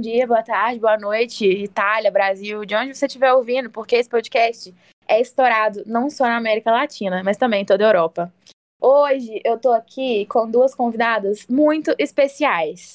[0.00, 4.74] dia, boa tarde, boa noite, Itália, Brasil, de onde você estiver ouvindo, porque esse podcast
[5.06, 8.32] é estourado não só na América Latina, mas também em toda a Europa.
[8.80, 12.94] Hoje eu tô aqui com duas convidadas muito especiais.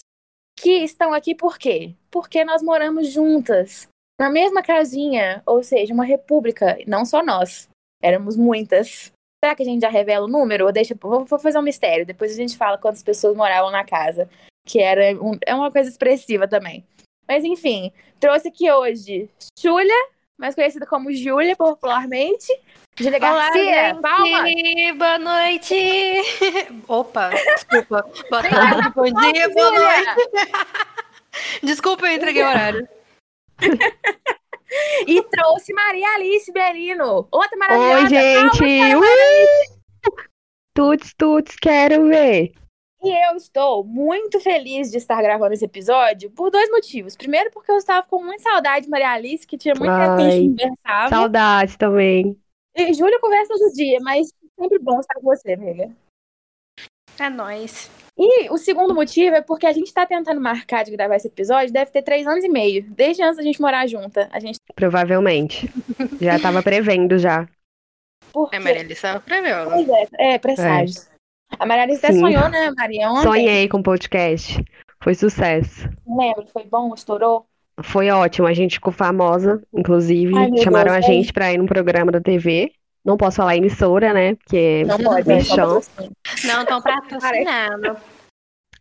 [0.57, 1.93] Que estão aqui por quê?
[2.09, 3.87] Porque nós moramos juntas,
[4.19, 7.69] na mesma casinha, ou seja, uma república, não só nós,
[8.01, 9.11] éramos muitas.
[9.43, 10.65] Será que a gente já revela o número?
[10.65, 10.95] Ou deixa.
[10.99, 14.27] Vou fazer um mistério, depois a gente fala quantas pessoas moravam na casa
[14.65, 16.83] que era um, é uma coisa expressiva também.
[17.27, 20.07] Mas enfim, trouxe aqui hoje Júlia,
[20.37, 22.47] mais conhecida como Júlia popularmente.
[22.97, 24.43] Júlia Garcia, palma.
[24.97, 25.75] Boa noite.
[26.87, 28.09] Opa, desculpa.
[28.29, 30.29] Boa tarde, bom dia, boa noite.
[31.61, 32.87] Desculpa, eu entreguei o horário.
[35.05, 38.03] e trouxe Maria Alice Berino, outra maravilhosa.
[38.03, 38.95] Oi, gente.
[38.95, 39.75] Uh!
[40.73, 42.53] Tuts, tuts, quero ver.
[43.05, 47.15] E eu estou muito feliz de estar gravando esse episódio por dois motivos.
[47.15, 50.23] Primeiro, porque eu estava com muita saudade de Maria Alice, que tinha muita tempo que
[50.23, 51.09] a gente conversava.
[51.09, 52.37] Saudade também.
[52.75, 55.91] E Júlia conversa todo dia, mas sempre bom estar com você, amiga.
[57.19, 57.89] É nóis.
[58.17, 61.71] E o segundo motivo é porque a gente está tentando marcar de gravar esse episódio,
[61.71, 64.27] deve ter três anos e meio, desde antes da gente morar junta.
[64.31, 64.57] A gente...
[64.73, 65.69] Provavelmente.
[66.19, 67.47] já estava prevendo já.
[68.33, 68.55] Porque...
[68.55, 69.69] É, Maria Alice preveu.
[69.69, 71.07] Pois é, é presságios.
[71.07, 71.14] É.
[71.59, 73.09] A Maria Alice até sonhou, né, Maria?
[73.09, 73.23] Ontem.
[73.23, 74.63] Sonhei com o podcast.
[75.01, 75.87] Foi sucesso.
[76.07, 77.45] Lembro, foi bom, estourou.
[77.83, 80.35] Foi ótimo, a gente ficou famosa, inclusive.
[80.35, 82.71] Ai, chamaram Deus, a gente pra ir num programa da TV.
[83.03, 84.35] Não posso falar emissora, né?
[84.35, 85.81] Porque não pode, é chão.
[86.45, 87.97] Não, estão patrocinando.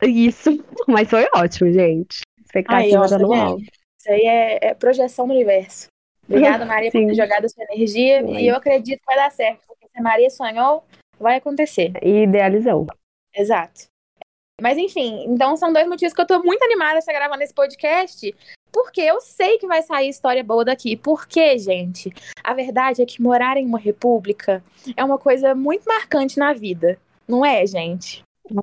[0.02, 2.20] Isso, mas foi ótimo, gente.
[2.42, 3.62] Expectativa tá no alto.
[3.62, 5.88] Isso aí é, é, projeção do universo.
[6.28, 7.02] Obrigada, Maria, Sim.
[7.02, 8.24] por ter jogado a sua energia.
[8.24, 8.36] Sim.
[8.36, 9.60] E eu acredito que vai dar certo.
[9.66, 10.84] Porque se a Maria sonhou,
[11.18, 11.92] vai acontecer.
[12.02, 12.86] E idealizou.
[13.34, 13.86] Exato.
[14.60, 17.52] Mas enfim, então são dois motivos que eu tô muito animada de estar gravando esse
[17.52, 18.34] podcast,
[18.72, 20.96] porque eu sei que vai sair história boa daqui.
[20.96, 22.12] Porque, gente,
[22.42, 24.62] a verdade é que morar em uma república
[24.96, 26.98] é uma coisa muito marcante na vida.
[27.26, 28.22] Não é, gente?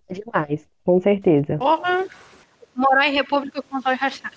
[0.09, 1.57] É demais, com certeza.
[1.57, 2.07] Porra,
[2.75, 4.35] morar em república com os rachado.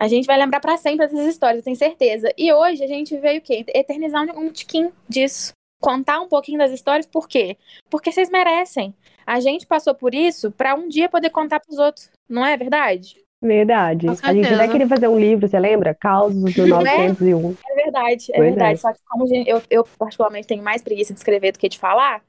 [0.00, 2.32] A gente vai lembrar para sempre essas histórias, tenho certeza.
[2.36, 3.64] E hoje a gente veio o quê?
[3.68, 7.56] Eternizar um tiquinho disso contar um pouquinho das histórias, por quê?
[7.88, 8.94] Porque vocês merecem.
[9.26, 12.56] A gente passou por isso para um dia poder contar para os outros, não é
[12.56, 13.16] verdade?
[13.42, 14.06] Verdade.
[14.22, 15.94] A gente até queria fazer um livro, você lembra?
[15.94, 17.56] Causos do 901.
[17.66, 18.74] É, é verdade, é pois verdade.
[18.74, 18.76] É.
[18.76, 22.22] Só que como eu, eu, particularmente, tenho mais preguiça de escrever do que de falar,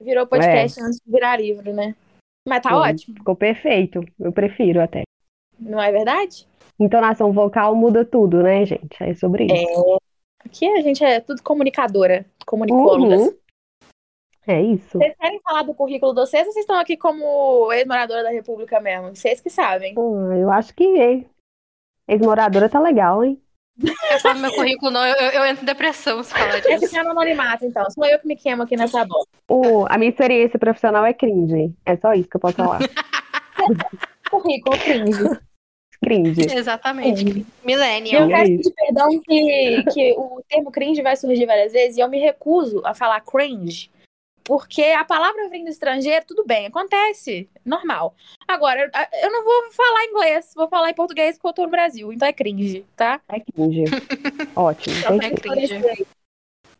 [0.00, 0.82] virou podcast é.
[0.82, 1.94] antes de virar livro, né?
[2.46, 3.16] Mas tá Sim, ótimo.
[3.16, 4.04] Ficou perfeito.
[4.20, 5.02] Eu prefiro até.
[5.58, 6.46] Não é verdade?
[6.78, 8.96] Entonação vocal muda tudo, né, gente?
[9.00, 9.98] É sobre isso.
[10.48, 13.20] Aqui a gente é tudo comunicadora, comunicólogas.
[13.20, 13.36] Uhum.
[14.46, 14.96] É isso.
[14.96, 18.80] Vocês querem falar do currículo de vocês ou vocês estão aqui como ex-moradora da República
[18.80, 19.14] mesmo?
[19.14, 19.94] Vocês que sabem.
[19.98, 21.22] Hum, eu acho que é.
[22.08, 23.38] ex-moradora tá legal, hein?
[23.78, 26.86] Eu falo meu currículo, não, eu, eu, entro em depressão se falar disso.
[26.86, 27.88] Esse é no anonimato, então.
[27.90, 29.24] Sou eu que me queimo aqui nessa bola.
[29.46, 31.74] O, a minha experiência profissional é cringe.
[31.84, 32.80] É só isso que eu posso falar.
[34.30, 35.38] currículo cringe
[36.02, 36.46] cringe.
[36.54, 37.46] Exatamente.
[37.64, 38.22] Millennial.
[38.22, 42.08] Eu quero pedir perdão que, que o termo cringe vai surgir várias vezes e eu
[42.08, 43.90] me recuso a falar cringe.
[44.44, 48.14] Porque a palavra vem do estrangeiro, tudo bem, acontece, normal.
[48.46, 48.90] Agora,
[49.22, 52.26] eu não vou falar inglês, vou falar em português porque eu tô no Brasil, então
[52.26, 53.20] é cringe, tá?
[53.28, 53.84] É cringe.
[54.56, 54.96] Ótimo.
[54.96, 56.06] Então é cringe.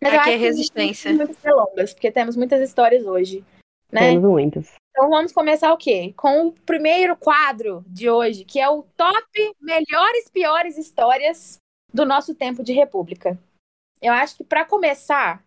[0.00, 1.12] Mas Aqui é resistência.
[1.12, 3.45] Muitas longas, porque temos muitas histórias hoje.
[3.93, 4.00] Né?
[4.10, 4.75] Temos muitas.
[4.91, 6.12] Então vamos começar o quê?
[6.16, 11.59] Com o primeiro quadro de hoje, que é o top melhores piores histórias
[11.93, 13.38] do nosso tempo de república.
[14.03, 15.43] Eu acho que para começar,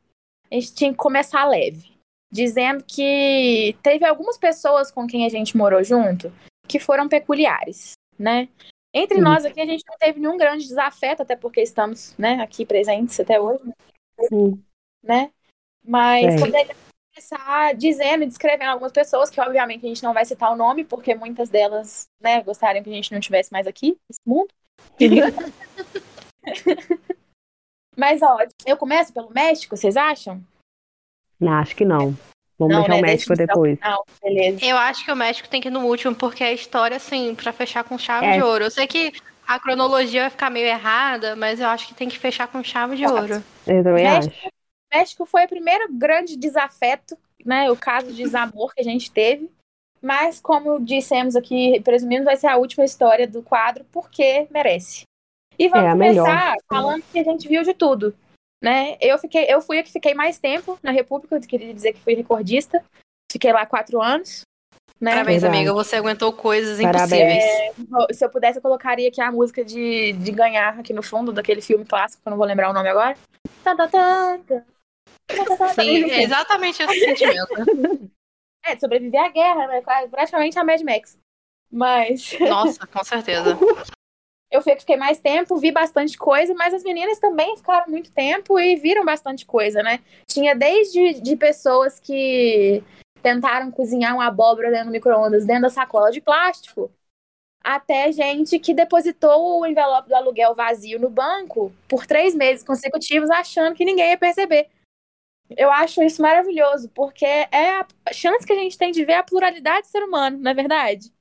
[0.50, 1.91] a gente tinha que começar leve,
[2.31, 6.31] dizendo que teve algumas pessoas com quem a gente morou junto
[6.68, 8.47] que foram peculiares, né?
[8.94, 9.22] Entre Sim.
[9.22, 13.20] nós aqui a gente não teve nenhum grande desafeto, até porque estamos, né, aqui presentes
[13.20, 13.64] até hoje,
[14.29, 14.64] Sim.
[15.03, 15.32] né?
[15.84, 16.40] Mas é.
[16.40, 16.76] poderia
[17.13, 20.85] começar dizendo e descrevendo algumas pessoas, que obviamente a gente não vai citar o nome,
[20.85, 24.49] porque muitas delas, né, gostariam que a gente não tivesse mais aqui, nesse mundo.
[27.97, 30.41] Mas, ó, eu começo pelo México, vocês acham?
[31.40, 32.16] Não, acho que não.
[32.58, 32.99] Vamos não, deixar né?
[32.99, 33.78] o México depois.
[33.79, 34.66] Não, beleza.
[34.66, 37.52] Eu acho que o México tem que ir no último, porque a história, assim, para
[37.52, 38.37] fechar com chave é.
[38.37, 38.64] de ouro.
[38.64, 39.11] Eu sei que
[39.47, 42.96] a cronologia vai ficar meio errada, mas eu acho que tem que fechar com chave
[42.96, 43.43] de ouro.
[43.67, 44.60] Eu também México, acho.
[44.93, 47.72] México foi o primeiro grande desafeto, né?
[47.72, 49.49] O caso de desamor que a gente teve.
[50.02, 55.03] Mas, como dissemos aqui, presumindo, vai ser a última história do quadro, porque merece.
[55.59, 56.58] E vamos é começar melhor.
[56.67, 58.16] falando que a gente viu de tudo.
[58.64, 58.97] Né?
[58.99, 61.99] Eu, fiquei, eu fui a que fiquei mais tempo na República, eu queria dizer que
[61.99, 62.84] fui recordista.
[63.32, 64.41] Fiquei lá quatro anos.
[64.99, 65.11] Né?
[65.11, 65.58] Parabéns, Verdade.
[65.58, 65.73] amiga.
[65.73, 67.11] Você aguentou coisas Parabéns.
[67.11, 67.43] impossíveis.
[68.09, 71.32] É, se eu pudesse, eu colocaria aqui a música de, de ganhar aqui no fundo,
[71.32, 73.16] daquele filme clássico, que eu não vou lembrar o nome agora.
[75.76, 77.53] Sim, é exatamente esse sentimento.
[78.64, 79.82] É, de sobreviver à guerra, né?
[79.82, 81.20] Praticamente a Mad Max.
[81.72, 82.38] Mas.
[82.40, 83.58] Nossa, com certeza.
[84.52, 88.76] eu fiquei mais tempo, vi bastante coisa, mas as meninas também ficaram muito tempo e
[88.76, 90.00] viram bastante coisa, né?
[90.28, 92.84] Tinha desde de pessoas que
[93.24, 96.91] tentaram cozinhar uma abóbora dentro do micro-ondas, dentro da sacola de plástico,
[97.64, 103.29] até gente que depositou o envelope do aluguel vazio no banco por três meses consecutivos,
[103.29, 104.67] achando que ninguém ia perceber.
[105.58, 109.24] Eu acho isso maravilhoso, porque é a chance que a gente tem de ver a
[109.24, 111.12] pluralidade do ser humano, não é verdade?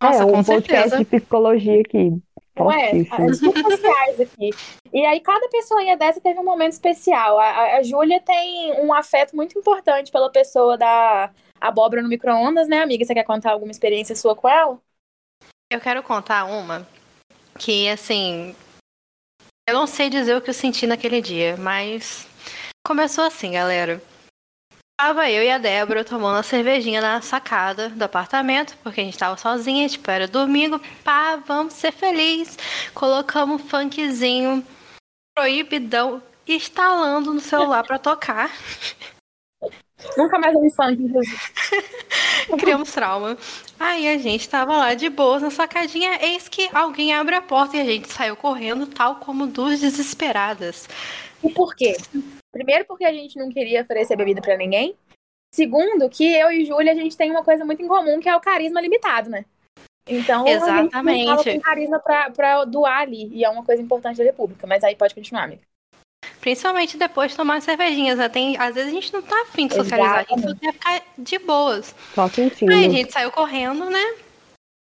[0.00, 0.98] Nossa, é, um podcast certeza.
[0.98, 2.22] de psicologia aqui.
[2.58, 2.90] Não é?
[2.90, 4.50] As sociais aqui.
[4.92, 7.38] E aí, cada pessoinha dessa teve um momento especial.
[7.38, 11.30] A, a Júlia tem um afeto muito importante pela pessoa da
[11.60, 13.04] abóbora no micro-ondas, né, amiga?
[13.04, 14.80] Você quer contar alguma experiência sua com ela?
[15.70, 16.86] Eu quero contar uma
[17.58, 18.54] que, assim.
[19.68, 22.26] Eu não sei dizer o que eu senti naquele dia, mas.
[22.86, 24.00] Começou assim, galera.
[24.96, 29.18] Tava eu e a Débora tomando a cervejinha na sacada do apartamento, porque a gente
[29.18, 32.56] tava sozinha, tipo, era domingo, pá, vamos ser felizes.
[32.94, 34.64] Colocamos um funkzinho
[35.34, 38.52] proibidão instalando no celular para tocar.
[40.16, 40.96] Nunca mais ouvi funk.
[42.56, 43.36] Criamos trauma.
[43.80, 47.76] Aí a gente tava lá de boas na sacadinha, eis que alguém abre a porta
[47.76, 50.88] e a gente saiu correndo, tal como duas desesperadas.
[51.42, 51.96] E por quê?
[52.56, 54.96] Primeiro, porque a gente não queria oferecer bebida para ninguém.
[55.54, 58.34] Segundo, que eu e Júlia, a gente tem uma coisa muito em comum, que é
[58.34, 59.44] o carisma limitado, né?
[60.08, 61.28] Então, Exatamente.
[61.28, 63.28] a gente tem carisma pra, pra doar ali.
[63.32, 64.66] E é uma coisa importante da República.
[64.66, 65.62] Mas aí pode continuar, amiga.
[66.40, 68.18] Principalmente depois de tomar cervejinhas.
[68.18, 68.28] Né?
[68.28, 70.46] Tem, às vezes a gente não tá afim de socializar, Exatamente.
[70.46, 71.94] a gente só quer ficar de boas.
[72.14, 72.72] Só quentinho.
[72.72, 74.14] Aí a gente saiu correndo, né?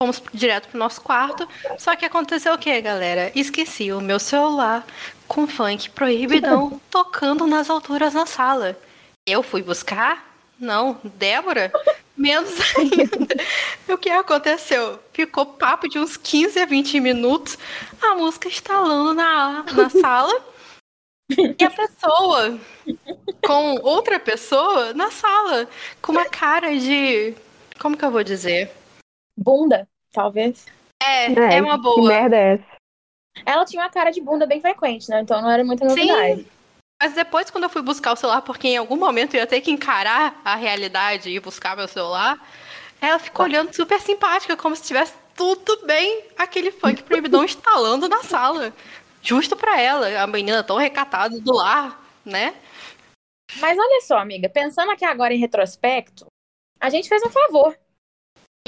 [0.02, 1.48] Fomos direto pro nosso quarto.
[1.78, 3.32] Só que aconteceu o que, galera?
[3.34, 4.86] Esqueci o meu celular
[5.28, 8.78] com funk proibidão tocando nas alturas na sala.
[9.26, 10.34] Eu fui buscar?
[10.60, 11.00] Não.
[11.04, 11.72] Débora?
[12.16, 13.36] Menos ainda.
[13.88, 15.00] o que aconteceu?
[15.12, 17.58] Ficou papo de uns 15 a 20 minutos,
[18.02, 20.42] a música instalando na, na sala.
[21.30, 22.60] E a pessoa
[23.46, 25.68] com outra pessoa na sala,
[26.02, 27.34] com uma cara de.
[27.80, 28.72] Como que eu vou dizer?
[29.38, 30.66] Bunda, talvez.
[31.02, 31.96] É, é, é uma boa.
[31.96, 32.73] Que merda é essa?
[33.46, 35.22] Ela tinha uma cara de bunda bem frequente, né?
[35.22, 36.42] Então não era muita novidade.
[36.42, 36.48] Sim.
[37.02, 39.60] Mas depois, quando eu fui buscar o celular, porque em algum momento eu ia ter
[39.60, 42.40] que encarar a realidade e buscar meu celular,
[43.02, 48.24] ela ficou olhando super simpática, como se tivesse tudo bem aquele funk proibidão instalando na
[48.24, 48.74] sala.
[49.22, 52.56] Justo pra ela, a menina tão recatada do lar, né?
[53.60, 56.26] Mas olha só, amiga, pensando aqui agora em retrospecto,
[56.80, 57.78] a gente fez um favor.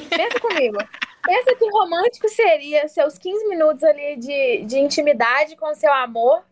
[0.10, 0.78] Pensa comigo.
[1.26, 6.44] Pensa que romântico seria seus 15 minutos ali de, de intimidade com seu amor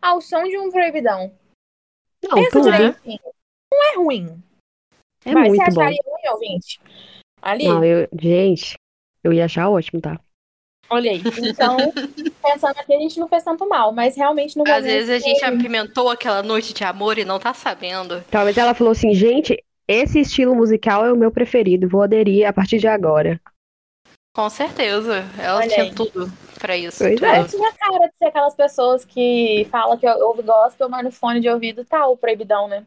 [0.00, 1.32] ao som de um proibidão.
[2.22, 3.20] Não, Pensa direitinho.
[3.24, 3.30] É.
[3.72, 4.42] Não é ruim.
[5.24, 6.10] É Mas muito você acharia bom.
[6.10, 6.80] ruim, ouvinte?
[7.42, 7.64] Ali?
[7.64, 8.76] Não, eu, gente,
[9.22, 10.20] eu ia achar ótimo, tá?
[10.88, 11.22] Olha aí.
[11.42, 11.76] Então,
[12.42, 15.44] pensando aqui, a gente não fez tanto mal, mas realmente no Às vezes a gente
[15.44, 18.22] apimentou aquela noite de amor e não tá sabendo.
[18.30, 22.52] Talvez ela falou assim, gente, esse estilo musical é o meu preferido, vou aderir a
[22.52, 23.40] partir de agora.
[24.36, 25.24] Com certeza.
[25.38, 25.94] Ela Olha tinha aí.
[25.94, 26.98] tudo pra isso.
[26.98, 27.36] Pois é.
[27.38, 31.40] Ela tinha cara de ser aquelas pessoas que falam que ouve gospel, mas no fone
[31.40, 32.84] de ouvido tá o proibidão, né?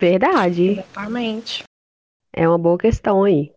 [0.00, 0.70] Verdade.
[0.70, 1.62] Exatamente.
[2.32, 3.52] É uma boa questão aí.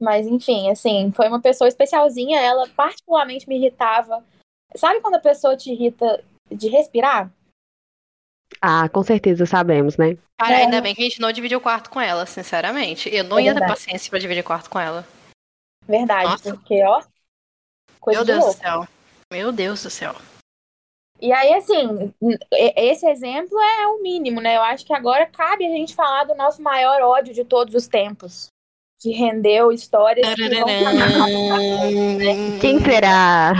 [0.00, 2.40] Mas, enfim, assim, foi uma pessoa especialzinha.
[2.40, 4.24] Ela particularmente me irritava.
[4.74, 7.30] Sabe quando a pessoa te irrita de respirar?
[8.60, 10.18] Ah, com certeza sabemos, né?
[10.40, 10.64] Cara, é.
[10.64, 13.08] ainda bem que a gente não dividiu o quarto com ela, sinceramente.
[13.14, 15.06] Eu não é ia ter paciência pra dividir quarto com ela.
[15.92, 16.54] Verdade, Nossa.
[16.54, 17.02] porque, ó.
[18.00, 18.54] Coisa Meu Deus louco.
[18.54, 18.88] do céu.
[19.30, 20.14] Meu Deus do céu.
[21.20, 22.14] E aí, assim,
[22.50, 24.56] esse exemplo é o mínimo, né?
[24.56, 27.86] Eu acho que agora cabe a gente falar do nosso maior ódio de todos os
[27.86, 28.48] tempos.
[29.02, 30.26] Que rendeu histórias.
[30.34, 30.48] Que
[32.58, 33.52] Quem será?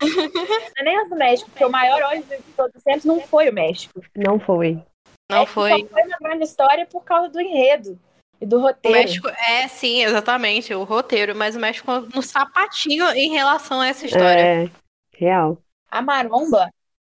[0.00, 3.20] Não é nem os do México, porque o maior ódio de todos os tempos não
[3.20, 4.02] foi o México.
[4.16, 4.82] Não foi.
[5.30, 5.70] Não foi.
[5.70, 7.96] Só foi uma grande história por causa do enredo.
[8.40, 8.96] E do roteiro.
[8.96, 13.88] O México, é, sim, exatamente, o roteiro, mas o México no sapatinho em relação a
[13.88, 14.40] essa história.
[14.40, 14.70] É,
[15.14, 15.58] real.
[15.90, 16.72] A maromba,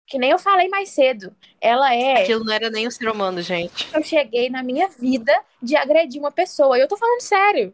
[0.07, 2.23] que nem eu falei mais cedo, ela é.
[2.23, 3.87] Aquilo não era nem um ser humano, gente.
[3.93, 6.77] Eu cheguei na minha vida de agredir uma pessoa.
[6.77, 7.73] E eu tô falando sério.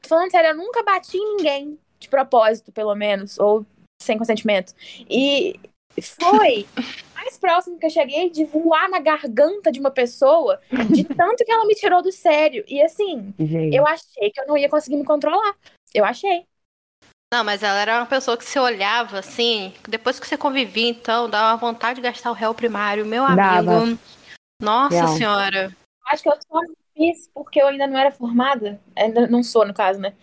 [0.00, 3.66] Tô falando sério, eu nunca bati em ninguém, de propósito, pelo menos, ou
[4.00, 4.72] sem consentimento.
[5.10, 5.58] E
[6.00, 6.64] foi
[7.28, 11.52] mais próximo que eu cheguei de voar na garganta de uma pessoa, de tanto que
[11.52, 12.64] ela me tirou do sério.
[12.66, 13.76] E assim, Gente.
[13.76, 15.54] eu achei que eu não ia conseguir me controlar.
[15.94, 16.46] Eu achei.
[17.32, 21.28] Não, mas ela era uma pessoa que você olhava assim, depois que você convivia, então,
[21.28, 23.04] dava vontade de gastar o réu primário.
[23.04, 23.82] Meu Dava.
[23.82, 23.98] amigo.
[24.62, 25.08] Nossa Real.
[25.08, 25.76] senhora.
[26.06, 26.60] Acho que eu só
[26.96, 28.80] fiz porque eu ainda não era formada.
[28.96, 30.14] Ainda não sou, no caso, né?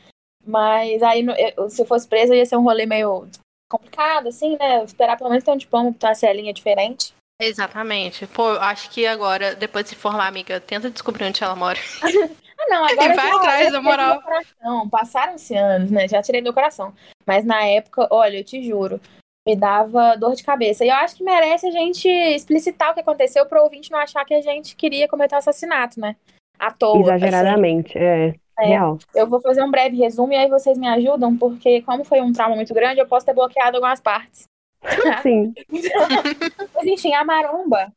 [0.43, 1.23] Mas aí,
[1.55, 3.27] eu- se eu fosse presa, ia ser um rolê meio
[3.69, 4.83] complicado, assim, né?
[4.83, 7.13] Esperar pelo menos ter um diploma pra ter uma celinha diferente.
[7.41, 8.25] Exatamente.
[8.27, 11.79] Pô, eu acho que agora, depois de se formar, amiga, tenta descobrir onde ela mora.
[12.57, 14.07] Ah, não, agora Vai já, atrás, na tirei moral.
[14.07, 14.89] do meu coração.
[14.89, 16.07] Passaram-se anos, né?
[16.07, 16.93] Já tirei do meu coração.
[17.27, 18.99] Mas na época, olha, eu te juro,
[19.45, 20.85] me dava dor de cabeça.
[20.85, 24.23] E eu acho que merece a gente explicitar o que aconteceu pro ouvinte não achar
[24.23, 26.15] que a gente queria cometer um assassinato, né?
[26.57, 27.13] À toa.
[27.13, 27.25] assim.
[27.25, 28.35] Exageradamente, é.
[28.59, 28.67] É.
[28.67, 28.97] Real.
[29.13, 32.31] Eu vou fazer um breve resumo e aí vocês me ajudam, porque como foi um
[32.31, 34.47] trauma muito grande, eu posso ter bloqueado algumas partes.
[35.21, 35.53] Sim.
[36.73, 37.91] Mas enfim, a maromba,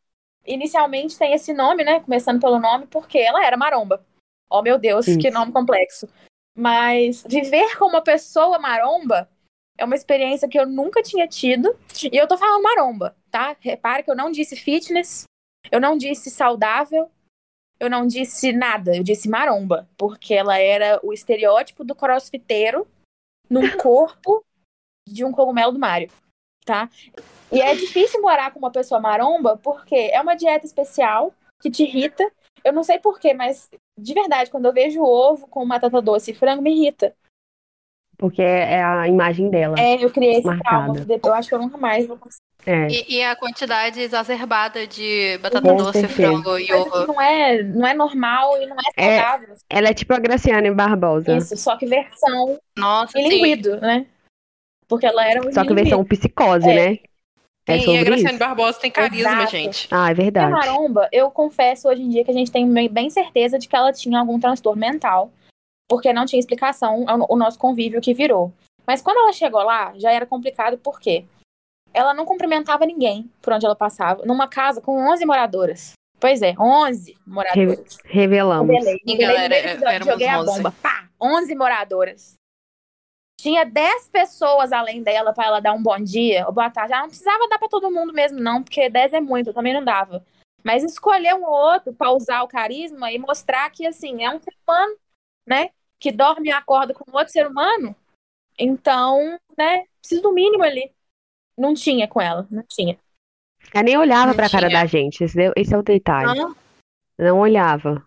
[0.47, 2.01] inicialmente tem esse nome, né?
[2.01, 4.05] Começando pelo nome, porque ela era maromba.
[4.51, 5.19] Oh, meu Deus, Isso.
[5.19, 6.09] que nome complexo.
[6.57, 9.29] Mas viver como uma pessoa maromba
[9.77, 11.77] é uma experiência que eu nunca tinha tido.
[12.11, 13.55] E eu tô falando maromba, tá?
[13.61, 15.25] Repare que eu não disse fitness,
[15.71, 17.09] eu não disse saudável,
[17.81, 22.87] eu não disse nada, eu disse maromba, porque ela era o estereótipo do crossfiteiro
[23.49, 24.45] num corpo
[25.09, 26.11] de um cogumelo do Mario,
[26.65, 26.91] tá?
[27.51, 31.83] E é difícil morar com uma pessoa maromba porque é uma dieta especial que te
[31.85, 32.31] irrita.
[32.63, 36.35] Eu não sei porquê, mas de verdade, quando eu vejo ovo com batata doce e
[36.35, 37.15] frango, me irrita.
[38.19, 39.77] Porque é a imagem dela.
[39.79, 40.93] É, eu criei esse Marcada.
[40.93, 41.21] trauma.
[41.25, 42.43] Eu acho que eu nunca mais vou conseguir.
[42.67, 42.89] É.
[42.89, 47.07] E, e a quantidade exacerbada de batata Com doce, frango e ovo.
[47.07, 49.55] não é, não é normal e não é É, saudável.
[49.71, 51.37] Ela é tipo a Graciane Barbosa.
[51.37, 53.23] Isso, só que versão Nossa, sim.
[53.29, 54.05] bilinguido, né?
[54.89, 56.75] Porque ela era um Só que versão psicose, É.
[56.91, 56.99] né?
[57.69, 58.39] É Sim, e a Graciane isso.
[58.39, 59.51] Barbosa tem carisma, Exato.
[59.53, 59.89] gente.
[59.91, 60.51] Ah, é E a verdade.
[60.53, 63.93] maromba, eu confesso hoje em dia que a gente tem bem certeza de que ela
[63.93, 65.31] tinha algum transtorno mental,
[65.89, 68.53] porque não tinha explicação o o nosso convívio que virou.
[68.87, 71.25] Mas quando ela chegou lá, já era complicado, por quê?
[71.93, 75.93] Ela não cumprimentava ninguém por onde ela passava, numa casa com 11 moradoras.
[76.21, 77.99] Pois é, 11 moradoras.
[78.05, 78.75] Revelamos.
[78.75, 80.47] Revelei, Sim, galera, éramos joguei a 11.
[80.47, 80.75] bomba.
[80.83, 82.35] Pá, 11 moradoras.
[83.41, 86.93] Tinha 10 pessoas além dela pra ela dar um bom dia ou boa tarde.
[86.93, 89.73] Ela não precisava dar pra todo mundo mesmo, não, porque 10 é muito, eu também
[89.73, 90.25] não dava.
[90.65, 94.41] Mas escolher um ou outro pra usar o carisma e mostrar que, assim, é um
[94.41, 94.97] ser humano,
[95.47, 95.71] né?
[96.01, 97.95] Que dorme e acorda com outro ser humano.
[98.59, 99.85] Então, né?
[100.01, 100.91] Precisa do mínimo ali.
[101.57, 102.99] Não tinha com ela, não tinha.
[103.75, 104.81] Ela nem olhava Não pra cara tinha.
[104.81, 105.25] da gente.
[105.25, 106.39] Esse é, esse é o detalhe.
[106.39, 106.57] Não.
[107.19, 108.05] Não olhava.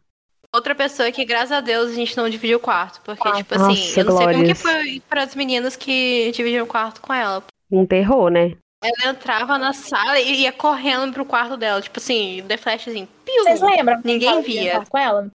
[0.54, 3.02] Outra pessoa que, graças a Deus, a gente não dividiu o quarto.
[3.02, 4.62] Porque, Ah, tipo assim, nossa, eu não sei como que glórias.
[4.62, 7.44] foi para as meninas que dividiram o quarto com ela.
[7.72, 8.58] Um terror, né?
[8.84, 11.82] Ela entrava na sala e ia correndo pro quarto dela.
[11.82, 13.08] Tipo assim, The Flashzinho.
[13.24, 13.44] Piu!
[13.44, 14.02] Vocês lembram?
[14.04, 14.84] Ninguém via.
[14.90, 15.30] com ela?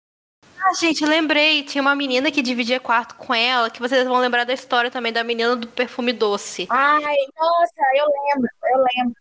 [0.65, 1.61] Ah, gente, lembrei.
[1.61, 5.13] Tinha uma menina que dividia quarto com ela, que vocês vão lembrar da história também
[5.13, 6.65] da menina do perfume doce.
[6.71, 9.15] Ai, nossa, eu lembro, eu lembro.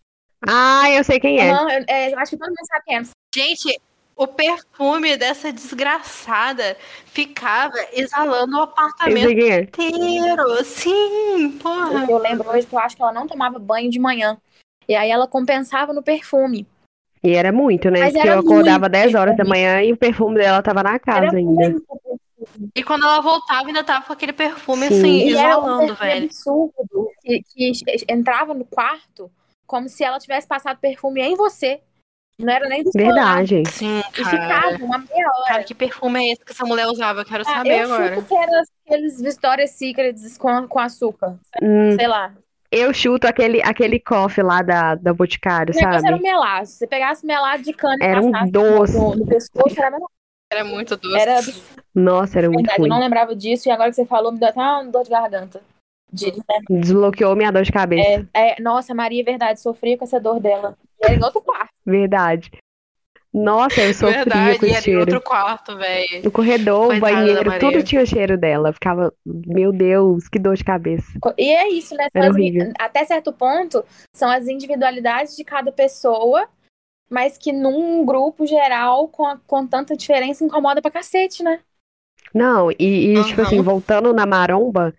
[0.47, 1.51] Ah, eu sei quem é.
[1.51, 3.03] Aham, eu, é, eu acho que todo mundo sabe quem é.
[3.35, 3.79] Gente,
[4.15, 6.75] o perfume dessa desgraçada
[7.05, 9.61] ficava exalando o apartamento é.
[9.61, 10.65] inteiro.
[10.65, 12.09] Sim, porra.
[12.09, 14.35] Eu lembro hoje que eu acho que ela não tomava banho de manhã.
[14.87, 16.67] E aí ela compensava no perfume.
[17.25, 17.99] E era muito, né?
[18.01, 19.49] Mas Porque era eu acordava muito 10 horas da perfume.
[19.59, 21.69] manhã e o perfume dela tava na casa Era ainda.
[21.69, 21.85] muito
[22.75, 24.97] E quando ela voltava, ainda tava com aquele perfume Sim.
[24.99, 26.25] assim, E era um exalando, perfume velho.
[26.25, 27.71] absurdo que, que
[28.09, 29.31] entrava no quarto
[29.65, 31.81] como se ela tivesse passado perfume em você.
[32.37, 32.91] Não era nem do.
[32.93, 33.63] Verdade.
[33.71, 34.29] Sim, E cara.
[34.29, 35.47] ficava uma meia hora.
[35.47, 37.21] Cara, que perfume é esse que essa mulher usava?
[37.21, 38.15] Eu quero Ah, saber eu agora.
[38.15, 41.39] chuto que era aqueles Victoria's Secrets com, com açúcar.
[41.63, 42.33] Hum, Sei lá.
[42.71, 46.29] Eu chuto aquele, aquele coffee lá da, da Boticário, O negócio era um sabe?
[46.29, 46.71] melaço.
[46.73, 48.97] Se você pegasse melado de cana e Era um passasse doce.
[48.97, 50.11] no, no pescoço, era melado.
[50.51, 51.17] Era muito doce.
[51.19, 51.39] Era
[51.93, 52.89] Nossa, era muito verdade, eu ruim.
[52.89, 53.67] não lembrava disso.
[53.67, 55.61] E agora que você falou, me deu até uma dor de garganta.
[56.13, 56.31] De,
[56.69, 58.27] Desbloqueou minha dor de cabeça.
[58.33, 60.77] é, é, nossa, Maria, é verdade, sofria com essa dor dela.
[61.01, 61.69] E era em outro quarto.
[61.85, 62.51] Verdade.
[63.37, 64.99] Nossa, eu sofria Verdade, com em cheiro.
[65.01, 66.23] outro quarto, velho.
[66.23, 68.71] No corredor, Coitada da banheiro, tudo tinha cheiro dela.
[68.71, 71.11] Ficava, meu Deus, que dor de cabeça.
[71.37, 72.07] E é isso, né?
[72.13, 72.35] As-
[72.79, 76.47] até certo ponto, são as individualidades de cada pessoa,
[77.09, 81.59] mas que num grupo geral, com, a- com tanta diferença, incomoda pra cacete, né?
[82.33, 83.47] Não, e, e, tipo Aham.
[83.47, 84.93] assim, voltando na maromba,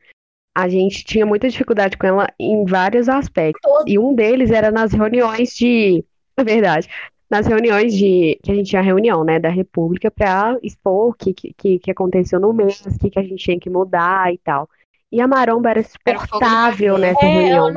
[0.55, 3.61] a gente tinha muita dificuldade com ela em vários aspectos.
[3.63, 3.89] Todo.
[3.89, 6.05] E um deles era nas reuniões de.
[6.39, 6.87] É verdade.
[7.31, 8.39] Nas reuniões de.
[8.43, 12.39] Que a gente tinha reunião, né, da República pra expor o que, que, que aconteceu
[12.39, 14.69] no mês, o que, que a gente tinha que mudar e tal.
[15.11, 16.99] E a maromba era o parquinho.
[16.99, 17.73] nessa É, reunião.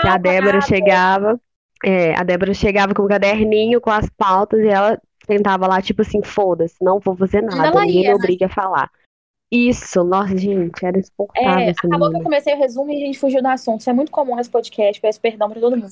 [0.00, 0.66] Que a Débora nada.
[0.66, 1.40] chegava.
[1.84, 6.02] É, a Débora chegava com um caderninho com as pautas e ela sentava lá, tipo
[6.02, 8.90] assim, foda-se, não vou fazer nada, ninguém me obriga a falar.
[9.50, 13.18] Isso, nossa, gente, era insuportável É, acabou que eu comecei o resumo e a gente
[13.18, 13.80] fugiu do assunto.
[13.80, 15.88] Isso é muito comum nesse podcast, peço perdão pra todo mundo.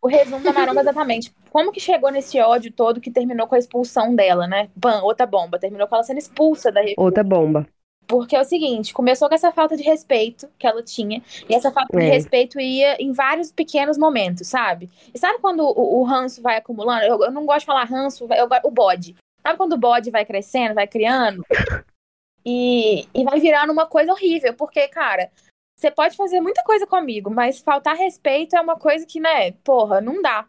[0.00, 1.32] O resumo da Maromba, exatamente.
[1.50, 4.68] Como que chegou nesse ódio todo que terminou com a expulsão dela, né?
[4.74, 5.58] Bam, outra bomba.
[5.58, 7.02] Terminou com ela sendo expulsa da República.
[7.02, 7.66] Outra bomba.
[8.06, 11.70] Porque é o seguinte, começou com essa falta de respeito que ela tinha, e essa
[11.70, 12.10] falta de É.
[12.10, 14.90] respeito ia em vários pequenos momentos, sabe?
[15.14, 17.04] E sabe quando o, o ranço vai acumulando?
[17.04, 19.14] Eu, eu não gosto de falar ranço, eu, o bode.
[19.40, 21.42] Sabe quando o bode vai crescendo, vai criando?
[22.44, 25.30] E, e vai virando uma coisa horrível, porque, cara,
[25.76, 30.00] você pode fazer muita coisa comigo, mas faltar respeito é uma coisa que, né, porra,
[30.00, 30.46] não dá.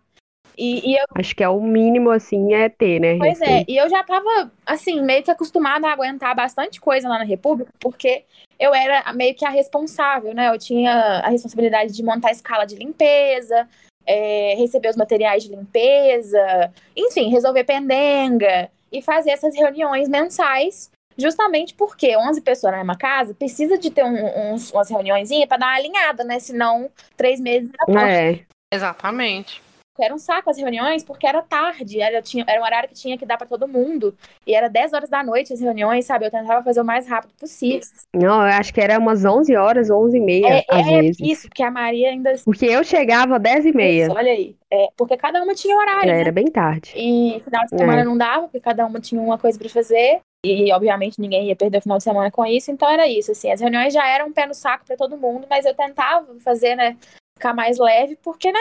[0.57, 3.17] E, e eu Acho que é o mínimo, assim, é ter, né?
[3.17, 3.71] Pois é, respeito.
[3.71, 7.71] e eu já tava, assim, meio que acostumada a aguentar bastante coisa lá na República,
[7.79, 8.23] porque
[8.59, 10.49] eu era meio que a responsável, né?
[10.49, 13.67] Eu tinha a responsabilidade de montar a escala de limpeza,
[14.05, 21.73] é, receber os materiais de limpeza, enfim, resolver pendenga e fazer essas reuniões mensais, justamente
[21.73, 25.67] porque 11 pessoas na mesma casa precisa de ter um- uns, umas reuniõezinhas para dar
[25.67, 26.39] uma alinhada, né?
[26.39, 27.99] Senão, três meses era pouco.
[27.99, 28.39] É,
[28.73, 29.61] Exatamente.
[29.99, 33.15] Era um saco as reuniões, porque era tarde, era, tinha, era um horário que tinha
[33.15, 34.17] que dar pra todo mundo.
[34.47, 36.25] E era 10 horas da noite as reuniões, sabe?
[36.25, 37.79] Eu tentava fazer o mais rápido possível.
[38.11, 41.19] não, eu acho que era umas 11 horas, 11 e meia, É, às é vezes.
[41.19, 42.33] isso, porque a Maria ainda.
[42.43, 44.05] Porque eu chegava às 10 e meia.
[44.07, 44.55] Isso, olha aí.
[44.71, 46.09] É, porque cada uma tinha horário.
[46.09, 46.21] Já né?
[46.21, 46.91] era bem tarde.
[46.95, 48.03] E final de semana É.
[48.03, 50.21] não dava, porque cada uma tinha uma coisa pra fazer.
[50.45, 52.69] E, obviamente, ninguém ia perder o final de semana com isso.
[52.69, 53.49] Então, era isso, assim.
[53.49, 56.75] As reuniões já eram um pé no saco pra todo mundo, mas eu tentava fazer,
[56.75, 56.97] né?
[57.37, 58.59] Ficar mais leve, porque, né?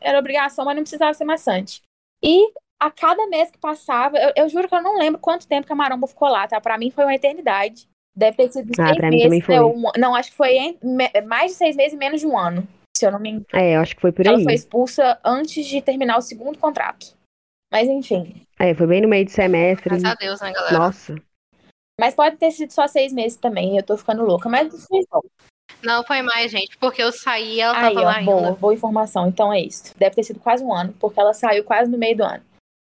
[0.00, 1.80] Era obrigação, mas não precisava ser maçante.
[2.22, 5.64] E a cada mês que passava, eu, eu juro que eu não lembro quanto tempo
[5.66, 6.60] que a Maromba ficou lá, tá?
[6.60, 7.86] Pra mim foi uma eternidade.
[8.14, 8.98] Deve ter sido Ah, seis
[9.30, 9.48] meses.
[9.48, 9.60] né?
[9.62, 12.36] Um- não, acho que foi em- me- mais de seis meses e menos de um
[12.36, 12.66] ano.
[12.96, 13.46] Se eu não me engano.
[13.52, 14.44] É, acho que foi por Ela aí.
[14.44, 17.16] foi expulsa antes de terminar o segundo contrato.
[17.72, 18.42] Mas enfim.
[18.58, 19.88] É, foi bem no meio do semestre.
[19.88, 20.78] Graças a Deus, né, galera?
[20.78, 21.14] Nossa.
[21.98, 24.48] Mas pode ter sido só seis meses também, eu tô ficando louca.
[24.48, 25.20] Mas isso foi bom.
[25.82, 28.52] Não foi mais, gente, porque eu saí e ela Aí, tava lá ó, boa, ainda.
[28.58, 29.26] boa informação.
[29.28, 29.92] Então é isso.
[29.96, 32.42] Deve ter sido quase um ano, porque ela saiu quase no meio do ano.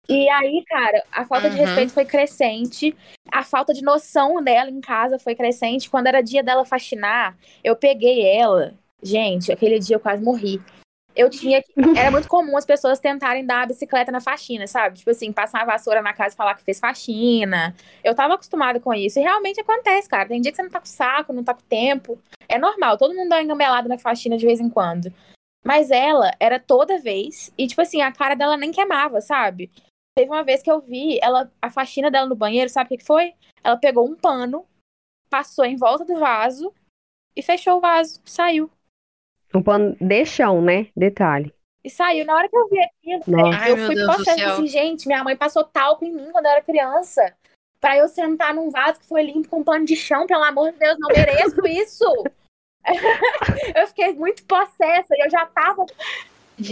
[0.08, 1.64] E aí, cara, a falta de Uhum.
[1.64, 2.94] respeito foi crescente,
[3.32, 5.88] a falta de noção dela em casa foi crescente.
[5.88, 8.74] Quando era dia dela faxinar, eu peguei ela.
[9.02, 10.60] Gente, aquele dia eu quase morri.
[11.14, 11.62] Eu tinha.
[11.62, 14.98] que- Era muito comum as pessoas tentarem dar a bicicleta na faxina, sabe?
[14.98, 17.74] Tipo assim, passar a vassoura na casa e falar que fez faxina.
[18.02, 19.18] Eu tava acostumada com isso.
[19.18, 20.28] E realmente acontece, cara.
[20.28, 22.18] Tem dia que você não tá com saco, não tá com tempo.
[22.48, 25.12] É normal, todo mundo dá uma na faxina de vez em quando.
[25.64, 27.52] Mas ela era toda vez.
[27.56, 29.70] E, tipo assim, a cara dela nem queimava, sabe?
[30.16, 33.04] Teve uma vez que eu vi ela, a faxina dela no banheiro, sabe o que
[33.04, 33.34] foi?
[33.62, 34.66] Ela pegou um pano,
[35.30, 36.72] passou em volta do vaso
[37.36, 38.20] e fechou o vaso.
[38.24, 38.70] Saiu.
[39.54, 40.88] Um pano de chão, né?
[40.96, 41.54] Detalhe.
[41.84, 42.24] E saiu.
[42.24, 43.68] Na hora que eu vi aquilo, Nossa.
[43.68, 44.52] Eu fui céu.
[44.52, 47.34] assim, gente, minha mãe passou talco em mim quando eu era criança.
[47.78, 50.78] Pra eu sentar num vaso que foi limpo com pano de chão, pelo amor de
[50.78, 52.04] Deus, não mereço isso.
[53.76, 55.86] eu fiquei muito possessa e eu já tava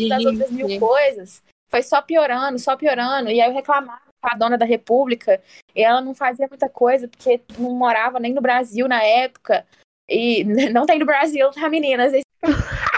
[0.08, 0.80] das outras mil Gente.
[0.80, 1.42] coisas.
[1.70, 3.30] Foi só piorando, só piorando.
[3.30, 5.42] E aí eu reclamava com a dona da República
[5.74, 9.66] e ela não fazia muita coisa porque não morava nem no Brasil na época.
[10.12, 12.12] E não tem no Brasil, tá, meninas?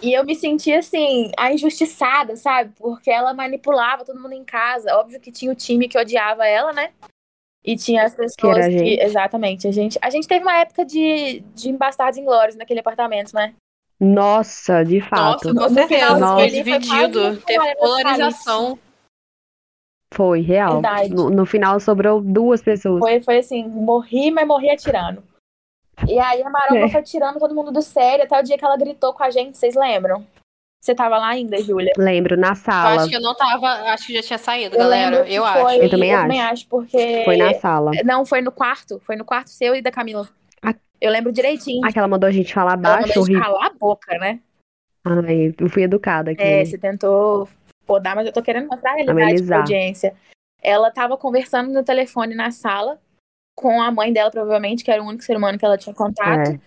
[0.00, 2.72] E eu me sentia assim, a injustiçada, sabe?
[2.78, 4.94] Porque ela manipulava todo mundo em casa.
[4.96, 6.90] Óbvio que tinha o time que odiava ela, né?
[7.64, 8.78] E tinha as pessoas era a que.
[8.78, 9.02] gente.
[9.02, 9.66] Exatamente.
[9.66, 13.54] A gente, a gente teve uma época de, de embastardos inglórios naquele apartamento, né?
[13.98, 15.48] Nossa, de fato.
[15.48, 16.14] Nossa, com No certeza.
[16.14, 17.36] final, Foi dividido.
[17.38, 18.78] Teve polarização.
[20.14, 20.80] Foi, real.
[21.10, 23.00] No, no final sobrou duas pessoas.
[23.00, 25.24] Foi, foi assim, morri, mas morri atirando.
[26.06, 26.88] E aí a Maromba É.
[26.88, 29.56] foi tirando todo mundo do sério até o dia que ela gritou com a gente,
[29.56, 30.24] vocês lembram?
[30.80, 31.92] Você tava lá ainda, Júlia?
[31.98, 33.00] Lembro, na Eu sala.
[33.00, 33.66] acho que eu não tava.
[33.92, 35.28] Acho que já tinha saído, Eu galera.
[35.28, 35.82] Eu foi, acho.
[35.82, 36.52] Eu também acho.
[36.52, 37.22] acho, porque.
[37.24, 37.90] Foi na sala.
[38.04, 39.00] Não, foi no quarto.
[39.04, 40.28] Foi no quarto seu e da Camila.
[40.62, 40.72] Ah.
[41.00, 41.84] Eu lembro direitinho.
[41.84, 44.38] Ah, que ela mandou a gente falar Ela baixo, mandou a calar a boca, né?
[45.04, 46.42] Ai, eu fui educada aqui.
[46.42, 47.48] É, você tentou
[47.84, 49.58] podar, mas eu tô querendo mostrar a realidade pra Amenizar.
[49.60, 50.14] audiência.
[50.62, 53.00] Ela tava conversando no telefone na sala
[53.58, 56.52] com a mãe dela, provavelmente, que era o único ser humano que ela tinha contato.
[56.52, 56.60] É.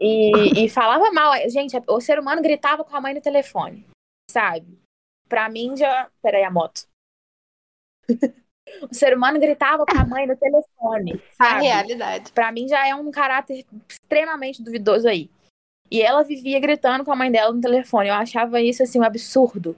[0.00, 1.34] E, e falava mal.
[1.50, 3.86] Gente, o ser humano gritava com a mãe no telefone,
[4.30, 4.78] sabe?
[5.28, 6.08] Pra mim já.
[6.22, 6.88] Peraí, a moto.
[8.90, 11.64] o ser humano gritava com a mãe no telefone, A sabe?
[11.66, 12.32] realidade.
[12.32, 15.30] Pra mim já é um caráter extremamente duvidoso aí.
[15.90, 18.08] E ela vivia gritando com a mãe dela no telefone.
[18.08, 19.76] Eu achava isso assim um absurdo.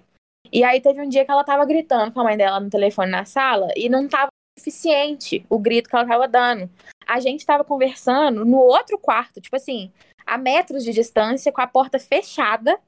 [0.52, 3.10] E aí teve um dia que ela tava gritando com a mãe dela no telefone
[3.10, 6.70] na sala e não tava suficiente o grito que ela tava dando.
[7.06, 9.92] A gente tava conversando no outro quarto, tipo assim,
[10.26, 12.78] a metros de distância, com a porta fechada.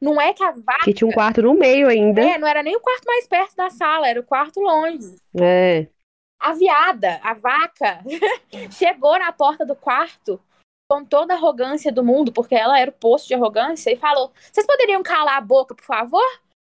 [0.00, 0.84] Não é que a vaca.
[0.84, 2.20] Que tinha um quarto no meio ainda.
[2.20, 5.16] É, não era nem o quarto mais perto da sala, era o quarto longe.
[5.40, 5.86] É.
[6.38, 8.04] A viada, a vaca,
[8.72, 10.38] chegou na porta do quarto
[10.90, 14.30] com toda a arrogância do mundo, porque ela era o posto de arrogância, e falou:
[14.52, 16.22] Vocês poderiam calar a boca, por favor?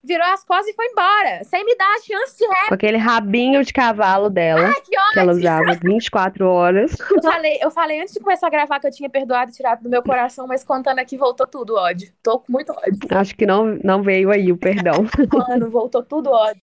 [0.08, 2.68] Virou as costas e foi embora, sem me dar a chance de ré.
[2.68, 6.96] Com aquele rabinho de cavalo dela, Ai, que que ela usava 24 horas.
[7.14, 9.82] Eu falei, eu falei antes de começar a gravar que eu tinha perdoado e tirado
[9.82, 12.10] do meu coração, mas contando aqui voltou tudo ódio.
[12.22, 12.98] Tô com muito ódio.
[13.10, 14.94] Acho que não, não veio aí o perdão.
[15.48, 16.62] Mano, voltou tudo ódio.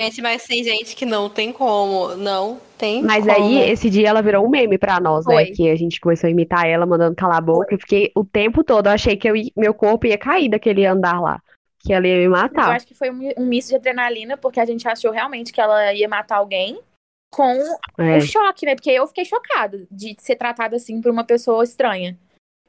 [0.00, 2.16] Gente, mas tem gente que não tem como.
[2.16, 3.36] Não tem Mas como.
[3.36, 5.34] aí, esse dia ela virou um meme pra nós, né?
[5.34, 5.46] Foi.
[5.52, 7.74] Que a gente começou a imitar ela, mandando calar a boca.
[7.74, 11.20] Eu fiquei o tempo todo, eu achei que eu meu corpo ia cair daquele andar
[11.20, 11.40] lá.
[11.84, 12.76] Que ela ia me Eu matar.
[12.76, 15.92] acho que foi um, um misto de adrenalina, porque a gente achou realmente que ela
[15.92, 16.80] ia matar alguém
[17.30, 17.50] com
[17.98, 18.18] É.
[18.18, 18.74] o choque, né?
[18.74, 22.16] Porque eu fiquei chocada de ser tratada assim por uma pessoa estranha.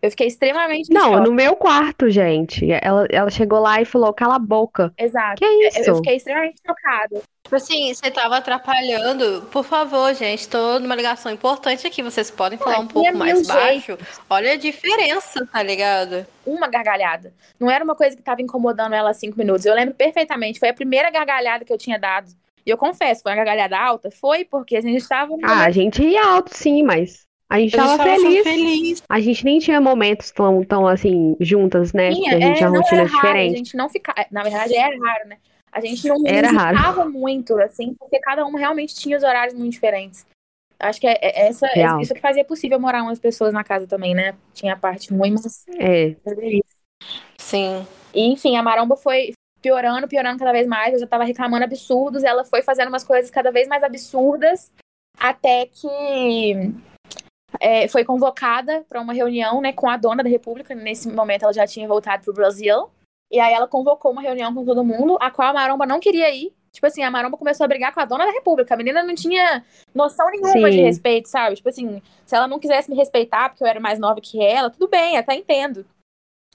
[0.03, 1.23] Eu fiquei extremamente em Não, choque.
[1.29, 2.67] no meu quarto, gente.
[2.81, 4.93] Ela, ela chegou lá e falou, cala a boca.
[4.97, 5.35] Exato.
[5.39, 5.79] Que Eu- isso?
[5.89, 7.21] Eu fiquei extremamente chocada.
[7.41, 9.43] Tipo assim, você tava atrapalhando.
[9.49, 12.03] Por favor, gente, tô numa ligação importante aqui.
[12.03, 13.97] Vocês podem falar um pouco mais mil baixo?
[14.29, 16.25] Olha a diferença, tá ligado?
[16.45, 17.33] Uma gargalhada.
[17.57, 19.65] Não era uma coisa que tava incomodando ela há cinco minutos.
[19.65, 20.59] Eu lembro perfeitamente.
[20.59, 22.27] Foi a primeira gargalhada que eu tinha dado.
[22.65, 24.09] E eu confesso, foi uma gargalhada alta?
[24.11, 25.33] Foi porque a gente estava.
[25.43, 28.43] Ah, a gente ia alto, sim, mas a gente A gente tava feliz.
[28.43, 29.03] feliz.
[29.07, 32.09] A gente nem tinha momentos tão, tão assim, juntas, né?
[32.09, 34.25] Porque Tinha, a gente é, tinha rotinas era raro, a gente não ficava.
[34.31, 35.37] Na verdade, era raro, né?
[35.71, 36.77] A gente não Era raro.
[36.77, 40.25] ficava muito, assim, porque cada uma realmente tinha os horários muito diferentes.
[40.79, 42.01] Acho que é, é essa, Real.
[42.01, 44.33] isso que fazia possível morar umas pessoas na casa também, né?
[44.55, 45.63] Tinha a parte ruim, mas.
[45.79, 46.15] É.
[47.37, 47.85] Sim.
[48.15, 50.93] E, enfim, a maromba foi piorando, piorando cada vez mais.
[50.93, 52.23] Eu já tava reclamando absurdos.
[52.23, 54.71] Ela foi fazendo umas coisas cada vez mais absurdas.
[55.19, 56.73] Até que
[57.59, 60.73] é, foi convocada para uma reunião né, com a dona da República.
[60.75, 62.89] Nesse momento ela já tinha voltado pro Brasil.
[63.31, 66.33] E aí ela convocou uma reunião com todo mundo, a qual a maromba não queria
[66.33, 66.53] ir.
[66.71, 68.73] Tipo assim, a maromba começou a brigar com a dona da República.
[68.73, 69.63] A menina não tinha
[69.93, 70.83] noção nenhuma de Sim.
[70.83, 71.55] respeito, sabe?
[71.55, 74.69] Tipo assim, se ela não quisesse me respeitar porque eu era mais nova que ela,
[74.69, 75.85] tudo bem, até entendo.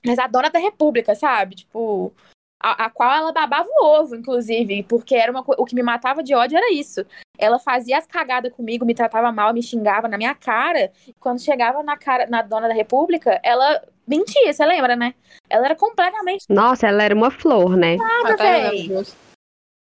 [0.05, 1.57] Mas a dona da República, sabe?
[1.57, 2.13] Tipo,
[2.61, 6.23] a, a qual ela babava o ovo, inclusive, porque era uma, o que me matava
[6.23, 7.05] de ódio era isso.
[7.38, 10.90] Ela fazia as cagadas comigo, me tratava mal, me xingava na minha cara.
[11.20, 15.14] Quando chegava na cara na dona da República, ela mentia, você lembra, né?
[15.48, 17.96] Ela era completamente Nossa, ela era uma flor, né?
[17.96, 18.90] nada, véi.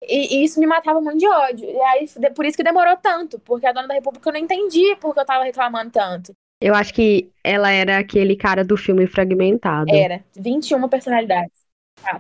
[0.08, 1.70] E, e isso me matava muito de ódio.
[1.70, 4.96] E aí, por isso que demorou tanto, porque a dona da República eu não entendia
[4.98, 6.34] porque eu tava reclamando tanto.
[6.62, 9.94] Eu acho que ela era aquele cara do filme Fragmentado.
[9.94, 11.57] Era 21 personalidades.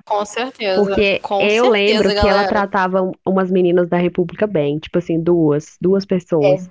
[0.06, 0.84] Com certeza.
[0.84, 2.48] Porque Com eu certeza, lembro que ela galera.
[2.50, 6.70] tratava um- umas meninas da República bem, tipo assim, duas, duas pessoas.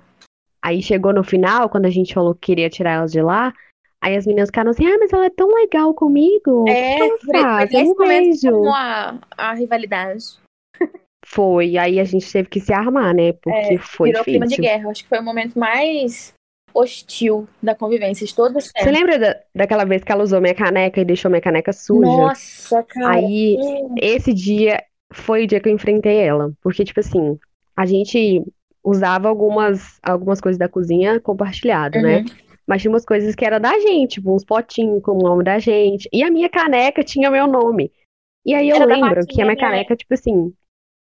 [0.61, 3.53] Aí chegou no final, quando a gente falou que queria tirar elas de lá,
[4.01, 6.65] aí as meninas ficaram assim, ah, mas ela é tão legal comigo.
[6.67, 7.39] É, foi, foi?
[7.71, 8.65] Eu momento que vejo.
[8.67, 10.25] a, a rivalidade.
[11.25, 13.33] Foi, aí a gente teve que se armar, né?
[13.33, 14.71] Porque foi É, Virou clima de difícil.
[14.71, 14.89] guerra.
[14.91, 16.33] Acho que foi o momento mais
[16.79, 18.91] hostil da convivência de todos os Você tempos.
[18.93, 22.07] lembra da- daquela vez que ela usou minha caneca e deixou minha caneca suja?
[22.07, 23.15] Nossa, cara.
[23.15, 23.57] Aí,
[24.01, 26.51] esse dia foi o dia que eu enfrentei ela.
[26.61, 27.37] Porque, tipo assim,
[27.75, 28.43] a gente
[28.83, 32.19] usava algumas, algumas coisas da cozinha compartilhado, né?
[32.19, 32.25] Uhum.
[32.65, 35.57] Mas tinha umas coisas que era da gente, tipo, uns potinhos com o nome da
[35.57, 36.07] gente.
[36.11, 37.91] E a minha caneca tinha meu nome.
[38.45, 39.61] E aí eu Era lembro que a minha né?
[39.61, 40.53] caneca, tipo assim,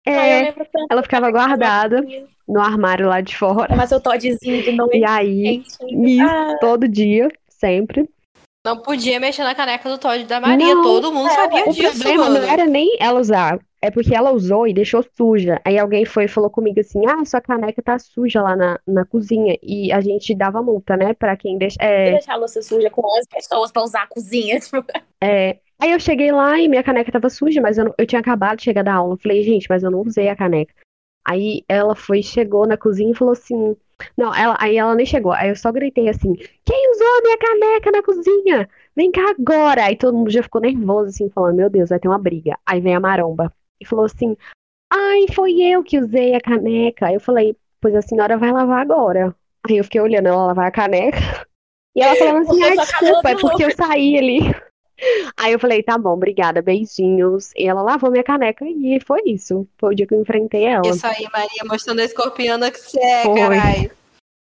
[0.05, 2.05] é, lembro tanto ela ficava guardada
[2.47, 3.67] no armário lá de fora.
[3.69, 4.97] Tomar seu Toddzinho de noite.
[4.97, 5.77] E aí, isso,
[6.21, 8.07] Ah, todo dia, sempre.
[8.65, 10.73] Não podia mexer na caneca do Todd da Maria.
[10.73, 12.39] Não, Todo mundo é, sabia O disso, problema mano.
[12.39, 15.61] não era nem ela usar, é porque ela usou e deixou suja.
[15.63, 19.05] Aí alguém foi e falou comigo assim: Ah, sua caneca tá suja lá na, na
[19.05, 19.55] cozinha.
[19.61, 21.13] E a gente dava multa, né?
[21.13, 21.77] Pra quem deixa.
[21.79, 24.59] É, deixar a louça suja com 11 pessoas pra usar a cozinha.
[24.65, 24.83] Tipo,
[25.21, 25.57] é.
[25.79, 28.57] Aí eu cheguei lá e minha caneca tava suja, mas eu, não- eu tinha acabado
[28.57, 29.13] de chegar da aula.
[29.13, 30.73] Eu falei, gente, mas eu não usei a caneca.
[31.27, 33.75] Aí ela foi, chegou na cozinha e falou assim.
[34.17, 35.31] Não, ela, aí ela nem chegou.
[35.31, 36.33] Aí eu só gritei assim:
[36.65, 38.69] Quem usou a minha caneca na cozinha?
[38.95, 39.85] Vem cá agora!
[39.85, 42.57] Aí todo mundo já ficou nervoso, assim, falando: Meu Deus, vai ter uma briga.
[42.65, 44.35] Aí vem a maromba e falou assim:
[44.91, 47.07] Ai, foi eu que usei a caneca.
[47.07, 49.33] Aí eu falei: Pois a senhora vai lavar agora.
[49.67, 51.17] Aí eu fiquei olhando ela lavar a caneca.
[51.95, 54.39] E ela falando assim: Ai, desculpa, é porque eu saí ali.
[55.37, 57.51] Aí eu falei: Tá bom, obrigada, beijinhos.
[57.55, 59.67] E ela lavou minha caneca e foi isso.
[59.77, 60.87] Foi o dia que eu enfrentei ela.
[60.87, 63.39] Isso aí, Maria, mostrando a escorpiana que você é, Foi.
[63.39, 63.91] caralho.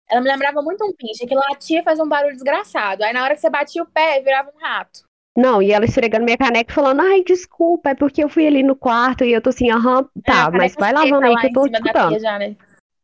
[0.09, 3.03] ela me lembrava muito um pinche, que latia e fazia um barulho desgraçado.
[3.03, 5.07] Aí na hora que você batia o pé, virava um rato.
[5.37, 8.63] Não, e ela esfregando minha caneca e falando, ai, desculpa, é porque eu fui ali
[8.63, 11.45] no quarto e eu tô assim, aham, É, tá, a mas vai lavando aí que
[11.45, 12.19] eu tô escutando.
[12.19, 12.55] já, né?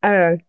[0.03, 0.39] É.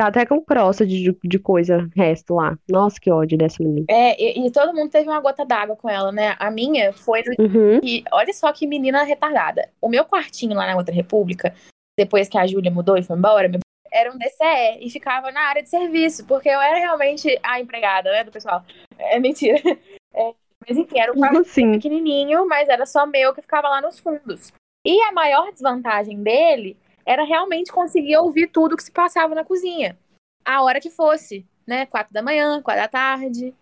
[0.00, 2.56] Tá até com crosta de, de coisa, resto lá.
[2.66, 3.84] Nossa, que ódio dessa menina.
[3.90, 6.36] É, e, e todo mundo teve uma gota d'água com ela, né?
[6.38, 7.80] A minha foi no Uhum.
[7.82, 9.68] E olha só que menina retardada.
[9.78, 11.54] O meu quartinho lá na outra república,
[11.98, 13.60] depois que a Júlia mudou e foi embora, meu-
[13.92, 18.10] era um DCE e ficava na área de serviço, porque eu era realmente a empregada,
[18.10, 18.64] né, do pessoal.
[18.98, 19.60] É mentira.
[20.12, 20.34] É,
[20.66, 21.72] mas enfim, era um quarto assim?
[21.72, 24.50] pequenininho, mas era só meu que ficava lá nos fundos.
[24.84, 29.98] E a maior desvantagem dele era realmente conseguir ouvir tudo que se passava na cozinha.
[30.44, 31.86] A hora que fosse, né?
[31.86, 33.54] Quatro da manhã, quatro da tarde,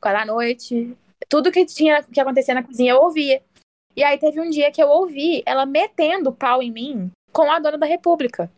[0.00, 0.96] quatro da noite.
[1.28, 3.42] Tudo que tinha que acontecer na cozinha eu ouvia.
[3.96, 7.58] E aí teve um dia que eu ouvi ela metendo pau em mim com a
[7.58, 8.50] dona da república.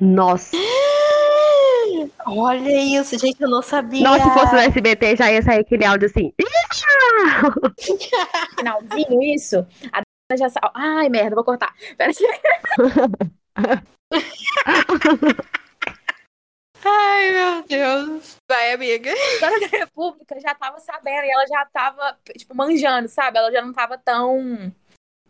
[0.00, 0.56] Nossa.
[2.26, 4.02] Olha isso, gente, eu não sabia.
[4.02, 6.32] Nossa, se fosse no SBT, já ia sair aquele áudio assim.
[8.58, 9.66] Finalzinho, isso.
[9.92, 10.02] A
[10.36, 10.60] já sa...
[10.74, 11.74] Ai, merda, vou cortar.
[11.96, 12.12] Pera
[16.84, 18.36] Ai, meu Deus.
[18.48, 19.10] Vai, amiga.
[19.10, 23.38] A dona da república já tava sabendo e ela já tava, tipo, manjando, sabe?
[23.38, 24.72] Ela já não tava tão,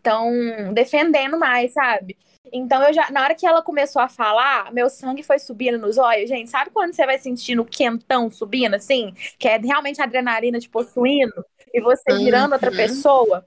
[0.03, 2.17] tão defendendo mais, sabe?
[2.51, 5.97] Então, eu já, na hora que ela começou a falar, meu sangue foi subindo nos
[5.97, 6.49] olhos, gente.
[6.49, 9.13] Sabe quando você vai sentindo o quentão subindo, assim?
[9.37, 12.77] Que é realmente a adrenalina te possuindo e você virando outra Uhum.
[12.77, 13.45] pessoa?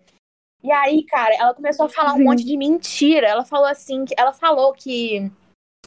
[0.62, 2.25] E aí, cara, ela começou a falar um Sim.
[2.25, 3.27] monte de mentira.
[3.27, 5.31] Ela falou assim, que ela falou que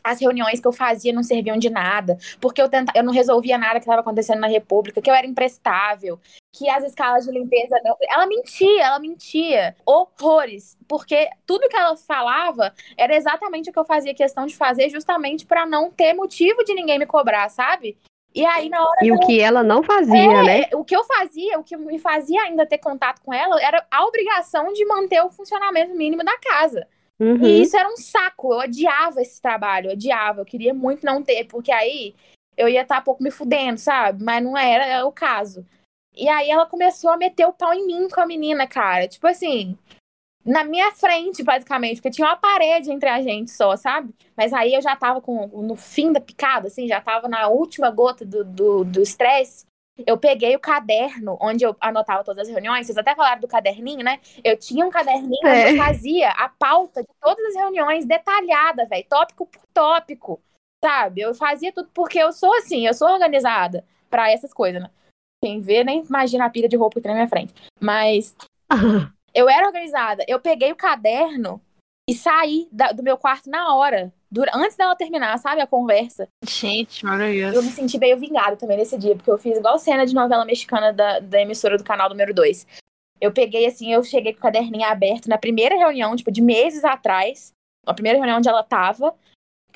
[0.04, 3.58] as reuniões que eu fazia não serviam de nada, porque eu, tenta, eu não resolvia
[3.58, 6.20] nada que estava acontecendo na República, que eu era imprestável,
[6.54, 7.76] que as escalas de limpeza.
[7.84, 9.76] não- Ela mentia, ela mentia.
[9.86, 10.78] Horrores.
[10.88, 15.46] Porque tudo que ela falava era exatamente o que eu fazia questão de fazer, justamente
[15.46, 17.98] para não ter motivo de ninguém me cobrar, sabe?
[18.36, 20.64] E aí, na hora E o que ela não fazia, né?
[20.70, 23.88] é, o que eu fazia, o que me fazia ainda ter contato com ela, era
[23.90, 26.86] a obrigação de manter o funcionamento mínimo da casa.
[27.18, 27.42] Uhum.
[27.42, 28.54] E isso era um saco.
[28.54, 30.42] Eu odiava esse trabalho, eu odiava.
[30.42, 32.14] Eu queria muito não ter, porque aí
[32.58, 34.22] eu ia estar pouco me fudendo, sabe?
[34.22, 35.66] Mas não era o caso.
[36.14, 39.08] E aí ela começou a meter o pau em mim com a menina, cara.
[39.08, 39.78] Tipo assim,
[40.46, 44.14] na minha frente, basicamente, porque tinha uma parede entre a gente só, sabe?
[44.38, 47.90] Mas aí eu já tava com, no fim da picada, assim, já tava na última
[47.90, 49.66] gota do estresse.
[50.06, 52.86] eu peguei o caderno onde eu anotava todas as reuniões.
[52.86, 54.20] Vocês até falaram do caderninho, né?
[54.44, 55.68] Eu tinha um caderninho É.
[55.70, 60.42] onde eu fazia a pauta de todas as reuniões detalhada, velho, tópico por tópico,
[60.84, 61.22] sabe?
[61.22, 64.90] Eu fazia tudo porque eu sou assim, eu sou organizada pra essas coisas, né?
[65.42, 67.54] Quem vê nem imagina a pilha de roupa que tem na minha frente.
[67.80, 68.36] Mas
[69.36, 70.24] eu era organizada.
[70.28, 71.62] Eu peguei o caderno
[72.10, 76.28] e saí da- do meu quarto na hora, dura- antes dela terminar, sabe, a conversa.
[76.48, 77.62] Gente, Eu me maravilhoso.
[77.72, 81.20] senti meio vingada também nesse dia, porque eu fiz igual cena de novela mexicana da,
[81.20, 82.66] da emissora do canal número 2.
[83.20, 86.84] Eu peguei assim, eu cheguei com o caderninho aberto na primeira reunião, tipo, de meses
[86.84, 87.52] atrás.
[87.86, 89.16] A primeira reunião onde ela tava,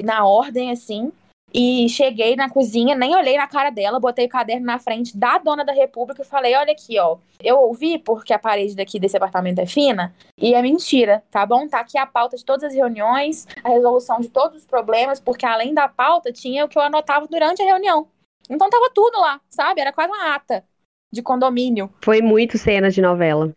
[0.01, 1.11] na ordem, assim.
[1.53, 5.37] E cheguei na cozinha, nem olhei na cara dela, botei o caderno na frente da
[5.37, 7.17] dona da república e falei: olha aqui, ó.
[7.41, 11.67] Eu ouvi porque a parede daqui desse apartamento é fina, e é mentira, tá bom?
[11.67, 15.45] Tá aqui a pauta de todas as reuniões, a resolução de todos os problemas, porque
[15.45, 18.07] além da pauta tinha o que eu anotava durante a reunião.
[18.49, 19.81] Então tava tudo lá, sabe?
[19.81, 20.63] Era quase uma ata
[21.11, 21.89] de condomínio.
[22.03, 23.51] Foi muito cenas de novela.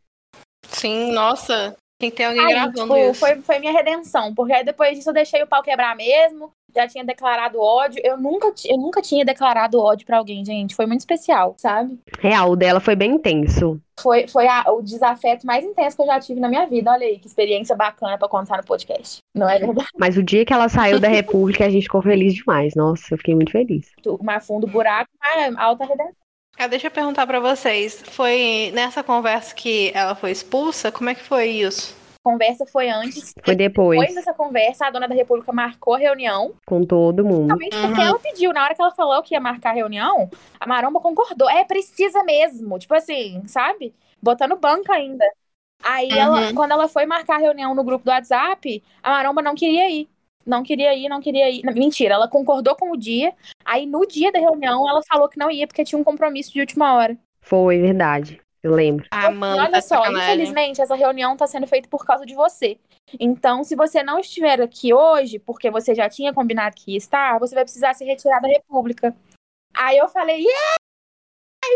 [0.67, 1.77] Sim, nossa.
[2.03, 3.21] Tem que ter alguém Aí, gravando tipo, isso.
[3.21, 6.89] foi, foi minha redenção, porque aí depois disso eu deixei o pau quebrar mesmo, já
[6.89, 8.03] tinha declarado ódio.
[8.05, 10.75] Eu nunca, eu nunca tinha declarado ódio pra alguém, gente.
[10.75, 11.97] Foi muito especial, sabe?
[12.19, 13.81] Real, o dela foi bem intenso.
[14.01, 16.91] Foi, foi a- o desafeto mais intenso que eu já tive na minha vida.
[16.91, 19.19] Olha aí, que experiência bacana pra contar no podcast.
[19.33, 19.87] Não é verdade?
[19.97, 22.75] Mas o dia que ela saiu da República, a gente ficou feliz demais.
[22.75, 23.93] Nossa, eu fiquei muito feliz.
[24.23, 26.22] Mais fundo buraco, mais alta redenção.
[26.59, 28.03] Ah, deixa eu perguntar pra vocês.
[28.11, 30.93] Foi nessa conversa que ela foi expulsa?
[30.93, 31.97] Como é que foi isso?
[32.25, 33.35] A conversa foi antes.
[33.45, 36.53] Foi depois, Depois dessa conversa, a dona da República marcou a reunião.
[36.67, 37.57] com todo mundo.
[37.59, 38.01] Porque Uhum.
[38.01, 38.53] ela pediu.
[38.53, 41.51] Na hora que ela falou que ia marcar a reunião, a Maromba concordou.
[41.51, 42.79] É, precisa mesmo.
[42.79, 43.93] Tipo assim, sabe?
[44.23, 45.25] Botando banca ainda.
[45.83, 46.55] Aí, ela, Uhum.
[46.55, 50.09] quando ela foi marcar a reunião no grupo do WhatsApp, a Maromba não queria ir.
[50.47, 51.63] Não queria ir, não queria ir.
[51.65, 53.35] Não, Mentira, ela concordou com o dia.
[53.65, 56.61] Aí, no dia da reunião, ela falou que não ia porque tinha um compromisso de
[56.61, 57.17] última hora.
[57.41, 58.41] Foi, verdade.
[58.63, 59.05] Eu lembro.
[59.11, 60.35] Ah, E mano, olha tá só, sacanagem.
[60.35, 62.79] infelizmente, essa reunião está sendo feita por causa de você.
[63.19, 67.41] Então, se você não estiver aqui hoje, porque você já tinha combinado que ia estar,
[67.41, 69.17] você vai precisar se retirar da República.
[69.75, 70.77] Aí eu falei, yeah!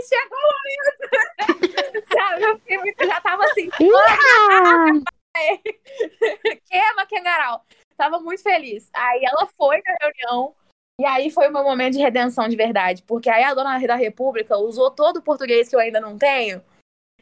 [0.08, 2.06] Chegou o momento!
[2.12, 3.68] Sabe, eu, fiquei muito- eu já tava assim,
[6.70, 7.64] queima, Kengarau.
[7.96, 8.88] Tava muito feliz.
[8.92, 10.54] Aí ela foi na reunião,
[11.00, 13.02] e aí foi o meu momento de redenção de verdade.
[13.02, 16.62] Porque aí a dona da República usou todo o português que eu ainda não tenho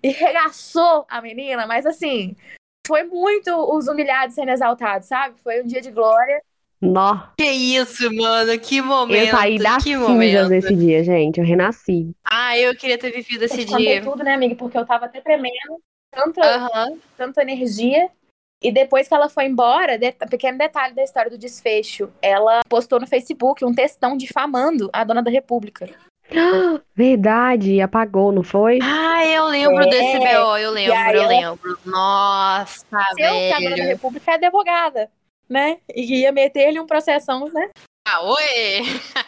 [0.03, 2.37] e regaçou a menina, mas assim,
[2.87, 5.39] foi muito os humilhados sendo exaltados, sabe?
[5.41, 6.43] Foi um dia de glória.
[6.81, 7.29] Nó.
[7.39, 9.29] Que isso, mano, que momento.
[9.29, 10.49] Eu saí das que momento.
[10.51, 11.41] nesse dia, gente.
[11.41, 12.15] Eu renasci.
[12.23, 14.03] Ah, eu queria ter vivido Eu esse te contei dia.
[14.03, 14.55] tudo, né, amiga?
[14.55, 15.81] Porque eu tava até tremendo.
[16.11, 16.99] Tanta, Aham.
[17.17, 18.11] tanta energia.
[18.65, 22.99] E depois que ela foi embora, de- pequeno detalhe da história do desfecho, ela postou
[22.99, 25.87] no Facebook um textão difamando a dona da República.
[26.97, 28.79] Verdade, apagou, não foi?
[28.83, 31.79] Ah, eu lembro É, desse BO, eu lembro, aí eu lembro.
[31.85, 33.89] Nossa, Se eu, que a dona da velho.
[33.89, 35.11] República é advogada,
[35.49, 35.79] né?
[35.95, 37.69] E ia meter-lhe um processão, né?
[38.09, 38.81] Ah, oi!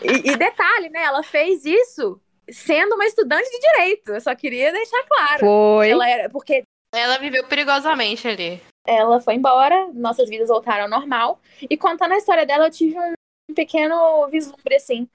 [0.03, 1.03] E, e detalhe, né?
[1.03, 2.20] Ela fez isso
[2.51, 4.12] sendo uma estudante de direito.
[4.14, 5.40] Eu só queria deixar claro.
[5.40, 5.90] Foi.
[5.90, 6.62] Ela era, porque
[6.94, 8.62] Ela viveu perigosamente ali.
[8.87, 11.40] Ela foi embora, nossas vidas voltaram ao normal.
[11.68, 15.09] E contando a história dela, eu tive um pequeno vislumbre, assim.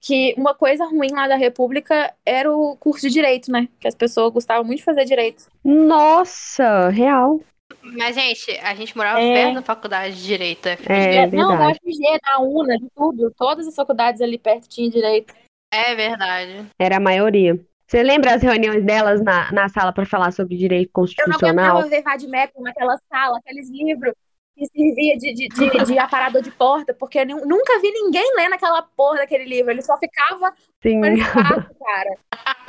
[0.00, 3.68] Que uma coisa ruim lá da República era o curso de direito, né?
[3.80, 5.46] Que as pessoas gostavam muito de fazer direito.
[5.64, 7.40] Nossa, real.
[7.82, 9.32] Mas, gente, a gente morava É.
[9.32, 10.66] perto da faculdade de Direito.
[10.68, 11.68] É Não, da.
[11.68, 13.32] UFG, da UNA, de tudo.
[13.36, 15.34] Todas as faculdades ali perto tinham direito.
[15.72, 16.66] É verdade.
[16.78, 17.58] Era a maioria.
[17.88, 21.76] Você lembra as reuniões delas na, na sala para falar sobre direito Eu não constitucional?
[21.78, 24.12] aguentava ver Vadimecum naquela sala, aqueles livros
[24.54, 28.34] que servia de, de, de, de aparador de porta, porque eu nu- nunca vi ninguém
[28.36, 29.70] lendo aquela porra daquele livro.
[29.70, 30.98] Ele só ficava Sim.
[30.98, 32.10] no espaço, cara.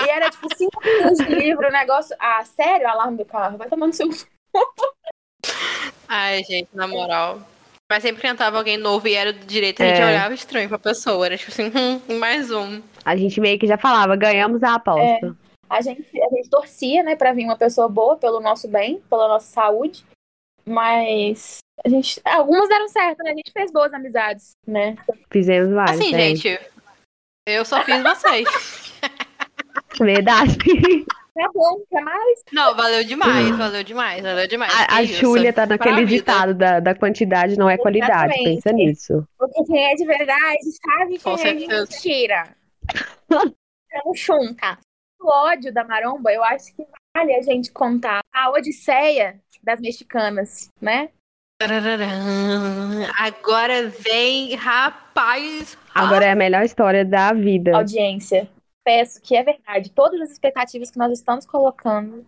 [0.05, 2.15] E era tipo cinco minutos de livro, o negócio.
[2.17, 2.87] Ah, sério?
[2.87, 3.57] Alarme do carro.
[3.57, 4.07] Vai tomando seu.
[6.07, 7.41] Ai, gente, na moral.
[7.91, 10.05] Mas sempre que entrava alguém novo e era do direito, a gente É.
[10.05, 11.25] olhava estranho pra pessoa.
[11.25, 12.81] Era tipo assim, hum, mais um.
[13.03, 15.35] A gente meio que já falava, ganhamos a aposta.
[15.67, 19.27] A gente, a gente torcia, né, pra vir uma pessoa boa pelo nosso bem, pela
[19.27, 20.03] nossa saúde.
[20.65, 22.21] Mas a gente.
[22.25, 23.31] Algumas deram certo, né?
[23.31, 24.95] A gente fez boas amizades, né?
[25.31, 25.99] Fizemos vários.
[25.99, 26.17] Assim, é.
[26.17, 26.59] gente,
[27.47, 28.47] eu só fiz vocês.
[29.99, 30.57] Verdade.
[31.39, 32.43] Tá bom, quer mais?
[32.51, 34.73] Não, valeu demais, valeu demais, valeu demais.
[34.73, 35.05] A, a.
[35.05, 38.33] Júlia tá naquele ditado da, da quantidade não é qualidade.
[38.33, 38.43] Exatamente.
[38.43, 39.27] Pensa nisso.
[39.37, 41.91] Porque quem é de verdade sabe Com quem é de certeza.
[41.91, 42.55] mentira.
[43.91, 44.77] É um chunca.
[45.21, 50.69] O ódio da maromba, eu acho que vale a gente contar a odisseia das mexicanas,
[50.81, 51.09] né?
[53.17, 55.77] Agora vem, rapaz.
[55.95, 57.75] Agora é a melhor história da vida.
[57.75, 58.49] Audiência.
[58.89, 59.91] Peço que é verdade.
[59.91, 62.25] Todas as expectativas que nós estamos colocando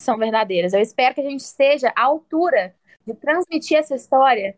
[0.00, 0.72] são verdadeiras.
[0.72, 4.56] Eu espero que a gente esteja à altura de transmitir essa história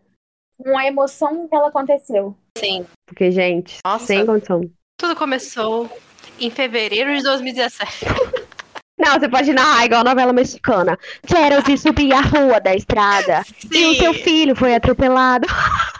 [0.58, 2.36] com a emoção que ela aconteceu.
[2.58, 2.86] Sim.
[3.06, 4.04] Porque, gente, Nossa.
[4.04, 4.60] sem condição.
[5.00, 5.90] Tudo começou
[6.38, 8.04] em fevereiro de 2017.
[9.00, 10.98] Não, você pode narrar igual novela mexicana.
[11.26, 13.42] Quero te subir a rua da estrada.
[13.72, 15.48] E o seu filho foi atropelado.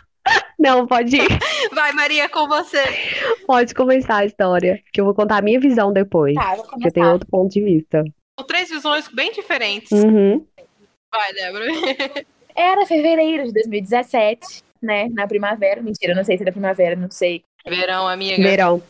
[0.59, 1.29] Não, pode ir.
[1.73, 2.83] Vai, Maria, com você.
[3.47, 4.83] Pode começar a história.
[4.93, 6.35] Que eu vou contar a minha visão depois.
[6.35, 7.13] Tá, eu vou Porque eu tenho começar.
[7.13, 8.05] outro ponto de vista.
[8.39, 9.91] São três visões bem diferentes.
[9.93, 10.45] Uhum.
[11.13, 11.65] Vai, Débora.
[12.57, 15.09] Era fevereiro de 2017, né?
[15.11, 15.81] Na primavera.
[15.81, 17.45] Mentira, não sei se era primavera, não sei.
[17.65, 18.43] Verão, amiga.
[18.43, 18.83] Verão.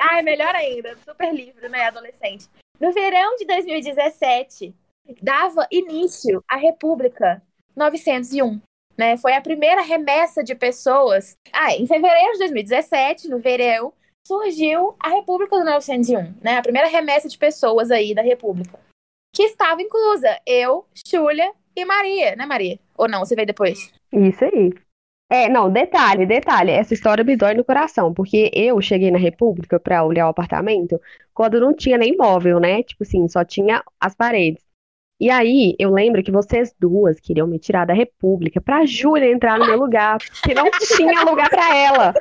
[0.00, 0.96] Ah, é melhor ainda.
[1.08, 1.86] Super livre, né?
[1.86, 2.48] Adolescente.
[2.80, 4.74] No verão de 2017,
[5.22, 7.40] dava início à República
[7.76, 8.60] 901.
[8.96, 9.16] Né?
[9.16, 11.36] Foi a primeira remessa de pessoas.
[11.52, 13.92] Ah, em fevereiro de 2017, no verão,
[14.26, 16.58] surgiu a República do 901, né?
[16.58, 18.78] A primeira remessa de pessoas aí da República.
[19.34, 22.78] Que estava inclusa eu, Júlia e Maria, né, Maria?
[22.96, 23.92] Ou não, você veio depois?
[24.12, 24.72] Isso aí.
[25.30, 26.70] É, não, detalhe, detalhe.
[26.70, 31.00] Essa história me dói no coração, porque eu cheguei na República pra olhar o apartamento
[31.32, 32.82] quando não tinha nem móvel, né?
[32.82, 34.63] Tipo assim, só tinha as paredes.
[35.20, 39.58] E aí, eu lembro que vocês duas queriam me tirar da República pra Júlia entrar
[39.58, 42.12] no meu lugar, porque não tinha lugar pra ela.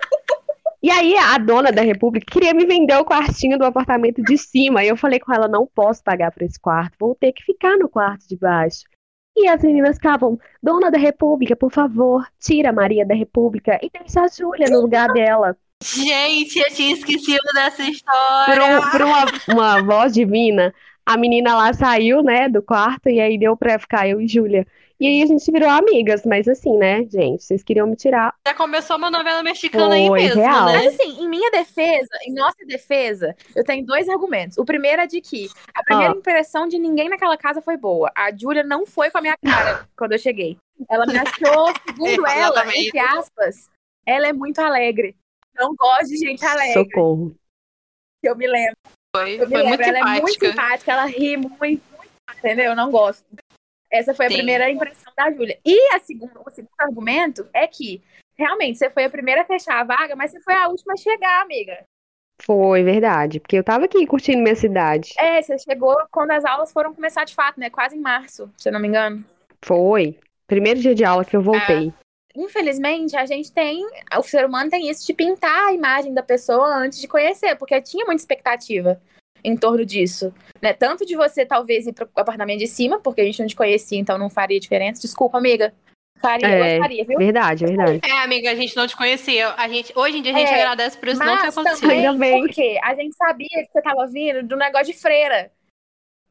[0.81, 4.83] E aí, a dona da República queria me vender o quartinho do apartamento de cima.
[4.83, 7.77] E eu falei com ela: não posso pagar por esse quarto, vou ter que ficar
[7.77, 8.83] no quarto de baixo.
[9.35, 13.89] E as meninas ficavam: Dona da República, por favor, tira a Maria da República e
[13.97, 15.57] deixa a Júlia no lugar dela.
[15.83, 18.79] Gente, eu tinha esquecido dessa Por, história.
[18.79, 20.73] um- por uma, uma voz divina,
[21.05, 24.65] a menina lá saiu, né, do quarto e aí deu pra ficar eu e Júlia.
[24.99, 28.33] E aí a gente virou amigas, mas assim, né, gente, vocês queriam me tirar.
[28.47, 30.65] Já começou uma novela mexicana aí Foi, mesmo, real.
[30.65, 30.73] né?
[30.77, 34.57] Mas assim, em minha defesa, em nossa defesa, eu tenho dois argumentos.
[34.57, 36.15] O primeiro é de que a primeira Ah.
[36.15, 38.09] impressão de ninguém naquela casa foi boa.
[38.15, 40.57] A Júlia não foi com a minha cara quando eu cheguei.
[40.89, 43.69] Ela me achou, segundo É, ela, entre aspas,
[44.05, 45.15] ela é muito alegre.
[45.55, 47.35] Não gosto de gente alegre, Socorro.
[48.23, 48.77] eu me lembro.
[49.15, 50.47] Foi, Eu me foi lembro, muito ela é muito simpática.
[50.47, 51.83] simpática, ela ri muito, muito,
[52.37, 52.65] entendeu?
[52.65, 53.23] Eu não gosto.
[53.91, 54.37] Essa foi a Sim.
[54.37, 55.59] primeira impressão da Júlia.
[55.63, 58.01] E a segunda, o segundo argumento é que,
[58.35, 60.97] realmente, você foi a primeira a fechar a vaga, mas você foi a última a
[60.97, 61.83] chegar, amiga.
[62.41, 65.13] Foi verdade, porque eu tava aqui curtindo minha cidade.
[65.19, 67.69] É, você chegou quando as aulas foram começar de fato, né?
[67.69, 69.23] Quase em março, se eu não me engano.
[69.63, 70.19] Foi.
[70.47, 71.93] Primeiro dia de aula que eu voltei.
[72.35, 73.85] Infelizmente, a gente tem.
[74.17, 77.81] O ser humano tem isso de pintar a imagem da pessoa antes de conhecer, porque
[77.81, 79.01] tinha muita expectativa
[79.43, 80.33] em torno disso.
[80.61, 80.71] Né?
[80.73, 83.99] Tanto de você, talvez, ir pro apartamento de cima, porque a gente não te conhecia,
[83.99, 85.01] então não faria diferença.
[85.01, 85.73] Desculpa, amiga.
[86.21, 87.17] Faria, É, eu faria, viu?
[87.17, 87.99] Verdade, verdade.
[88.01, 89.49] É, amiga, a gente não te conhecia.
[89.57, 91.81] A gente, hoje em dia a gente É, agradece por isso não ter acontecido.
[91.81, 92.39] também, Ainda bem.
[92.39, 95.51] porque a gente sabia que você tava vindo do negócio de freira.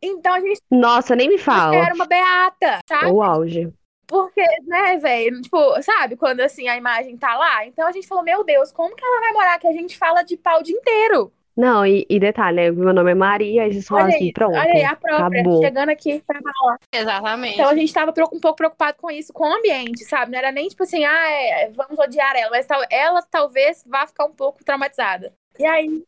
[0.00, 1.76] Então a gente Nossa, nem me fala.
[1.76, 3.11] era uma beata, sabe?
[3.12, 3.70] O auge.
[4.12, 7.66] Porque, né, velho, tipo, sabe, quando assim a imagem tá lá?
[7.66, 10.22] Então a gente falou, meu Deus, como que ela vai morar que a gente fala
[10.22, 11.32] de pau o dia inteiro?
[11.56, 12.70] Não, e, e detalhe, né?
[12.70, 14.54] Meu nome é Maria, aí vocês falam Olha assim, aí, pronto.
[14.54, 15.62] olha aí, a própria, acabou.
[15.62, 16.78] chegando aqui pra falar.
[16.94, 17.54] Exatamente.
[17.54, 20.30] Então a gente tava um pouco preocupado com isso, com o ambiente, sabe?
[20.32, 24.06] Não era nem tipo assim, ah, é, vamos odiar ela, mas tal, ela talvez vá
[24.06, 25.32] ficar um pouco traumatizada.
[25.58, 26.02] E aí,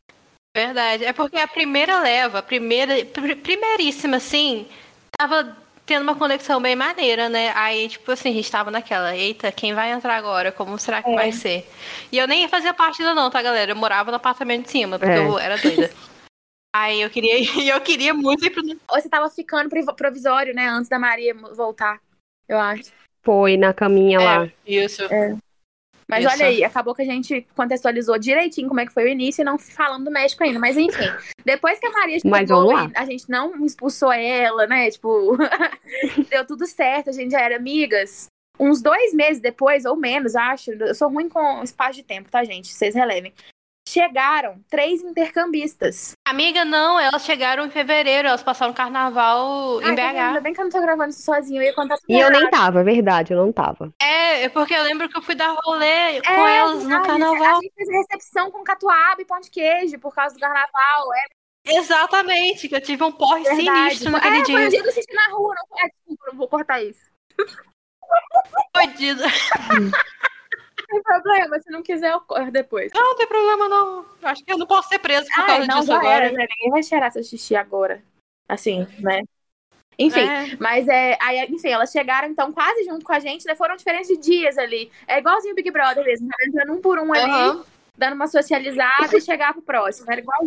[0.57, 1.05] Verdade.
[1.05, 4.67] É porque a primeira leva, a primeira, pr- primeiríssima, assim,
[5.19, 5.57] tava
[5.87, 7.53] tendo uma conexão bem maneira, né?
[7.55, 10.51] Aí, tipo assim, a gente tava naquela, eita, quem vai entrar agora?
[10.51, 11.15] Como será que É.
[11.15, 11.69] vai ser?
[12.11, 13.73] E eu nem fazia parte ainda não, tá, galera?
[13.73, 15.19] Eu morava no apartamento de cima, porque É.
[15.19, 15.91] eu era doida.
[16.75, 20.67] Aí eu queria, e eu queria muito ir pro ou você tava ficando provisório, né,
[20.67, 22.01] antes da Maria voltar,
[22.49, 22.91] eu acho.
[23.23, 24.45] Foi na caminha lá.
[24.45, 25.03] É, isso.
[26.09, 26.35] Mas Isso.
[26.35, 29.45] olha aí, acabou que a gente contextualizou direitinho como é que foi o início e
[29.45, 30.59] não falando do México ainda.
[30.59, 31.11] Mas enfim,
[31.45, 34.91] depois que a Maria chegou a gente não expulsou ela, né?
[34.91, 35.37] Tipo,
[36.31, 38.27] deu tudo certo, a gente já era amigas.
[38.59, 40.71] Uns dois meses depois, ou menos, acho.
[40.71, 42.69] Eu sou ruim com espaço de tempo, tá, gente?
[42.69, 43.33] Vocês relevem.
[43.87, 46.13] Chegaram três intercambistas.
[46.27, 50.43] Amiga, não, elas chegaram em fevereiro, elas passaram carnaval em Ai, Ainda BH.
[50.43, 52.49] bem que eu não tô gravando isso sozinho, eu ia contar tudo E eu nem
[52.49, 53.93] tava, é verdade, eu não tava.
[54.01, 57.07] É, é porque eu lembro que eu fui dar rolê com É, elas no verdade,
[57.09, 57.59] carnaval.
[57.59, 61.15] A gente fez recepção com catuaba e pão de queijo por causa do carnaval.
[61.15, 63.91] É Exatamente, que eu tive um porre verdade.
[63.91, 64.67] sinistro naquele é, foi dia.
[64.67, 65.55] o dia do xixi na rua.
[65.55, 65.79] Não...
[65.79, 67.01] É, desculpa, não vou cortar isso.
[68.77, 69.23] Fodido.
[70.91, 72.93] Não tem problema, se não quiser eu corto depois.
[72.95, 74.07] Não, não tem problema, não.
[74.23, 76.27] Acho que eu não posso ser preso por Ai, causa não, disso agora.
[76.27, 76.47] era, né?
[76.51, 78.03] Ninguém vai cheirar seu xixi agora.
[78.49, 79.23] Assim, né?
[79.99, 80.57] Enfim, É.
[80.59, 81.17] mas é.
[81.21, 83.55] Aí, enfim, elas chegaram então quase junto com a gente, né?
[83.55, 84.91] Foram diferentes de dias ali.
[85.07, 87.65] É igualzinho o Big Brother mesmo, tá entrando um por um ali, Aham.
[87.97, 90.11] dando uma socializada e chegar pro próximo.
[90.11, 90.47] Era igual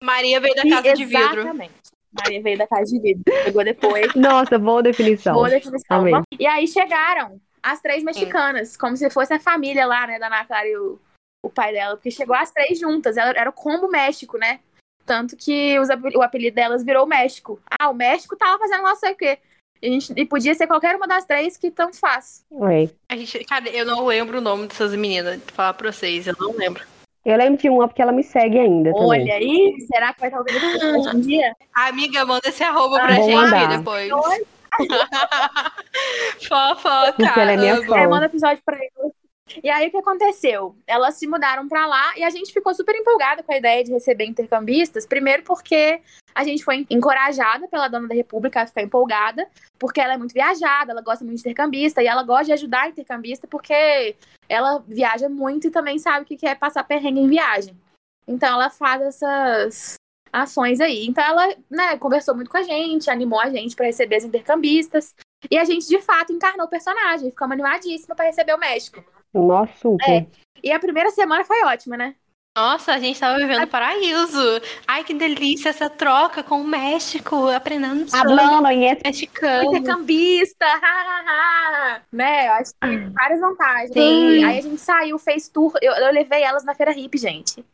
[0.00, 1.40] Maria veio da casa de vidro.
[1.40, 1.74] Exatamente.
[2.12, 3.24] Maria veio da casa de vidro.
[3.42, 4.14] Chegou depois.
[4.14, 5.34] Nossa, boa definição.
[5.34, 6.04] Boa definição.
[6.04, 10.44] Vamos- E aí chegaram as três mexicanas, como se fosse a família lá, né, da
[10.44, 11.00] Clara e o,
[11.44, 14.60] o pai dela, porque chegou as três juntas, ela, era o combo México, né?
[15.06, 17.60] Tanto que os o apelido delas virou México.
[17.80, 19.38] Ah, o México tava fazendo não sei o quê.
[19.82, 22.42] E, a gente- e podia ser qualquer uma das três que tanto faz.
[22.52, 22.88] É.
[23.10, 26.34] A gente, cara, eu não lembro o nome dessas meninas, vou falar pra vocês, eu
[26.38, 26.82] não lembro.
[27.24, 29.06] Eu lembro de uma porque ela me segue ainda também.
[29.08, 31.54] Olha aí, será que vai estar ouvindo um dia?
[31.74, 33.78] Amiga, manda esse arroba pra Ah, vou gente mandar.
[33.78, 34.12] depois.
[34.12, 34.46] Oi?
[36.48, 37.12] Fofoca.
[37.16, 37.98] Porque ela é minha fã.
[37.98, 39.14] É, manda episódio pra eles.
[39.62, 40.74] E aí o que aconteceu?
[40.86, 43.92] Elas se mudaram pra lá e a gente ficou super empolgada com a ideia de
[43.92, 45.06] receber intercambistas.
[45.06, 46.00] Primeiro porque
[46.34, 49.46] a gente foi encorajada pela dona da República a ficar empolgada,
[49.78, 52.88] porque ela é muito viajada, ela gosta muito de intercambista e ela gosta de ajudar
[52.88, 54.16] intercambista porque
[54.48, 57.78] ela viaja muito e também sabe o que que é passar perrengue em viagem.
[58.26, 59.94] Então ela faz essas
[60.34, 61.06] ações aí.
[61.06, 65.14] Então ela, né, conversou muito com a gente, animou a gente pra receber as intercambistas.
[65.50, 67.30] E a gente, de fato, encarnou o personagem.
[67.30, 69.04] Ficamos animadíssima pra receber o México.
[69.32, 70.10] Nossa, super.
[70.10, 70.26] É.
[70.62, 72.14] E a primeira semana foi ótima, né?
[72.56, 74.38] Nossa, a gente tava vivendo paraíso.
[74.86, 79.76] Ai, que delícia essa troca com o México, aprendendo Hablando em mexicano.
[79.76, 82.02] Intercambista, ha, ha, ha.
[82.12, 82.46] né?
[82.46, 83.92] Eu acho que tem várias vantagens.
[83.92, 84.44] Sim.
[84.44, 85.72] Aí a gente saiu, fez tour.
[85.82, 87.64] Eu, eu levei elas na feira hippie, gente.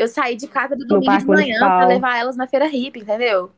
[0.00, 1.78] Eu saí de casa do domingo de manhã Municipal.
[1.78, 3.52] pra levar elas na feira hippie, entendeu?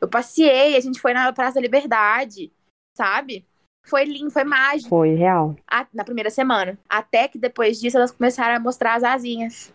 [0.00, 2.50] Eu passei, a gente foi na Praça da Liberdade,
[2.96, 3.46] sabe?
[3.86, 4.88] Foi lindo, foi mágico.
[4.88, 5.54] Foi, real.
[5.70, 6.76] a- na primeira semana.
[6.88, 9.72] Até que depois disso elas começaram a mostrar as asinhas.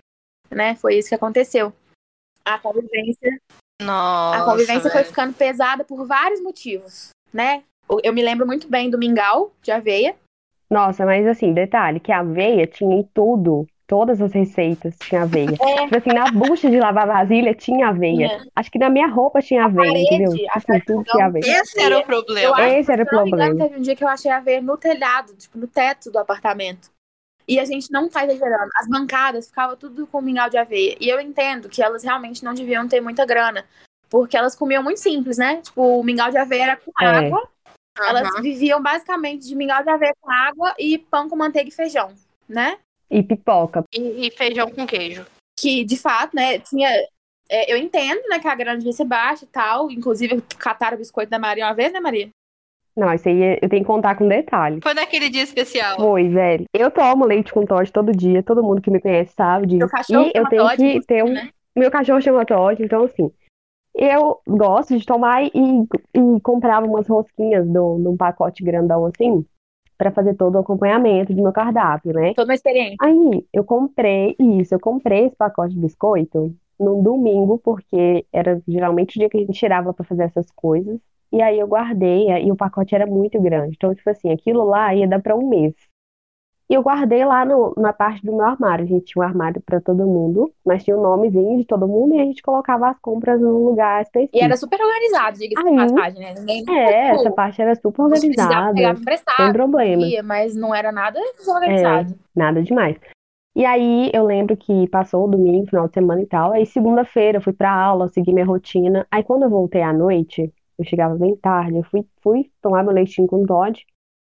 [0.51, 0.75] Né?
[0.75, 1.71] Foi isso que aconteceu.
[2.43, 3.39] A convivência,
[3.81, 4.41] Nossa.
[4.41, 5.05] a convivência foi velho.
[5.05, 7.63] ficando pesada por vários motivos, né?
[7.89, 10.17] Eu- Eu me lembro muito bem do mingau de aveia.
[10.69, 13.65] Nossa, mas assim, detalhe, que a aveia tinha em tudo.
[13.89, 15.49] Todas as receitas tinha aveia.
[15.59, 15.83] É.
[15.85, 18.29] Tipo assim, na bucha de lavar vasilha tinha aveia.
[18.29, 18.45] Tinha.
[18.55, 20.31] Acho que na minha roupa tinha aveia, parede, entendeu?
[20.31, 21.61] a Tipo assim, parede tudo tinha aveia.
[21.61, 22.55] Esse era o Eu problema.
[22.55, 23.67] acho Esse era o eu me engano, problema.
[23.67, 26.91] teve um dia que eu achei aveia no telhado, tipo, no teto do apartamento.
[27.47, 28.69] E a gente não tá exagerando.
[28.75, 30.95] As bancadas ficavam tudo com mingau de aveia.
[31.01, 33.65] E eu entendo que elas realmente não deviam ter muita grana.
[34.07, 35.61] Porque elas comiam muito simples, né?
[35.63, 37.05] Tipo, o mingau de aveia era com É.
[37.07, 37.49] água.
[37.99, 42.13] Elas viviam basicamente de mingau de aveia com água e pão com manteiga e feijão,
[42.47, 42.77] né?
[43.09, 43.83] E pipoca.
[43.93, 45.25] E, e feijão com queijo.
[45.59, 46.89] Que, de fato, né, tinha...
[47.49, 49.89] é, eu entendo, né, que a grana devia ser baixa e tal.
[49.91, 52.29] Inclusive, cataram o biscoito da Maria uma vez, né, Maria?
[52.95, 54.79] Não, isso aí eu tenho que contar com detalhe.
[54.83, 55.97] Foi naquele dia especial.
[55.97, 56.65] Foi, velho.
[56.73, 59.79] Eu tomo leite com Todd todo dia, todo mundo que me conhece sabe disso.
[59.79, 61.31] Meu cachorro E eu chama tenho Todd, que ter um.
[61.31, 61.49] né?
[61.75, 63.31] Meu cachorro chama Todd, então assim.
[63.95, 69.45] Eu gosto de tomar e, e comprava umas rosquinhas do, num pacote grandão assim,
[69.99, 72.33] pra fazer todo o acompanhamento do meu cardápio, né?
[72.33, 72.95] Toda uma experiência.
[73.01, 79.17] Aí, eu comprei isso, eu comprei esse pacote de biscoito num domingo, porque era geralmente
[79.17, 80.97] o dia que a gente tirava pra fazer essas coisas.
[81.31, 83.75] E aí eu guardei, e o pacote era muito grande.
[83.75, 85.73] Então, tipo assim, aquilo lá ia dar pra um mês.
[86.69, 88.85] E eu guardei lá no- na parte do meu armário.
[88.85, 92.13] A gente tinha um armário pra todo mundo, mas tinha o nomezinho de todo mundo
[92.13, 94.37] e a gente colocava as compras num lugar específico.
[94.37, 96.33] E era super organizado, diga-se de passagem, né?
[96.39, 98.75] Ninguém É, tipo, essa parte era super organizada,
[99.35, 100.05] sem problema.
[100.05, 102.15] ia, mas não era nada desorganizado.
[102.35, 102.95] Nada demais.
[103.55, 106.51] E aí eu lembro que passou o domingo, final de semana e tal.
[106.53, 109.07] Aí segunda-feira eu fui pra aula, segui minha rotina.
[109.09, 112.93] Aí quando eu voltei à noite, eu chegava bem tarde, eu fui, fui tomar meu
[112.93, 113.83] leitinho com Todd,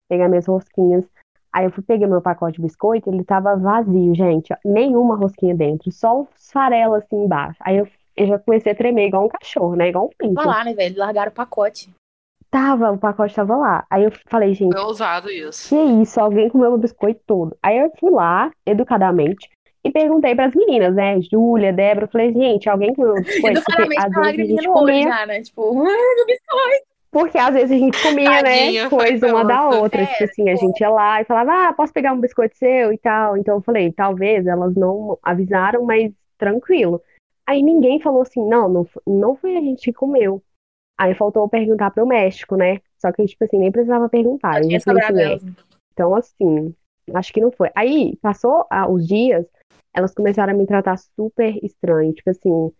[0.09, 1.05] pegar minhas rosquinhas.
[1.53, 4.55] Aí eu fui pegar meu pacote de biscoito, ele tava vazio, gente.
[4.65, 7.57] Nenhuma rosquinha dentro, só os farelos assim embaixo.
[7.61, 9.89] Aí eu, eu já comecei a tremer igual um cachorro, né?
[9.89, 10.35] Igual um pinto.
[10.35, 10.99] Vai lá, né, velho?
[10.99, 11.91] Largaram o pacote.
[12.51, 13.87] Tava, o pacote tava lá.
[13.91, 15.69] Aí eu falei, gente, Foi ousado isso.
[15.69, 16.19] que isso?
[16.19, 17.57] Alguém comeu meu biscoito todo.
[17.63, 19.51] Aí eu fui lá, educadamente,
[19.85, 21.21] e perguntei pras meninas, né?
[21.21, 23.63] Júlia, Débora, eu falei, gente, alguém comeu meu biscoito?
[23.63, 25.43] Porque Educadamente às com a vezes a gente comia, já, né?
[25.43, 26.88] Tipo, ai, meu biscoito.
[27.11, 28.43] Porque às vezes a gente comia, né?
[28.43, 30.03] Tadinha, foi Coisa uma da outra.
[30.03, 32.93] É, Tipo assim, a gente ia lá e falava, ah, posso pegar um biscoito seu
[32.93, 33.37] e tal.
[33.37, 37.03] Então eu falei, talvez elas não avisaram, mas tranquilo.
[37.47, 40.43] Aí ninguém falou assim, não, não, não foi a gente que comeu.
[40.99, 42.81] Aí faltou perguntar pro México, né?
[42.99, 44.63] Só que, tipo assim, nem precisava perguntar.
[44.65, 45.53] Já falei sobrado assim, é,
[45.93, 46.75] então, assim,
[47.15, 47.71] acho que não foi.
[47.75, 49.47] Aí, passou ah, os dias,
[49.95, 52.13] elas começaram a me tratar super estranho.
[52.13, 52.73] Tipo assim,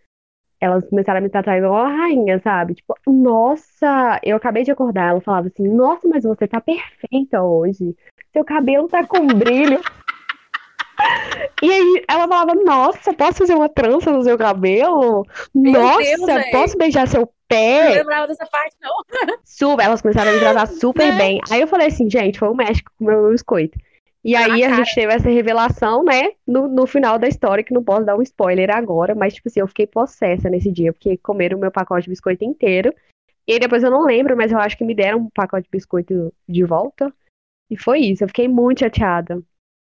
[0.61, 2.75] elas começaram a me tratar igual a rainha, sabe?
[2.75, 5.11] Tipo, nossa, eu acabei de acordar.
[5.11, 7.97] Ela falava assim, nossa, mas você tá perfeita hoje.
[8.33, 9.81] Seu cabelo tá com brilho.
[11.63, 15.25] E aí ela falava, nossa, posso fazer uma trança no seu cabelo?
[15.55, 17.89] Meu Nossa, Deus, posso beijar seu Eu não pé?
[17.91, 19.37] lembrava dessa parte, não.
[19.45, 21.41] Super, elas começaram a me tratar super bem.
[21.51, 23.79] Aí eu falei assim, gente, foi o México que comeu meu biscoito.
[24.29, 24.85] E aí a cara.
[24.85, 28.21] gente teve essa revelação, né, no, no final da história, que não posso dar um
[28.21, 32.05] spoiler agora, mas, tipo assim, eu fiquei possessa nesse dia, porque comeram o meu pacote
[32.05, 32.95] de biscoito inteiro.
[33.47, 35.71] E aí depois eu não lembro, mas eu acho que me deram um pacote de
[35.71, 37.11] biscoito de volta.
[37.71, 39.43] E foi isso, eu fiquei muito chateada.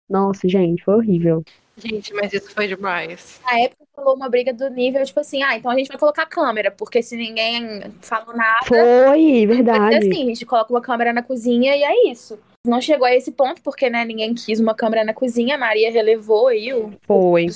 [0.09, 1.43] Nossa, gente, foi horrível.
[1.75, 3.41] Gente, mas isso foi demais.
[3.43, 6.25] Na época falou uma briga do nível, tipo assim, ah, então a gente vai colocar
[6.25, 9.97] câmera, porque se ninguém falou nada, Foi, verdade.
[9.97, 12.39] assim, a gente coloca uma câmera na cozinha e é isso.
[12.67, 15.89] Não chegou a esse ponto, porque, né, ninguém quis uma câmera na cozinha, a Maria
[15.89, 17.47] relevou aí o Foi.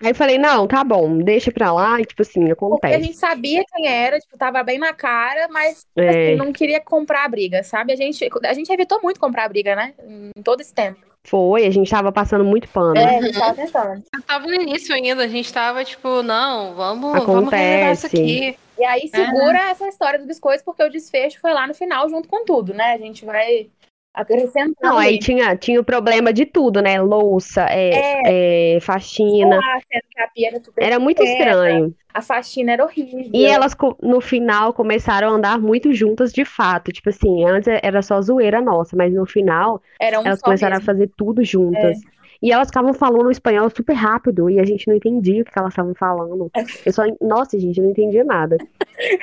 [0.00, 3.02] Aí eu falei, não, tá bom, deixa pra lá, e tipo assim, Porque a acontece.
[3.04, 6.08] gente sabia quem era, tipo, tava bem na cara, mas É.
[6.08, 7.92] assim, não queria comprar a briga, sabe?
[7.92, 9.94] A gente, a gente evitou muito comprar a briga, né?
[10.36, 10.98] Em todo esse tempo.
[11.22, 12.96] Foi, a gente tava passando muito pano.
[12.98, 14.02] É, a gente tava tentando.
[14.12, 18.06] Eu tava no início ainda, a gente tava tipo, não, vamos, vamos relevar isso Acontece.
[18.06, 18.58] aqui.
[18.76, 22.26] E aí segura essa história do biscoito, porque o desfecho foi lá no final, junto
[22.26, 22.94] com tudo, né?
[22.94, 23.68] A gente vai
[24.14, 24.76] acrescentando.
[24.82, 27.00] Não, aí tinha, tinha o problema de tudo, né?
[27.00, 29.58] Louça, é, é, faxina.
[29.58, 31.94] Ah, sendo que a pia era muito estranho.
[32.14, 33.30] A faxina era horrível.
[33.32, 36.92] E elas, no final, começaram a andar muito juntas de fato.
[36.92, 40.86] Tipo assim, antes era só zoeira nossa, mas no final, um elas começaram a mesmo.
[40.92, 41.98] fazer tudo juntas.
[42.42, 45.72] E elas ficavam falando espanhol super rápido e a gente não entendia o que elas
[45.72, 46.50] estavam falando.
[46.84, 48.58] Eu só, nossa, gente, eu não entendia nada.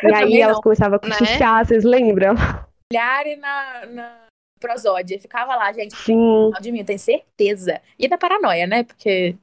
[0.03, 0.61] E aí elas não.
[0.61, 1.15] começavam a Né?
[1.15, 2.33] cochichar, vocês lembram?
[2.91, 4.28] Olharem na, na
[4.59, 5.19] prosódia.
[5.19, 5.95] Ficava lá, gente.
[5.95, 6.51] Sim.
[6.61, 7.81] De mim, eu tenho certeza.
[7.97, 8.83] E da paranoia, né?
[8.83, 9.35] Porque.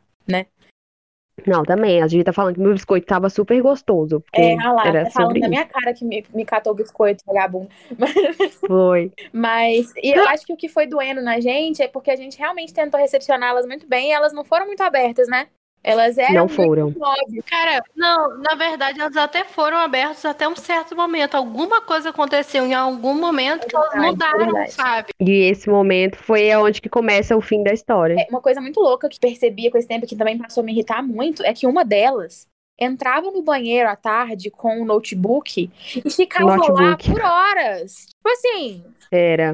[1.44, 4.22] Não, também, a gente tá falando que meu biscoito tava super gostoso.
[4.32, 7.22] É, olha lá, era tá falando na minha cara que me, me catou o biscoito,
[7.26, 7.68] vagabundo.
[8.66, 9.12] Foi.
[9.32, 12.38] Mas e eu acho que o que foi doendo na gente é porque a gente
[12.38, 15.48] realmente tentou recepcioná-las muito bem e elas não foram muito abertas, né?
[15.86, 16.92] Elas eram Não muito foram.
[17.00, 17.44] óbvias.
[17.48, 21.36] Cara, não, na verdade elas até foram abertas até um certo momento.
[21.36, 24.72] Alguma coisa aconteceu em algum momento que elas é mudaram, verdade.
[24.72, 25.08] sabe?
[25.20, 28.16] E esse momento foi onde que começa o fim da história.
[28.18, 30.72] É, Uma coisa muito louca que percebia com esse tempo, que também passou a me
[30.72, 35.70] irritar muito, é que uma delas entrava no banheiro à tarde com o notebook
[36.04, 37.10] e ficava lá Notebook.
[37.12, 38.06] por horas.
[38.08, 39.52] Tipo assim, Era.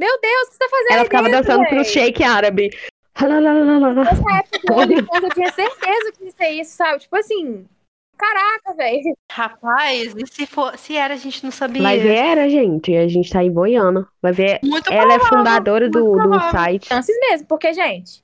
[0.00, 1.84] meu Deus, o que você tá fazendo Ela ficava dentro, dançando pro véi?
[1.84, 2.70] shake árabe.
[3.14, 6.98] Nessa época do OnlyFans eu tinha certeza que isso é isso, sabe?
[6.98, 7.66] Tipo assim,
[8.18, 9.16] caraca, velho.
[9.30, 11.82] Rapaz, e se, for, se era, a gente não sabia.
[11.82, 12.94] Vai ver, era, gente.
[12.96, 14.06] A gente tá em Goiânia.
[14.20, 14.60] Vai ver.
[14.64, 16.88] Muito Ela é provável, fundadora do, do site.
[16.88, 18.22] Chances mesmo, porque, gente,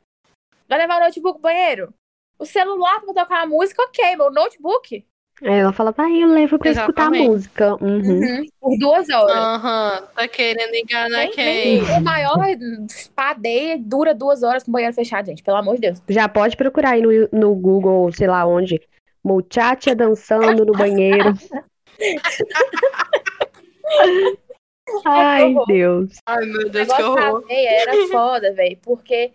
[0.68, 1.94] vai levar o notebook pro banheiro?
[2.38, 5.06] O celular pra tocar uma música, ok, mas o notebook?
[5.42, 7.28] Aí ela fala, vai, eu levo pra escutar Exatamente.
[7.28, 7.74] música.
[7.82, 7.98] Uhum.
[7.98, 8.46] Uhum.
[8.60, 9.36] Por duas horas.
[9.36, 11.82] Aham, tá querendo enganar quem?
[11.82, 12.36] o maior
[13.14, 15.42] padeia dura duas horas com o banheiro fechado, gente.
[15.42, 16.02] Pelo amor de Deus.
[16.08, 18.80] Já pode procurar aí no, no Google, sei lá onde.
[19.24, 21.34] Muchacha dançando no banheiro.
[25.04, 25.66] Ai, horror.
[25.66, 26.10] Deus.
[26.26, 27.44] Ai, meu Deus, que horror.
[27.48, 28.78] era foda, velho.
[28.82, 29.32] Porque,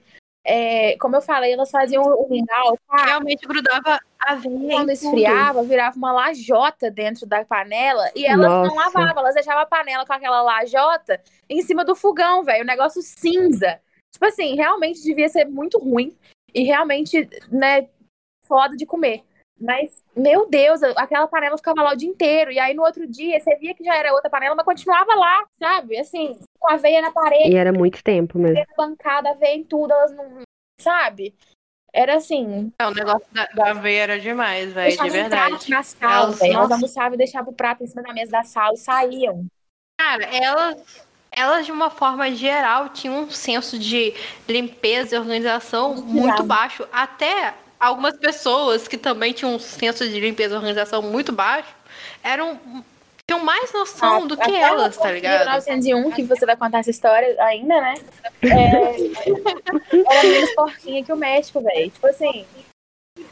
[0.48, 3.04] é, como eu falei, elas faziam o mingau, tá?
[3.04, 4.76] Realmente grudava a veia.
[4.76, 9.00] Quando esfriava, virava uma lajota dentro da panela e elas não Nossa.
[9.00, 11.20] lavavam, elas deixavam a panela com aquela lajota
[11.50, 12.64] em cima do fogão, velho.
[12.64, 13.80] O negócio cinza.
[14.14, 16.16] Tipo assim, realmente devia ser muito ruim
[16.54, 17.90] e realmente, né,
[18.48, 19.24] foda de comer.
[19.60, 22.52] Mas, meu Deus, aquela panela ficava lá o dia inteiro.
[22.52, 25.44] E aí no outro dia você via que já era outra panela, mas continuava lá,
[25.60, 25.98] sabe?
[25.98, 28.58] Assim, com a veia na parede, E era muito tempo mesmo.
[28.58, 30.42] na bancada, a veia em tudo, elas não.
[30.80, 31.34] Sabe?
[31.94, 35.70] Era assim, É, o negócio da, da veia era demais, velho, de um verdade.
[35.70, 36.42] na sala, Elas-.
[36.42, 39.46] Elas almoçavam e deixavam o prato em cima da mesa da sala e saíam.
[39.98, 44.14] Cara, elas, elas de uma forma geral tinham um senso de
[44.48, 46.86] limpeza e organização muito baixo.
[46.92, 51.74] Até algumas pessoas que também tinham um senso de limpeza e organização muito baixo
[52.22, 52.60] eram
[53.28, 55.40] tinham mais noção do que elas, tá ligado?
[55.40, 57.96] 1901, que você vai contar essa história ainda, né?
[58.44, 58.96] É,
[60.18, 61.90] era menos porquinha que o México, velho.
[61.90, 62.46] Tipo assim,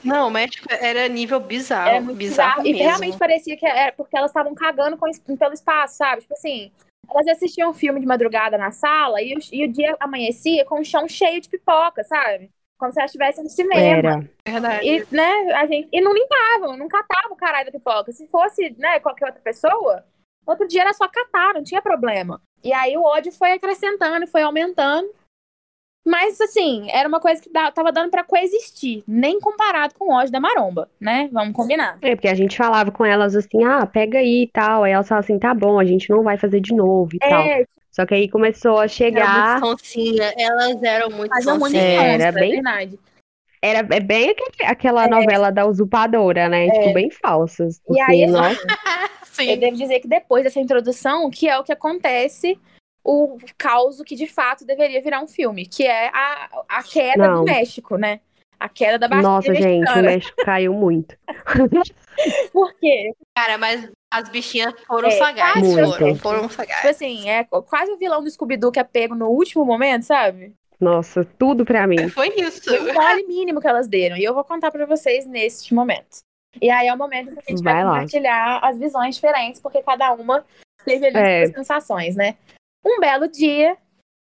[0.04, 2.68] Não, o México era nível bizarro, era muito bizarro, bizarro.
[2.68, 6.22] E realmente parecia que era porque elas estavam cagando com, pelo espaço, sabe?
[6.22, 6.72] Tipo assim,
[7.10, 10.86] elas assistiam um filme de madrugada na sala e e o dia amanhecia com o
[10.86, 12.50] chão cheio de pipoca, sabe?
[12.78, 13.82] Como se elas estivessem no cinema.
[13.82, 14.30] Era.
[14.48, 14.88] Verdade.
[14.88, 18.12] E, né, a gente, e não limpavam, não catavam o caralho da pipoca.
[18.12, 20.04] Se fosse, né, qualquer outra pessoa,
[20.46, 22.42] outro dia era só catar, não tinha problema.
[22.64, 25.10] E aí o ódio foi acrescentando foi aumentando.
[26.06, 30.14] Mas, assim, era uma coisa que dá- tava dando pra coexistir, nem comparado com o
[30.14, 31.30] ódio da maromba, né?
[31.32, 31.98] Vamos combinar.
[32.02, 34.84] É, porque a gente falava com elas assim, ah, pega aí e tal.
[34.84, 37.42] Aí elas falavam assim, tá bom, a gente não vai fazer de novo e tal.
[37.94, 39.60] É, Só que aí começou a Era chegar.
[39.62, 42.02] muito sonsinha, elas eram muito faziam muito sonsinhas.
[42.02, 43.00] É, era era bem- verdade.
[43.62, 46.70] Era é bem aquele- aquela novela da usurpadora, né?
[46.70, 47.80] Tipo, bem falsas.
[47.90, 47.94] É.
[47.94, 48.60] E aí, nossa,
[49.32, 49.50] Sim.
[49.52, 52.60] Eu devo dizer que depois dessa introdução, que é o que acontece,
[53.04, 57.36] o caos que de fato deveria virar um filme, que é a, a queda Não.
[57.40, 58.20] do México, né?
[58.64, 60.02] A queda da Baixada nossa, gente, o.
[60.02, 61.18] México caiu muito.
[62.54, 63.12] Por quê?
[63.36, 65.62] Cara, mas as bichinhas foram É, sagazes.
[65.64, 65.98] muito.
[65.98, 66.86] Foram, foram Tipo sagazes.
[66.92, 70.54] assim, é quase o vilão do Scooby-Doo que é pego no último momento, sabe?
[70.80, 72.08] Nossa, tudo pra mim.
[72.08, 72.64] Foi isso.
[72.64, 74.16] Foi o mole mínimo que elas deram.
[74.16, 76.20] E eu vou contar pra vocês neste momento.
[76.62, 79.82] E aí é o momento que a gente vai, Vai compartilhar as visões diferentes, porque
[79.82, 80.46] cada uma
[80.86, 81.46] teve ali É.
[81.48, 82.36] suas sensações, né?
[82.86, 83.76] Um belo dia,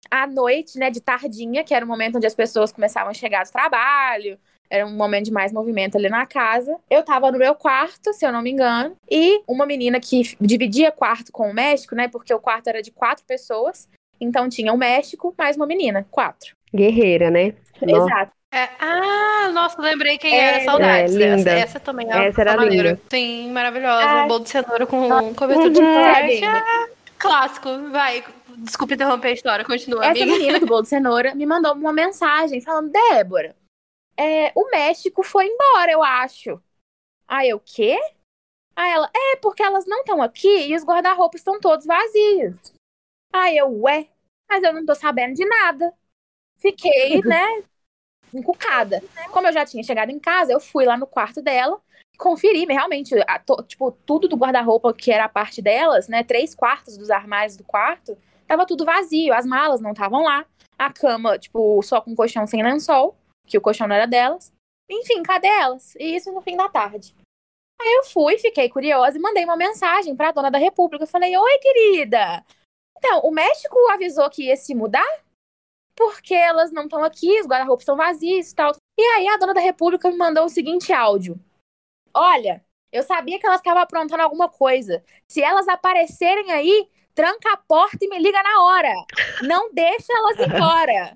[0.10, 3.44] à noite, né, de tardinha, que era o momento onde as pessoas começavam a chegar
[3.46, 4.38] do trabalho,
[4.70, 6.76] era um momento de mais movimento ali na casa.
[6.90, 10.92] Eu tava no meu quarto, se eu não me engano, e uma menina que dividia
[10.92, 13.88] quarto com o México, né, porque o quarto era de quatro pessoas,
[14.20, 16.56] então tinha o México mais uma menina, quatro.
[16.74, 17.54] Guerreira, né?
[17.82, 18.32] Nossa, Exato.
[18.54, 20.64] É, ah, nossa, lembrei quem É, era.
[20.64, 21.14] Saudades.
[21.16, 21.52] é, linda.
[21.52, 22.90] Essa, essa também era Essa era maneira.
[22.92, 23.02] linda.
[23.10, 24.06] Sim, maravilhosa.
[24.08, 24.28] Ai.
[24.30, 25.86] Bolo de cenoura com cobertura de Uhum.
[25.94, 26.40] chocolate.
[26.40, 26.64] Sabe?
[26.66, 26.88] Ah,
[27.18, 27.70] clássico.
[27.92, 28.24] Vai.
[28.58, 29.66] Desculpa interromper a história.
[29.66, 30.38] Continua, Essa amiga.
[30.38, 33.56] menina do bolo de cenoura me mandou uma mensagem falando: Débora,
[34.18, 36.62] é, o México foi embora, eu acho.
[37.28, 37.98] Aí eu, quê?
[38.76, 42.56] Aí ela, é, porque elas não estão aqui e os guarda-roupas estão todos vazios.
[43.34, 44.08] Aí eu, ué,
[44.50, 45.94] mas eu não tô sabendo de nada.
[46.58, 47.64] Fiquei, né,
[48.34, 49.02] encucada.
[49.32, 51.82] Como eu já tinha chegado em casa, eu fui lá no quarto dela,
[52.18, 56.54] conferi, realmente, a to- tipo, tudo do guarda-roupa que era a parte delas, né, três
[56.54, 58.18] quartos dos armários do quarto,
[58.48, 60.46] tava tudo vazio, as malas não estavam lá,
[60.78, 64.52] a cama, tipo, só com colchão sem lençol, que o colchão não era delas.
[64.90, 65.96] Enfim, cadê elas?
[65.96, 67.16] E isso no fim da tarde.
[67.82, 71.04] Aí eu fui, fiquei curiosa e mandei uma mensagem pra dona da República.
[71.04, 72.46] Eu falei: Oi, querida.
[72.98, 75.06] Então, o México avisou que ia se mudar
[75.96, 78.74] porque elas não estão aqui, os guarda-roupas estão vazios e tal.
[78.98, 81.40] E aí a dona da República me mandou o seguinte áudio:
[82.14, 85.04] Olha, eu sabia que elas estavam aprontando alguma coisa.
[85.28, 88.94] Se elas aparecerem aí, tranca a porta e me liga na hora.
[89.42, 91.14] Não deixa elas embora.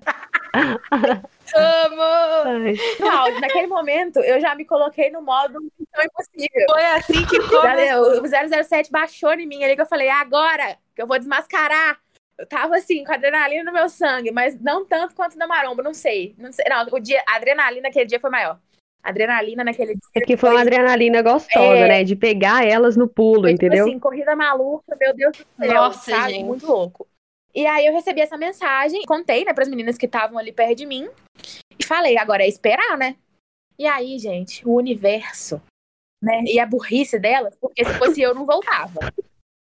[1.54, 2.02] Amo!
[2.02, 6.66] Ai, No áudio, naquele momento, eu já me coloquei no modo missão impossível.
[6.70, 8.22] Foi assim que começou.
[8.22, 12.00] o 007 baixou em mim ali que eu falei, agora que eu vou desmascarar.
[12.38, 15.92] Eu tava assim, com adrenalina no meu sangue, mas não tanto quanto na maromba, não
[15.92, 16.34] sei.
[16.38, 18.58] Não, sei, não o dia, a adrenalina naquele dia foi maior.
[19.02, 20.00] Adrenalina naquele dia.
[20.14, 21.88] é porque foi uma adrenalina gostosa, É.
[21.88, 22.04] né?
[22.04, 23.86] De pegar elas no pulo, Foi, tipo entendeu?
[23.86, 26.32] assim, corrida maluca, meu Deus do céu, Nossa, sabe?
[26.34, 26.44] gente.
[26.44, 27.06] Muito louco.
[27.54, 30.86] E aí eu recebi essa mensagem, contei, né, pras meninas que estavam ali perto de
[30.86, 31.08] mim,
[31.78, 33.16] e falei, agora é esperar, né?
[33.78, 35.60] E aí, gente, o universo
[36.22, 36.42] né?
[36.44, 39.00] E a burrice delas, porque se fosse eu, não voltava,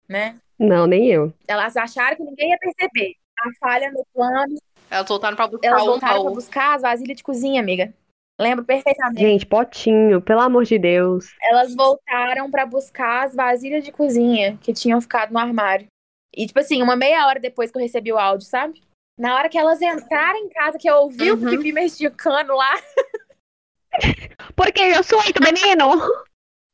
[0.08, 0.36] né?
[0.58, 1.32] Não, nem eu.
[1.46, 3.14] Elas acharam que ninguém ia perceber.
[3.38, 4.56] A falha no plano.
[4.90, 7.94] Elas voltaram pra buscar Elas voltaram pra buscar as vasilhas de cozinha, amiga.
[8.42, 9.20] Lembro perfeitamente.
[9.20, 11.26] Gente, potinho, pelo amor de Deus.
[11.42, 15.86] Elas voltaram pra buscar as vasilhas de cozinha que tinham ficado no armário.
[16.34, 18.82] E, tipo assim, uma meia hora depois que eu recebi o áudio, sabe?
[19.18, 21.46] Na hora que elas entraram em casa, que eu ouvi Uhum.
[21.46, 22.72] o pipi mexicano lá,
[24.56, 25.96] Porque eu sou oito, menino.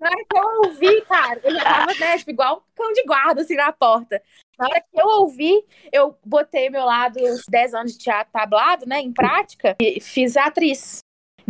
[0.00, 3.02] na hora que eu ouvi, cara, eu já tava, né, tipo, igual um cão de
[3.04, 4.22] guarda, assim, na porta.
[4.58, 8.86] Na hora que eu ouvi, eu botei meu lado, os 10 anos de teatro tablado,
[8.86, 11.00] né, em prática, e fiz a atriz.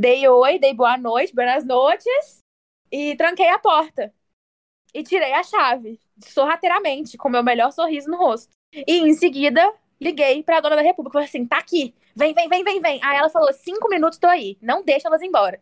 [0.00, 2.38] Dei oi, dei boa noite, buenas noites,
[2.88, 4.14] e tranquei a porta.
[4.94, 8.52] E tirei a chave, sorrateiramente, com meu melhor sorriso no rosto.
[8.72, 12.62] E em seguida, liguei pra dona da República, falei assim, tá aqui, vem, vem, vem,
[12.62, 13.00] vem, vem.
[13.02, 15.60] Aí ela falou, cinco minutos, tô aí, não deixa elas embora.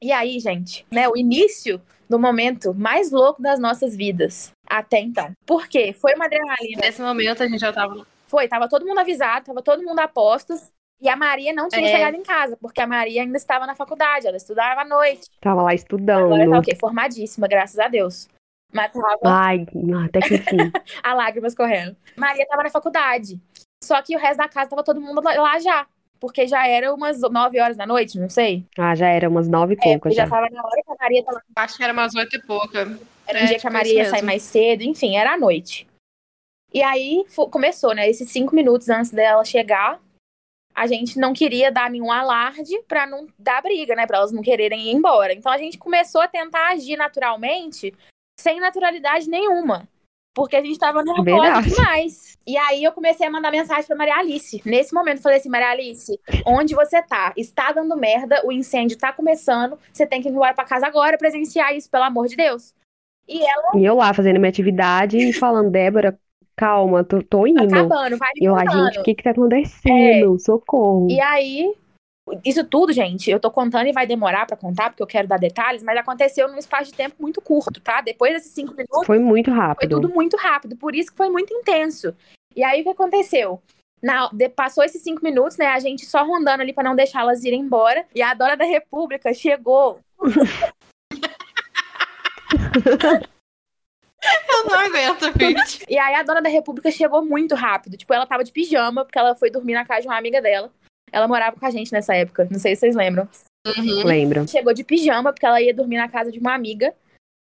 [0.00, 5.32] E aí, gente, né, o início do momento mais louco das nossas vidas até então.
[5.44, 5.92] Por quê?
[5.92, 6.82] Foi uma adrenalina.
[6.82, 8.06] Nesse momento a gente já tava.
[8.28, 10.70] Foi, tava todo mundo avisado, tava todo mundo a postos.
[11.02, 11.90] E a Maria não tinha É.
[11.90, 15.22] chegado em casa, porque a Maria ainda estava na faculdade, ela estudava à noite.
[15.40, 16.58] Tava lá Agora tá estudando.
[16.58, 16.76] o quê?
[16.76, 18.28] Formadíssima, graças a Deus.
[18.72, 19.66] Mas tava Ai,
[20.06, 20.56] até que enfim.
[21.02, 21.96] a lágrimas correndo.
[22.16, 23.40] Maria tava na faculdade.
[23.82, 25.86] Só que o resto da casa tava todo mundo lá- já.
[26.20, 28.64] Porque já era umas nove horas da noite, não sei.
[28.78, 30.30] Ah, já era umas nove e É, já já.
[30.30, 32.78] tava na hora que a Maria tava Acho que era umas oito e pouca.
[33.26, 34.26] Era um É, dia que tipo a Maria ia sair mesmo.
[34.26, 35.84] mais cedo, enfim, era à noite.
[36.72, 38.08] E aí começou, né?
[38.08, 40.00] Esses cinco minutos antes dela chegar,
[40.74, 44.06] a gente não queria dar nenhum alarde pra não dar briga, né?
[44.06, 45.32] Pra elas não quererem ir embora.
[45.32, 47.94] Então a gente começou a tentar agir naturalmente,
[48.38, 49.88] sem naturalidade nenhuma.
[50.34, 51.70] Porque a gente tava nervosa Verdade.
[51.70, 52.38] demais.
[52.46, 54.62] E aí eu comecei a mandar mensagem pra Maria Alice.
[54.64, 57.34] Nesse momento, eu falei assim: Maria Alice, onde você tá?
[57.36, 61.18] Está dando merda, o incêndio tá começando, você tem que ir embora pra casa agora
[61.18, 62.74] presenciar isso, pelo amor de Deus.
[63.28, 66.18] E ela E eu lá fazendo minha atividade e falando, Débora,
[66.56, 67.62] calma, tô, tô indo.
[67.62, 68.84] acabando, vai me Eu contando.
[68.86, 70.38] gente, o que que tá acontecendo?
[70.38, 71.08] Socorro.
[71.10, 71.74] E aí,
[72.44, 75.38] isso tudo, gente, eu tô contando e vai demorar pra contar, porque eu quero dar
[75.38, 78.00] detalhes, mas aconteceu num espaço de tempo muito curto, tá?
[78.00, 80.00] Depois desses cinco minutos, Foi muito foi rápido.
[80.00, 82.14] tudo muito rápido, por isso que foi muito intenso.
[82.54, 83.60] E aí, o que aconteceu?
[84.02, 85.66] Na- de- passou esses cinco minutos, né?
[85.66, 88.04] A gente só rondando ali pra não deixá-las irem embora.
[88.14, 90.00] E a dona da República chegou.
[94.48, 95.84] Eu não aguento, gente.
[95.88, 97.96] E aí, a dona da República chegou muito rápido.
[97.96, 100.72] Tipo, ela tava de pijama, porque ela foi dormir na casa de uma amiga dela.
[101.10, 102.48] Ela morava com a gente nessa época.
[102.50, 103.28] Não sei se vocês lembram.
[103.66, 104.04] Uhum.
[104.04, 104.48] Lembro.
[104.48, 106.94] chegou de pijama, porque ela ia dormir na casa de uma amiga.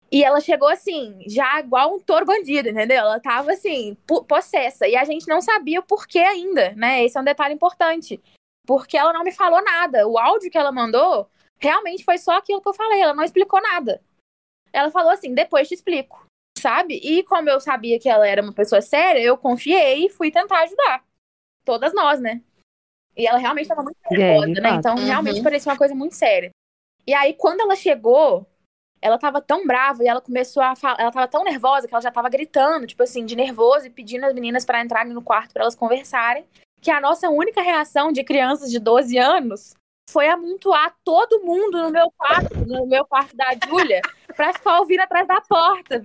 [0.09, 2.97] E ela chegou assim, já igual um touro bandido, entendeu?
[2.97, 4.88] Ela tava assim, po- possessa.
[4.88, 7.03] E a gente não sabia o porquê ainda, né?
[7.03, 8.22] Esse é um detalhe importante.
[8.65, 10.07] Porque ela não me falou nada.
[10.07, 13.01] O áudio que ela mandou realmente foi só aquilo que eu falei.
[13.01, 14.01] Ela não explicou nada.
[14.72, 16.26] Ela falou assim: depois te explico,
[16.58, 16.99] sabe?
[17.03, 20.64] E como eu sabia que ela era uma pessoa séria, eu confiei e fui tentar
[20.64, 21.03] ajudar.
[21.66, 22.41] Todas nós, né?
[23.16, 24.70] E ela realmente tava muito É, nervosa, de né?
[24.72, 25.05] Então Uhum.
[25.05, 26.51] realmente parecia uma coisa muito séria.
[27.05, 28.45] E aí, quando ela chegou,
[29.01, 30.99] ela tava tão brava e ela começou a falar.
[30.99, 34.26] Ela tava tão nervosa que ela já tava gritando, tipo assim, de nervoso e pedindo
[34.26, 36.45] as meninas pra entrarem no quarto pra elas conversarem.
[36.82, 39.74] Que a nossa única reação de crianças de 12 anos
[40.10, 44.01] foi amontoar todo mundo no meu quarto, no meu quarto da Júlia,
[44.38, 46.04] pra ficar ouvindo atrás da porta.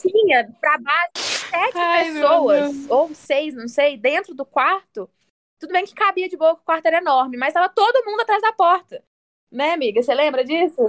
[0.00, 5.10] Tinha pra base sete Ai, pessoas, ou seis, não sei, dentro do quarto.
[5.60, 8.20] Tudo bem que cabia de boa, que o quarto era enorme, mas tava todo mundo
[8.20, 9.02] atrás da porta.
[9.52, 10.02] Né, amiga?
[10.02, 10.80] Você lembra disso?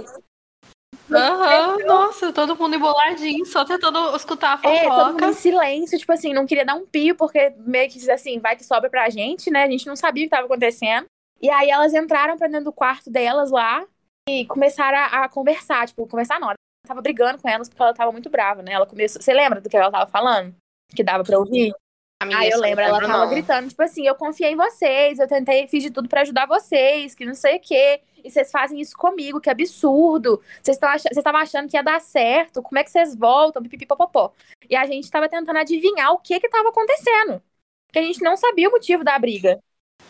[1.10, 5.26] Aham, nossa, todo mundo emboladinho, só tentando escutar a É, todo mundo fofoca.
[5.26, 8.64] em silêncio, tipo assim, não queria dar um pio, porque meio que assim, vai que
[8.64, 9.62] sobra pra gente, né?
[9.64, 11.06] A gente não sabia o que tava acontecendo.
[11.40, 13.86] E aí elas entraram pra dentro do quarto delas lá
[14.28, 16.52] e começaram a, a conversar, tipo, conversar não.
[16.86, 18.72] Tava brigando com elas porque ela tava muito brava, né?
[18.72, 19.20] Ela começou.
[19.20, 20.54] Você lembra do que ela tava falando?
[20.94, 21.74] Que dava pra ouvir?
[22.22, 23.28] Aí eu lembro, ela tava não.
[23.28, 27.14] gritando, tipo assim, eu confiei em vocês, eu tentei, fiz de tudo pra ajudar vocês,
[27.14, 28.00] que não sei o quê.
[28.24, 30.42] E vocês fazem isso comigo, que absurdo.
[30.62, 34.32] Vocês tão ach- estavam achando que ia dar certo, como é que vocês voltam, pipipipopopó.
[34.68, 37.42] E a gente tava tentando adivinhar o que que tava acontecendo.
[37.86, 39.60] Porque a gente não sabia o motivo da briga.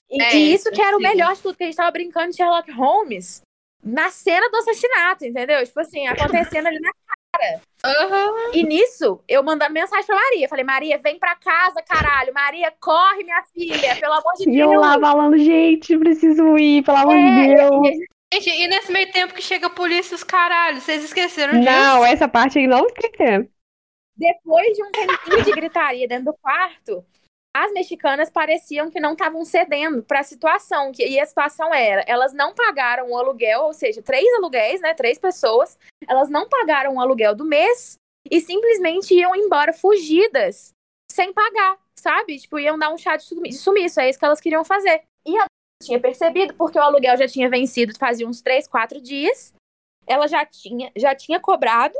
[0.09, 2.31] E, É, e isso que era o melhor de tudo, que a gente tava brincando
[2.31, 3.43] de Sherlock Holmes
[3.83, 5.65] na cena do assassinato, entendeu?
[5.65, 6.91] Tipo assim, acontecendo ali na
[7.85, 8.53] Aham.
[8.55, 10.49] e nisso, eu mandando mensagem pra Maria.
[10.49, 12.33] Falei, Maria, vem pra casa, caralho.
[12.33, 14.81] Maria, corre, minha filha, pelo amor de E eu Deus.
[14.81, 17.87] lá falando, gente, preciso ir, pelo amor de É, Deus.
[18.33, 21.71] Gente, e nesse meio tempo que chega a polícia, os caralhos, vocês esqueceram disso?
[21.71, 23.49] Não, essa parte aí não esquecemos.
[24.17, 27.05] Depois de um tempinho de gritaria dentro do quarto,
[27.65, 30.93] as mexicanas pareciam que não estavam cedendo pra situação.
[30.93, 34.95] Que, e a situação era, elas não pagaram o aluguel, ou seja, três aluguéis, né?
[34.95, 35.79] Três pessoas.
[36.09, 37.97] elas não pagaram o aluguel do mês
[38.31, 40.71] e simplesmente iam embora fugidas,
[41.11, 42.39] sem pagar, sabe?
[42.39, 45.03] Tipo, iam dar um chá de sumiço, é isso que elas queriam fazer.
[45.25, 45.47] E a
[45.83, 49.55] tinha percebido, porque o aluguel já tinha vencido fazia uns 3, 4 dias.
[50.07, 51.95] Ela já tinha, já tinha cobrado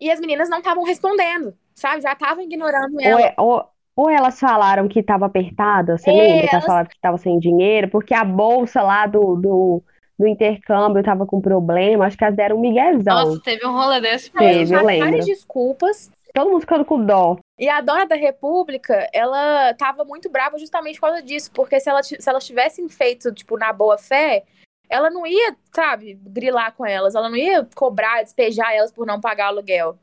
[0.00, 2.02] e as meninas não estavam respondendo, sabe?
[2.02, 3.16] Já estavam ignorando ela.
[3.16, 6.88] Ou, é, ou, ou, elas falaram que estava apertada, você é, lembra que elas falaram
[6.88, 9.82] que estava sem dinheiro, porque a bolsa lá do, do,
[10.18, 13.14] do intercâmbio estava com problema, acho que elas deram um miguezão.
[13.14, 14.30] Nossa, teve um rolê desse.
[14.30, 15.06] Teve, eu lembro.
[15.06, 16.10] várias desculpas.
[16.34, 17.36] Todo mundo ficando com dó.
[17.56, 21.88] E a dona da República, ela tava muito brava justamente por causa disso, porque se,
[21.88, 24.42] ela, se elas tivessem feito, tipo, na boa fé,
[24.90, 29.20] ela não ia, sabe, grilar com elas, ela não ia cobrar, despejar elas por não
[29.20, 29.96] pagar aluguel.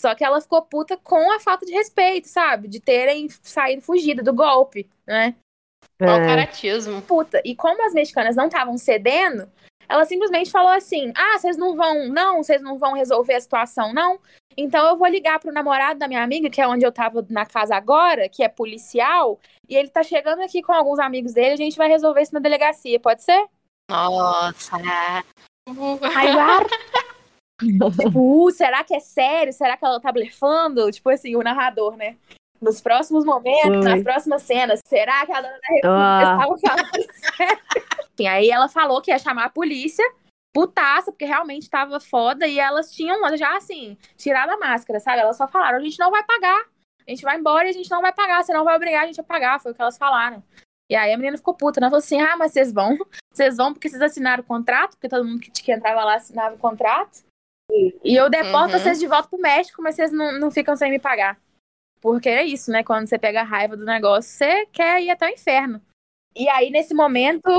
[0.00, 2.68] Só que ela ficou puta com a falta de respeito, sabe?
[2.68, 5.34] De terem saído fugida do golpe, né?
[5.98, 6.04] É.
[6.04, 7.00] O caratismo.
[7.02, 7.40] Puta.
[7.44, 9.50] E como as mexicanas não estavam cedendo,
[9.88, 13.92] ela simplesmente falou assim: Ah, vocês não vão, não, vocês não vão resolver a situação,
[13.92, 14.18] não.
[14.56, 17.44] Então eu vou ligar pro namorado da minha amiga, que é onde eu tava na
[17.44, 19.38] casa agora, que é policial,
[19.68, 22.40] e ele tá chegando aqui com alguns amigos dele, a gente vai resolver isso na
[22.40, 23.46] delegacia, pode ser?
[23.90, 24.76] Nossa.
[26.14, 26.28] Aí
[27.58, 29.52] tipo, uh, será que é sério?
[29.52, 30.90] Será que ela tá blefando?
[30.90, 32.16] Tipo assim, o narrador, né?
[32.60, 36.20] Nos próximos momentos, nas próximas cenas, será que a dona da República ah.
[36.20, 37.62] estava falando sério?
[38.14, 40.04] Enfim, aí ela falou que ia chamar a polícia,
[40.54, 45.20] putaça, porque realmente tava foda, e elas tinham já, assim, tirado a máscara, sabe?
[45.20, 46.64] Elas só falaram, a gente não vai pagar,
[47.06, 49.06] a gente vai embora e a gente não vai pagar, você não vai obrigar a
[49.06, 50.42] gente a pagar, foi o que elas falaram.
[50.88, 51.88] E aí a menina ficou puta, né?
[51.88, 52.96] Falou assim, ah, mas vocês vão,
[53.32, 56.54] vocês vão porque vocês assinaram o contrato, porque todo mundo que, que entrava lá assinava
[56.54, 57.25] o contrato.
[57.72, 58.78] E eu deporto uhum.
[58.78, 61.38] vocês de volta pro México, mas vocês não, não ficam sem me pagar.
[62.00, 62.84] Porque é isso, né?
[62.84, 65.80] Quando você pega a raiva do negócio, você quer ir até o inferno.
[66.38, 67.50] E aí, nesse momento,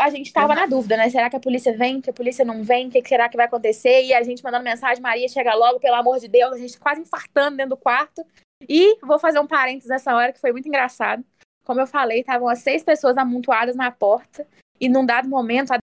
[0.00, 1.08] a gente tava na dúvida, né?
[1.08, 2.00] Será que a polícia vem?
[2.00, 2.88] Que a polícia não vem?
[2.88, 4.02] O que será que vai acontecer?
[4.02, 7.00] E a gente mandando mensagem, Maria, chega logo, pelo amor de Deus, a gente quase
[7.00, 8.26] infartando dentro do quarto.
[8.68, 11.24] E vou fazer um parênteses nessa hora, que foi muito engraçado.
[11.64, 14.46] Como eu falei, estavam as seis pessoas amontoadas na porta.
[14.80, 15.78] E num dado momento, a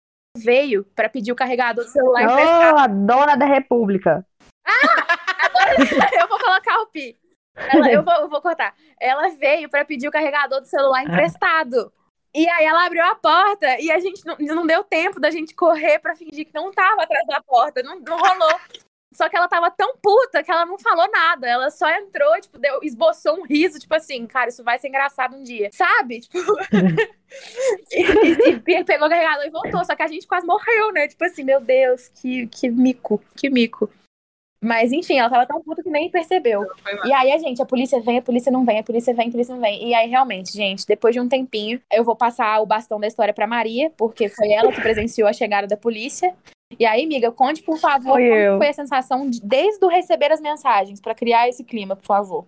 [0.46, 4.24] veio para pedir o carregador do celular oh, a dona da república.
[4.64, 6.08] Ah, dona...
[6.20, 7.18] eu vou colocar o pi.
[7.56, 8.74] Ela, eu, vou, eu vou cortar.
[9.00, 11.92] Ela veio para pedir o carregador do celular emprestado.
[12.34, 15.54] E aí ela abriu a porta e a gente não, não deu tempo da gente
[15.54, 17.82] correr para fingir que não tava atrás da porta.
[17.82, 18.60] Não, não rolou.
[19.12, 21.48] Só que ela tava tão puta que ela não falou nada.
[21.48, 25.36] Ela só entrou, tipo, deu, esboçou um riso, tipo assim, cara, isso vai ser engraçado
[25.36, 25.70] um dia.
[25.72, 26.20] Sabe?
[26.26, 26.38] Tipo.
[27.90, 29.84] e, e, e, pegou o carregador e voltou.
[29.84, 31.08] Só que a gente quase morreu, né?
[31.08, 33.90] Tipo assim, meu Deus, que, que mico, que mico.
[34.60, 36.66] Mas enfim, ela tava tão puta que nem percebeu.
[37.04, 39.30] E aí a gente, a polícia vem, a polícia não vem, a polícia vem, a
[39.30, 39.88] polícia não vem.
[39.88, 43.34] E aí realmente, gente, depois de um tempinho, eu vou passar o bastão da história
[43.34, 46.34] para Maria, porque foi ela que presenciou a chegada da polícia.
[46.78, 48.56] E aí, amiga, conte, por favor, foi como eu.
[48.58, 52.46] foi a sensação de, desde o receber as mensagens, para criar esse clima, por favor.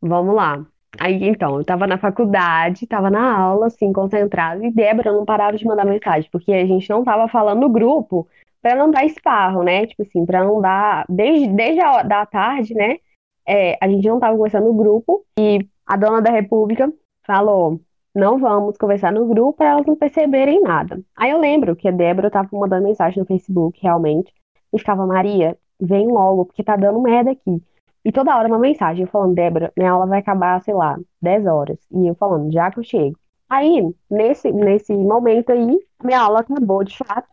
[0.00, 0.64] Vamos lá.
[0.98, 5.56] Aí, então, eu tava na faculdade, tava na aula, assim, concentrada, e Débora não parava
[5.56, 8.28] de mandar mensagem, porque a gente não tava falando no grupo,
[8.62, 9.86] para não dar esparro, né?
[9.86, 11.04] Tipo assim, para não dar.
[11.08, 12.98] Desde, desde a da tarde, né?
[13.46, 16.90] É, a gente não tava conversando no grupo e a dona da República
[17.26, 17.80] falou:
[18.14, 21.00] não vamos conversar no grupo para elas não perceberem nada.
[21.16, 24.32] Aí eu lembro que a Débora tava mandando mensagem no Facebook, realmente,
[24.72, 27.62] e ficava: Maria, vem logo, porque tá dando merda aqui.
[28.04, 31.78] E toda hora uma mensagem falando: Débora, minha aula vai acabar, sei lá, 10 horas.
[31.90, 33.16] E eu falando: já que eu chego.
[33.48, 37.28] Aí, nesse, nesse momento aí, minha aula acabou de fato.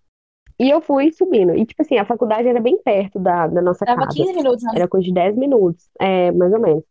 [0.59, 1.55] E eu fui subindo.
[1.55, 4.17] E, tipo assim, a faculdade era bem perto da, da nossa Tava casa.
[4.17, 4.71] 15 minutos, né?
[4.75, 6.83] Era coisa de 10 minutos, é, mais ou menos.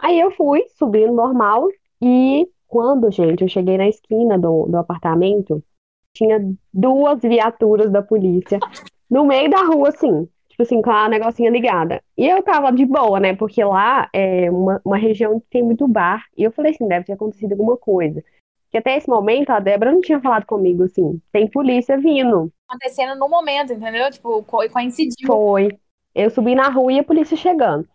[0.00, 1.68] Aí eu fui subindo normal.
[2.02, 5.62] E quando, gente, eu cheguei na esquina do, do apartamento,
[6.12, 6.40] tinha
[6.72, 8.58] duas viaturas da polícia
[9.10, 10.28] no meio da rua, assim.
[10.48, 12.00] Tipo assim, com a negocinha ligada.
[12.16, 13.34] E eu tava de boa, né?
[13.34, 16.24] Porque lá é uma, uma região que tem muito bar.
[16.36, 18.22] E eu falei assim, deve ter acontecido alguma coisa.
[18.70, 22.52] Que até esse momento a Débora não tinha falado comigo assim, tem polícia vindo.
[22.68, 24.08] Acontecendo no momento, entendeu?
[24.10, 25.26] Tipo, coincidiu.
[25.26, 25.68] Foi.
[26.14, 27.88] Eu subi na rua e a polícia chegando.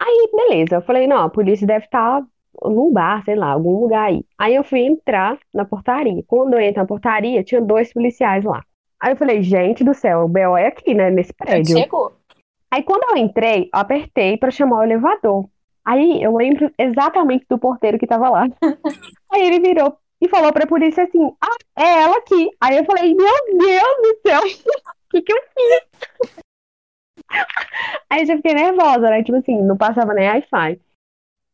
[0.00, 2.26] Aí, beleza, eu falei, não, a polícia deve estar tá
[2.64, 4.24] num bar, sei lá, algum lugar aí.
[4.36, 6.22] Aí eu fui entrar na portaria.
[6.26, 8.62] Quando eu entro na portaria, tinha dois policiais lá.
[9.00, 11.78] Aí eu falei, gente do céu, o BO é aqui, né, nesse prédio.
[11.78, 12.12] Chegou.
[12.70, 15.48] Aí quando eu entrei, eu apertei para chamar o elevador.
[15.84, 18.48] Aí eu lembro exatamente do porteiro que tava lá.
[19.32, 22.50] Aí ele virou e falou pra polícia assim: Ah, é ela aqui.
[22.60, 26.38] Aí eu falei: Meu Deus do céu, o que, que eu fiz?
[28.10, 29.22] Aí eu já fiquei nervosa, né?
[29.22, 30.80] Tipo assim, não passava nem Wi-Fi.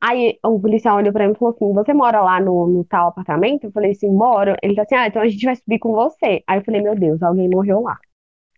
[0.07, 3.09] Aí o policial olhou pra mim e falou assim: Você mora lá no, no tal
[3.09, 3.65] apartamento?
[3.65, 4.55] Eu falei assim: Moro.
[4.63, 6.43] Ele disse assim: Ah, então a gente vai subir com você.
[6.47, 7.99] Aí eu falei: Meu Deus, alguém morreu lá.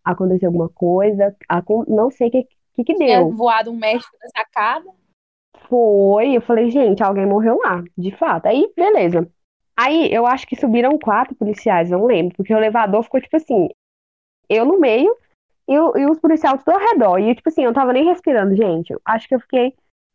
[0.04, 3.32] aconteceu alguma coisa, acon- não sei o que, que que Tinha deu.
[3.32, 4.90] voado um médico da sacada.
[5.68, 8.46] Foi, eu falei, gente, alguém morreu lá, de fato.
[8.46, 9.28] Aí, beleza.
[9.76, 13.68] Aí, eu acho que subiram quatro policiais, não lembro, porque o elevador ficou tipo assim,
[14.48, 15.14] eu no meio
[15.68, 17.18] e, e os policiais tudo ao redor.
[17.18, 18.92] E, tipo assim, eu não tava nem respirando, gente.
[18.92, 19.74] Eu acho que eu fiquei.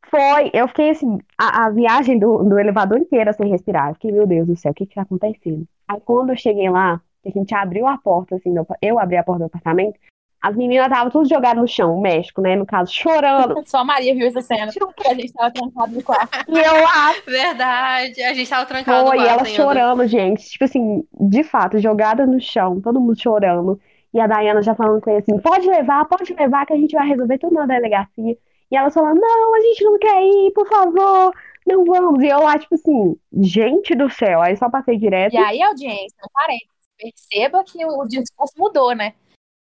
[0.10, 3.90] Foi, eu fiquei assim, a, a viagem do, do elevador inteira sem respirar.
[3.90, 5.66] Eu fiquei, meu Deus do céu, o que que tá acontecendo?
[5.88, 9.16] Aí, quando eu cheguei lá, que a gente abriu a porta, assim, do- eu abri
[9.18, 9.98] a porta do apartamento,
[10.42, 13.62] as meninas estavam todas jogadas no chão, o México, né, no caso, chorando.
[13.64, 14.72] Só a Maria viu essa cena.
[14.72, 16.30] Que a gente tava trancado no quarto.
[16.50, 19.64] E eu lá Verdade, a gente tava trancado Foi, no e ela quarto ainda.
[19.64, 20.44] chorando, gente.
[20.50, 23.80] Tipo assim, de fato, jogada no chão, todo mundo chorando.
[24.14, 26.94] E a Dayana já falando com ele assim: pode levar, pode levar, que a gente
[26.96, 28.36] vai resolver tudo na delegacia.
[28.72, 31.34] E ela falando: não, a gente não quer ir, por favor,
[31.68, 32.24] não vamos.
[32.24, 34.42] E eu lá, tipo assim, gente do céu.
[34.42, 35.34] Aí só passei direto.
[35.34, 39.14] E aí, audiência, parênteses, perceba que o discurso mudou, né?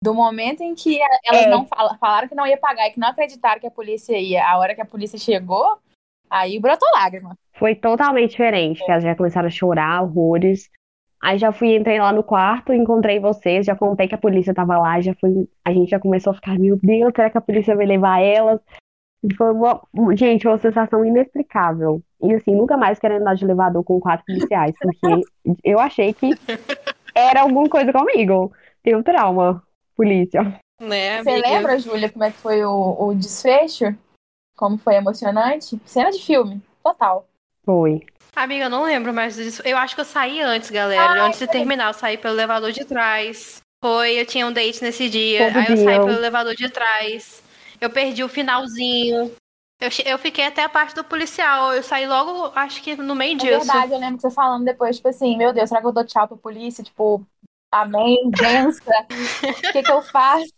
[0.03, 1.49] Do momento em que elas É.
[1.51, 4.47] não fala- falaram que não ia pagar e que não acreditaram que a polícia ia,
[4.47, 5.77] a hora que a polícia chegou,
[6.31, 7.37] aí brotou lágrima.
[7.59, 10.71] Foi totalmente diferente, que elas já começaram a chorar, horrores.
[11.23, 14.79] Aí já fui, entrei lá no quarto, encontrei vocês, já contei que a polícia tava
[14.79, 17.77] lá, já fui, a gente já começou a ficar, meu Deus, será que a polícia
[17.77, 18.59] vai levar elas?
[19.37, 19.83] Foi uma,
[20.16, 22.03] gente, uma sensação inexplicável.
[22.23, 25.23] E assim, nunca mais querendo andar de elevador com quatro policiais, porque
[25.62, 26.31] eu achei que
[27.14, 28.53] era alguma coisa comigo.
[28.83, 29.62] Tenho trauma,
[29.95, 30.59] polícia.
[30.81, 33.95] Né, Você lembra, Júlia, como é que foi o, o desfecho?
[34.57, 35.79] Como foi emocionante?
[35.85, 37.27] Cena de filme, total.
[37.64, 38.03] Foi.
[38.35, 39.61] Amiga, eu não lembro mais disso.
[39.64, 41.25] Eu acho que eu saí antes, galera.
[41.25, 43.61] antes de terminar, eu saí pelo elevador de trás.
[43.83, 45.47] Foi, eu tinha um date nesse dia.
[45.47, 46.01] Todo aí eu saí dia.
[46.01, 47.43] pelo elevador de trás.
[47.81, 49.33] Eu perdi o finalzinho.
[49.81, 51.72] Eu, eu fiquei até a parte do policial.
[51.74, 53.57] Eu saí logo, acho que no meio É disso.
[53.57, 56.05] verdade, eu lembro que você falando depois, tipo assim, meu Deus, será que eu dou
[56.05, 56.85] tchau pra polícia?
[56.85, 57.24] Tipo,
[57.70, 58.83] amém, bença.
[59.68, 60.53] O que que eu faço?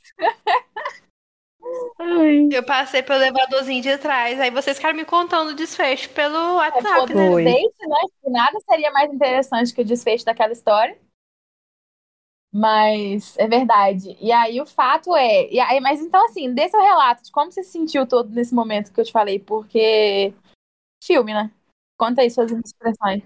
[1.99, 2.49] Ai.
[2.51, 4.39] Eu passei pelo elevadorzinho de trás.
[4.41, 7.35] Aí vocês ficaram me contando o desfecho pelo É WhatsApp, foda né?
[7.43, 7.97] date, né?
[8.23, 10.99] Que nada seria mais interessante que o desfecho daquela história.
[12.53, 14.17] Mas é verdade.
[14.21, 15.51] E aí o fato é.
[15.51, 18.55] E aí, mas então, assim, dê seu relato de como você se sentiu todo nesse
[18.55, 20.35] momento que eu te falei, porque.
[21.03, 21.51] Filme, né?
[21.99, 23.23] Conta aí suas expressões.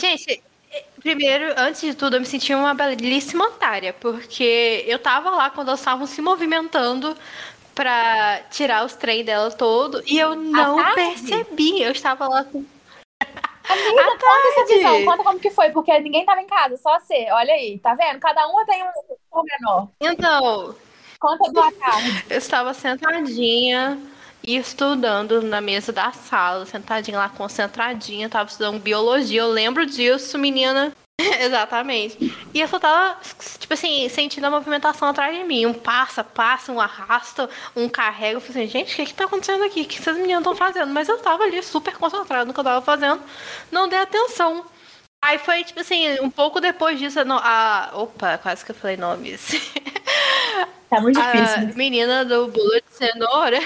[0.00, 5.30] Gente, eh, primeiro, antes de tudo, eu me senti uma belíssima otária, porque eu tava
[5.30, 7.16] lá quando elas estavam se movimentando
[7.74, 11.82] pra tirar os trem dela todo e eu não percebi.
[11.82, 12.64] Eu estava lá com.
[13.72, 16.98] Amiga, À conta essa visão, conta como que foi, porque ninguém tava em casa, só
[16.98, 17.28] você.
[17.32, 18.18] Olha aí, tá vendo?
[18.20, 18.88] Cada uma tem um
[19.30, 19.88] pormenor.
[20.00, 20.74] Então,
[21.18, 22.24] Conta do tarde.
[22.30, 23.98] eu estava sentadinha
[24.42, 29.42] e estudando na mesa da sala, sentadinha lá, concentradinha, tava estudando biologia.
[29.42, 30.92] Eu lembro disso, menina.
[31.40, 32.34] Exatamente.
[32.54, 33.18] E eu só tava,
[33.58, 35.66] tipo assim, sentindo a movimentação atrás de mim.
[35.66, 38.36] Um passa, passa, um arrasta, um carrega.
[38.36, 39.82] Eu falei assim, gente, o que que tá acontecendo aqui?
[39.82, 40.92] O que essas meninas estão fazendo?
[40.92, 43.20] Mas eu tava ali super concentrada no que eu tava fazendo.
[43.70, 44.64] Não dei atenção.
[45.22, 49.50] Aí foi, tipo assim, um pouco depois disso, a, opa, quase que eu falei nomes.
[50.88, 51.74] Tá muito A difícil.
[51.74, 53.58] menina do bolo de cenoura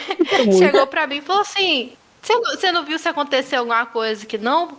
[0.58, 4.26] chegou pra mim e falou assim: você não, você não viu se aconteceu alguma coisa
[4.26, 4.76] que não?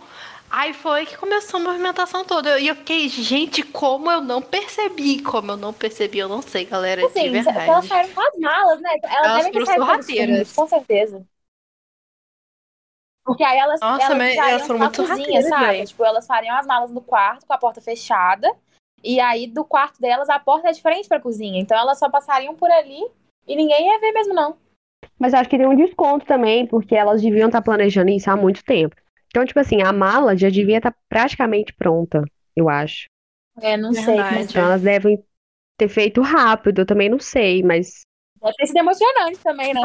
[0.50, 2.58] Aí foi que começou a movimentação toda.
[2.58, 5.22] E eu fiquei, gente, como eu não percebi?
[5.22, 7.58] Como eu não percebi, eu não sei, galera, de Assim, verdade.
[7.58, 8.90] elas saíram com as malas, né?
[9.02, 10.52] Elas, Elas devem ter sorrateiras.
[10.52, 11.26] com certeza.
[13.24, 15.84] Porque aí elas, Nossa, elas mas elas foram muito cozinha, sorrateiras, sabe?
[15.86, 18.48] Tipo, elas fariam as malas no quarto com a porta fechada.
[19.02, 21.60] E aí, do quarto delas, a porta é diferente pra cozinha.
[21.60, 23.04] Então, elas só passariam por ali
[23.46, 24.56] e ninguém ia ver mesmo, não.
[25.18, 28.64] Mas acho que tem um desconto também, porque elas deviam estar planejando isso há muito
[28.64, 28.94] tempo.
[29.36, 32.24] Então, tipo assim, a mala já devia estar praticamente pronta,
[32.56, 33.04] eu acho.
[33.60, 34.16] É, não sei.
[34.16, 34.44] Verdade.
[34.44, 35.22] Então elas devem
[35.76, 38.00] ter feito rápido, eu também não sei, mas
[38.40, 39.82] deve ter sido emocionante também, né?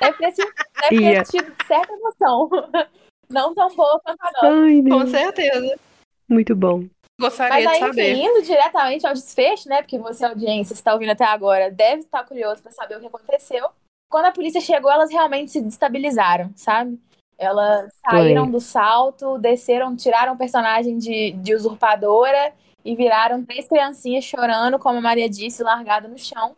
[0.00, 1.22] Deve ter, sido, deve ter Ia.
[1.24, 2.48] tido certa emoção.
[3.28, 4.46] Não tão boa quanto a nossa.
[4.46, 5.80] ai, Com Deus, certeza.
[6.28, 6.84] muito bom.
[7.18, 8.12] Gostaria Mas aí, de saber.
[8.12, 9.82] enfim, indo diretamente ao desfecho, né?
[9.82, 13.66] Porque você, audiência, está ouvindo até agora, deve estar curioso para saber o que aconteceu.
[14.08, 17.00] Quando a polícia chegou, elas realmente se destabilizaram, sabe?
[17.44, 22.52] Elas saíram do salto, desceram, tiraram o personagem de, de usurpadora
[22.84, 26.56] e viraram três criancinhas chorando, como a Maria disse, largada no chão.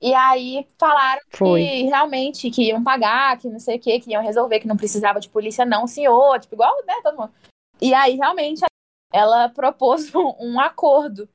[0.00, 1.60] E aí falaram Foi.
[1.60, 4.76] que realmente que iam pagar, que não sei o que, que iam resolver, que não
[4.76, 7.32] precisava de polícia, não, senhor, tipo, igual, né, todo mundo.
[7.80, 8.64] E aí, realmente,
[9.12, 11.28] ela propôs um, um acordo.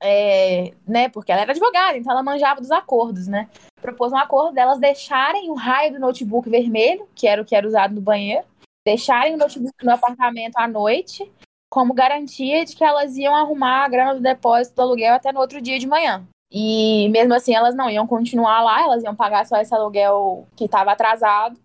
[0.00, 3.48] É, né, porque ela era advogada, então ela manjava dos acordos, né?
[3.80, 7.66] Propôs um acordo delas deixarem o raio do notebook vermelho, que era o que era
[7.66, 8.44] usado no banheiro,
[8.84, 11.30] deixarem o notebook no apartamento à noite,
[11.70, 15.40] como garantia de que elas iam arrumar a grana do depósito do aluguel até no
[15.40, 16.26] outro dia de manhã.
[16.50, 20.64] E mesmo assim, elas não iam continuar lá, elas iam pagar só esse aluguel que
[20.64, 21.60] estava atrasado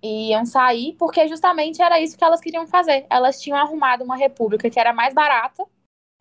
[0.00, 3.04] e iam sair, porque justamente era isso que elas queriam fazer.
[3.10, 5.66] Elas tinham arrumado uma república que era mais barata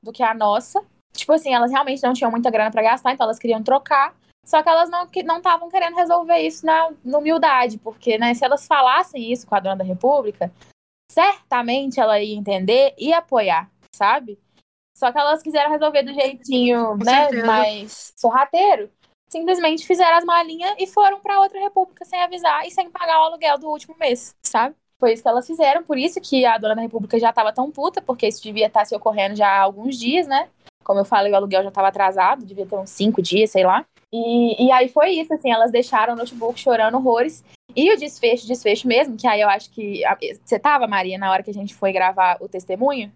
[0.01, 0.83] do que a nossa.
[1.17, 4.15] Tipo assim, elas realmente não tinham muita grana para gastar, então elas queriam trocar.
[4.45, 8.45] Só que elas não não estavam querendo resolver isso na, na humildade, porque né, se
[8.45, 10.49] elas falassem isso com a dona da república,
[11.11, 14.39] certamente ela ia entender e apoiar, sabe?
[14.95, 17.45] Só que elas quiseram resolver do jeitinho, Com né, certeza.
[17.45, 18.89] mais sorrateiro.
[19.29, 23.25] Simplesmente fizeram as malinhas e foram pra outra república sem avisar e sem pagar o
[23.25, 24.75] aluguel do último mês, sabe?
[24.97, 27.69] Foi isso que elas fizeram, por isso que a dona da república já tava tão
[27.69, 30.49] puta, porque isso devia estar se ocorrendo já há alguns dias, né?
[30.87, 33.85] Como eu falei, o aluguel já tava atrasado, devia ter uns cinco dias, sei lá.
[34.09, 37.43] E, e aí foi isso, assim, elas deixaram o notebook chorando horrores.
[37.75, 40.01] E o desfecho, desfecho mesmo, que aí eu acho que.
[40.45, 43.11] Você tava, Maria, na hora que a gente foi gravar o testemunho?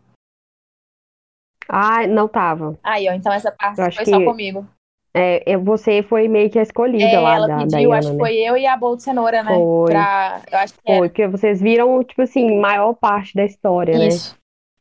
[1.70, 2.78] Ah, não tava.
[2.84, 4.68] Aí, ó, então essa parte foi que- só comigo.
[5.14, 8.14] É, você foi meio que a escolhida É, lá ela da pediu, Diana, acho que
[8.14, 8.20] né?
[8.20, 9.56] foi eu e a Bolt Cenoura, né?
[9.56, 9.94] Foi.
[9.94, 13.98] Pra, eu acho que era Foi, porque vocês viram, tipo assim, maior parte da história,
[13.98, 14.10] né?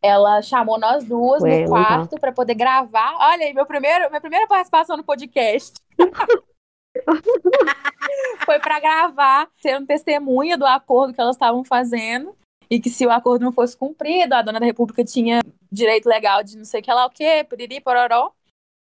[0.03, 3.15] Ela chamou nós duas Ué, no quarto pra poder gravar.
[3.19, 5.75] Olha aí, meu primeiro, minha primeira participação no podcast.
[8.45, 12.35] Foi pra gravar, ser um testemunha do acordo que elas estavam fazendo.
[12.71, 15.41] E que se o acordo não fosse cumprido, a dona da república tinha
[15.73, 18.33] direito legal de não sei o que lá o quê, piriri, pororó.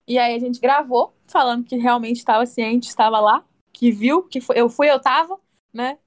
[0.08, 3.44] E aí a gente gravou, falando que realmente estava ciente, estava lá,
[3.74, 5.40] que viu, que foi, eu fui, eu tava,
[5.74, 5.98] né?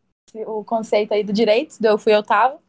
[0.46, 2.62] O conceito aí do direito, do eu fui, eu tava.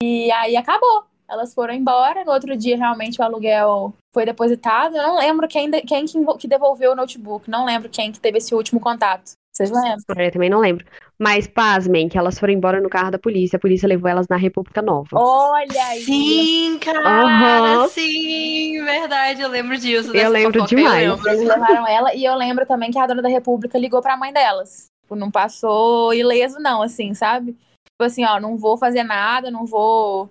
[0.00, 1.11] E aí acabou.
[1.32, 2.24] Elas foram embora.
[2.24, 4.96] No outro dia, realmente, o aluguel foi depositado.
[4.96, 6.04] Eu não lembro quem, de- quem
[6.38, 7.48] que devolveu o notebook.
[7.50, 9.32] Não lembro quem que teve esse último contato.
[9.50, 9.96] Vocês lembram?
[10.24, 10.84] Eu também não lembro.
[11.18, 13.56] Mas, pasmem, que elas foram embora no carro da polícia.
[13.56, 15.08] A polícia levou elas na República Nova.
[15.12, 16.02] Olha aí.
[16.02, 17.88] Sim, cara, Aham.
[17.88, 20.14] sim, verdade, eu lembro disso.
[20.16, 21.04] Eu lembro fofoca demais.
[21.06, 21.30] eu lembro.
[21.30, 22.14] Eles levaram ela.
[22.14, 24.86] E eu lembro também que a dona da república ligou pra mãe delas.
[25.02, 27.52] Tipo, não passou ileso, não, assim, sabe?
[27.52, 30.30] Tipo assim, ó, não vou fazer nada, não vou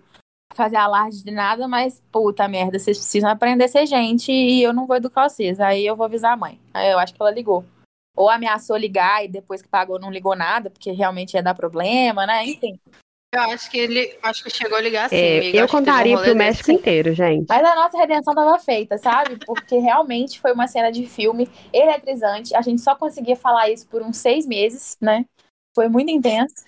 [0.54, 4.74] fazer alarde de nada, mas puta merda, vocês precisam aprender a ser gente e eu
[4.74, 5.60] não vou educar vocês.
[5.60, 6.60] Aí eu vou avisar a mãe.
[6.74, 7.66] Aí eu acho que ela ligou.
[8.16, 12.26] Ou ameaçou ligar e depois que pagou não ligou nada, porque realmente ia dar problema,
[12.26, 12.46] né?
[12.46, 12.80] Enfim.
[13.34, 15.58] Eu acho que ele acho que chegou a ligar sim, É, amiga.
[15.58, 17.46] eu Acho um contaria rolê pro México inteiro, gente.
[17.48, 19.40] Mas a nossa redenção tava feita, sabe?
[19.46, 22.54] Porque realmente foi uma cena de filme eletrizante.
[22.54, 25.26] A gente só conseguia falar isso por uns seis meses, né?
[25.74, 26.66] Foi muito intenso.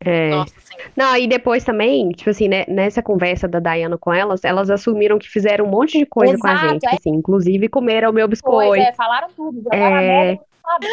[0.00, 0.30] É.
[0.30, 0.52] Nossa.
[0.96, 5.18] Não, e depois também, tipo assim, né, nessa conversa da Dayana com elas, elas assumiram
[5.18, 6.94] que fizeram um monte de coisa com a Exato, gente, é.
[6.94, 8.82] assim, inclusive comeram o meu Pois biscoito.
[8.82, 9.60] é, falaram tudo.
[9.62, 10.38] Jogaram É.
[10.62, 10.86] sabe?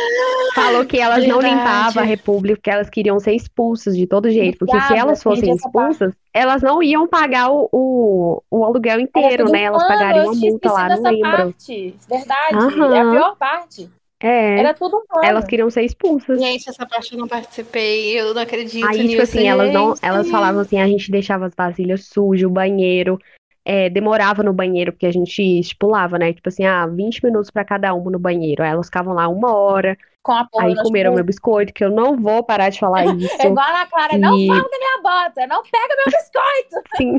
[0.55, 1.55] Falou que elas não Verdade.
[1.59, 4.57] limpavam a República, porque elas queriam ser expulsas de todo jeito.
[4.57, 9.63] Porque se elas fossem expulsas, elas não iam pagar o, o, o aluguel inteiro, né?
[9.63, 11.31] Elas pagariam uma multa lá, não lembro.
[11.31, 11.95] parte.
[12.09, 12.55] Verdade.
[12.55, 12.95] Aham.
[12.95, 13.89] É a pior parte.
[14.21, 15.27] É, Era tudo um plano.
[15.27, 16.39] elas queriam ser expulsas.
[16.39, 19.09] Gente, essa parte eu não participei, eu não acredito Aí, nisso.
[19.11, 19.99] tipo assim, elas não, gente.
[20.05, 23.19] elas falavam assim, a gente deixava as vasilhas sujas, o banheiro,
[23.65, 26.31] é, demorava no banheiro, porque a gente estipulava, né?
[26.33, 28.63] Tipo assim, ah, 20 minutos pra cada uma no banheiro.
[28.63, 31.91] Aí elas ficavam lá uma hora, Com a porra aí comeram meu biscoito, que eu
[31.91, 33.35] não vou parar de falar isso.
[33.41, 36.81] É igual na Clara, não E- fala da minha bota, não pega meu biscoito.
[36.95, 37.17] Sim.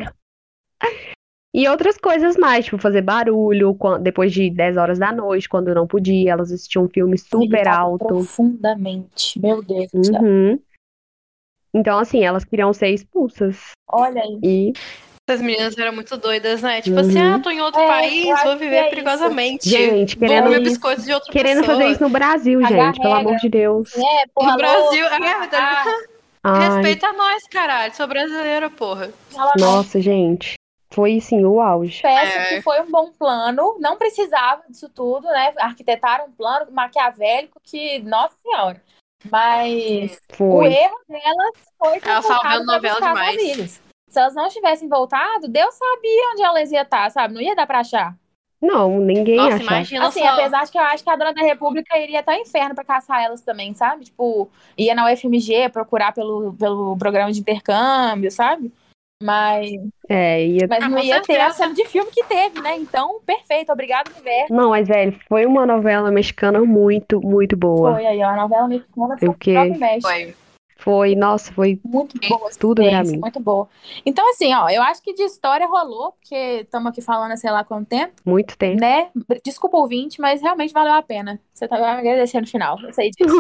[1.59, 5.87] E outras coisas mais, tipo fazer barulho depois de 10 horas da noite, quando não
[5.87, 6.33] podia.
[6.33, 8.05] Elas assistiam um filme super alto.
[8.07, 9.41] Profundamente.
[9.41, 10.21] Meu Deus do céu.
[10.21, 10.61] Uhum.
[11.73, 13.71] Então, assim, elas queriam ser expulsas.
[13.91, 14.39] Olha aí.
[14.43, 14.73] E,
[15.29, 16.81] Essas meninas eram muito doidas, né?
[16.83, 17.35] Tipo assim, Uhum.
[17.35, 19.69] ah, tô em outro É, país, vou viver é perigosamente.
[19.69, 21.77] gente, Vou querendo, comer biscoitos de outra querendo pessoa.
[21.79, 23.97] fazer isso no Brasil, gente, pelo amor de Deus.
[23.97, 25.17] É, porra, No Brasil, louca.
[25.17, 25.89] é verdade.
[26.45, 27.95] Ah, Ai, Respeita nós, caralho.
[27.97, 29.11] Sou brasileira, porra.
[29.59, 30.55] nossa, gente.
[30.97, 32.01] Foi, assim, o auge.
[32.01, 32.49] Peço É.
[32.57, 35.53] que foi um bom plano, não precisava disso tudo, né?
[35.59, 38.83] Arquitetaram um plano maquiavélico que, nossa senhora.
[39.31, 40.73] Mas o Foi.
[40.73, 43.83] erro delas foi ter Ela salvou novela demais.
[44.09, 47.35] Se elas não tivessem voltado, Deus sabia onde elas iam estar, sabe?
[47.35, 48.15] Não ia dar pra achar.
[48.63, 50.29] Não, ninguém Nossa, imagina Assim, só.
[50.29, 52.85] apesar de que eu acho que a dona da República iria até o inferno pra
[52.85, 54.07] caçar elas também, sabe?
[54.07, 54.49] Tipo,
[54.79, 58.73] ia na UFMG procurar pelo, pelo programa de intercâmbio, sabe?
[59.23, 59.71] Mas,
[60.09, 60.67] É, ia...
[60.69, 62.77] mas Ah, não ia ter a cena de filme que teve, né?
[62.77, 63.73] Então, perfeito.
[63.73, 64.53] Obrigado, universo.
[64.53, 67.95] Não, mas, velho, foi uma novela mexicana muito, muito boa.
[67.95, 68.29] Foi aí, ó.
[68.29, 70.03] A novela mexicana foi Mesh.
[70.03, 70.35] Foi.
[70.79, 72.51] Foi, nossa, foi Muito boa.
[72.61, 73.17] tudo pra mim.
[73.19, 73.67] Muito boa.
[74.05, 77.65] Então, assim, ó, eu acho que de história rolou, porque estamos aqui falando sei lá
[77.65, 78.79] quanto tempo, Muito tempo.
[78.81, 79.09] né?
[79.43, 81.41] Desculpa ouvinte, mas realmente valeu a pena.
[81.53, 83.35] Você tá vai me agradecer no final, eu sei disso.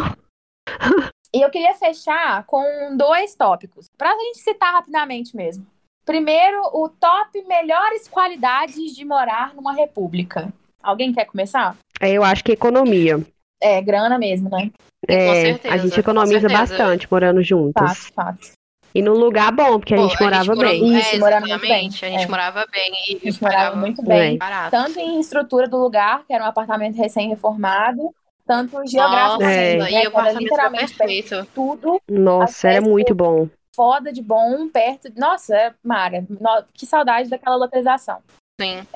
[1.34, 5.66] E eu queria fechar com dois tópicos, pra gente citar rapidamente mesmo.
[6.04, 10.52] Primeiro, o top melhores qualidades de morar numa república.
[10.82, 11.76] Alguém quer começar?
[12.00, 13.18] É, Eu acho que economia.
[13.60, 14.70] É, grana mesmo, né?
[15.08, 16.60] É, certeza, a gente com economiza certeza.
[16.60, 17.98] bastante morando juntas.
[17.98, 18.52] Fato, fato.
[18.94, 20.98] E num lugar bom, porque a Pô, gente morava morou- bem.
[20.98, 22.26] Isso, é, morava muito bem, A gente é.
[22.28, 24.38] morava bem e A gente morava muito bem.
[24.38, 24.48] Bem.
[24.70, 28.14] Tanto em estrutura do lugar, que era um apartamento recém-reformado,
[28.46, 29.76] tanto geograficamente, Nossa, É.
[29.76, 29.90] né?
[30.04, 31.48] e o era literalmente perto de perfeito.
[31.54, 33.48] tudo, Nossa, era muito bom.
[33.74, 35.12] foda de bom, perto.
[35.16, 38.20] Nossa, é Mara, no- que saudade daquela localização.
[38.60, 38.86] Sim.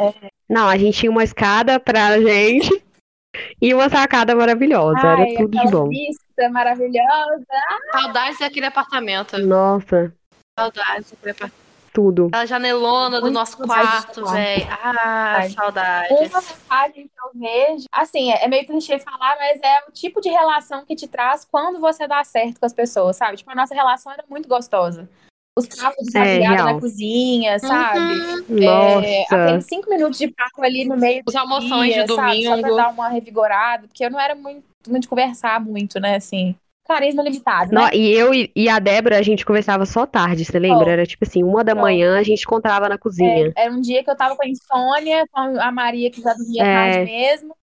[0.49, 2.71] Não, a gente tinha uma escada pra gente
[3.61, 4.99] e uma sacada maravilhosa.
[5.03, 5.89] Ai, era tudo de bom.
[5.89, 7.45] vista maravilhosa.
[7.93, 9.37] Saudades daquele apartamento.
[9.39, 10.13] Nossa,
[10.59, 11.70] Saudades daquele apartamento.
[11.93, 12.27] Tudo.
[12.29, 14.67] Aquela janelona do nosso saudade quarto, velho.
[14.71, 15.51] Ah, Ai.
[15.51, 16.31] saudades.
[16.31, 20.21] Uma vantagem que eu vejo, assim, é é meio clichê falar, mas é o tipo
[20.21, 23.37] de relação que te traz quando você dá certo com as pessoas, sabe?
[23.37, 25.09] Tipo, a nossa relação era muito gostosa.
[25.59, 27.99] Os papos de É, na cozinha, sabe?
[28.49, 29.03] Uhum.
[29.03, 32.45] É, aqueles cinco minutos de papo ali no meio Os almoções dia, de sabe?
[32.45, 32.77] Só pra domingo.
[32.77, 36.55] dar uma revigorada, porque eu não era muito, muito de conversar muito, né, assim.
[36.95, 37.81] Carisma limitado, né?
[37.83, 40.87] Não, e eu e- a Débora, a gente conversava só tarde, você lembra?
[40.87, 40.91] Oh.
[40.91, 41.81] Era tipo assim, uma da Oh.
[41.81, 43.53] manhã a gente encontrava na cozinha.
[43.57, 46.33] É, era um dia que eu tava com a insônia, com a Maria que já
[46.35, 46.75] dormia É.
[46.95, 47.55] tarde mesmo.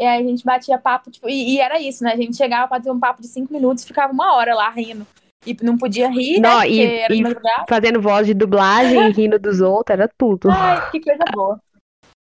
[0.00, 2.12] E aí a gente batia papo, tipo, e, e era isso, né?
[2.12, 5.06] A gente chegava pra ter um papo de cinco minutos, ficava uma hora lá rindo.
[5.46, 6.48] E não podia rir, né?
[6.48, 7.36] Não, Porque e- e-.
[7.68, 10.50] Fazendo voz de dublagem rindo dos outros, era tudo.
[10.50, 11.60] Ai, que coisa boa.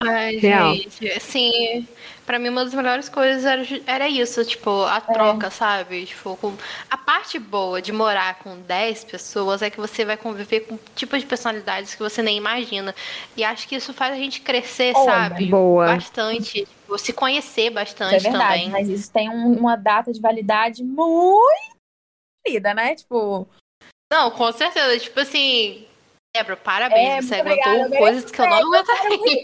[0.02, 0.74] Ai, Real.
[0.74, 1.86] gente, assim,
[2.24, 6.06] pra mim uma das melhores coisas era, era isso, tipo, a troca, sabe?
[6.06, 6.56] Tipo, com...
[6.90, 11.20] a parte boa de morar com 10 pessoas é que você vai conviver com tipos
[11.20, 12.94] de personalidades que você nem imagina.
[13.36, 15.47] E acho que isso faz a gente crescer, sabe?
[15.47, 15.89] boa.
[15.89, 18.32] Bastante, tipo, se conhecer Isso é bastante verdade,
[18.64, 18.70] também.
[18.70, 21.44] mas isso tem um- uma data de validade muito
[22.43, 22.94] querida, né?
[22.94, 23.47] Tipo,
[24.10, 25.86] Não, com certeza, tipo assim,
[26.32, 29.43] Débora, parabéns, É, você aguentou obrigada, coisas que eu não aguentaria.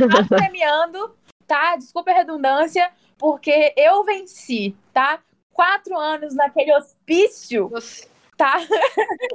[0.00, 1.14] eu estou premiando,
[1.46, 1.76] tá?
[1.76, 5.18] Desculpa a redundância, porque eu venci, tá?
[5.52, 7.70] Quatro anos naquele hospício,
[8.38, 8.58] tá?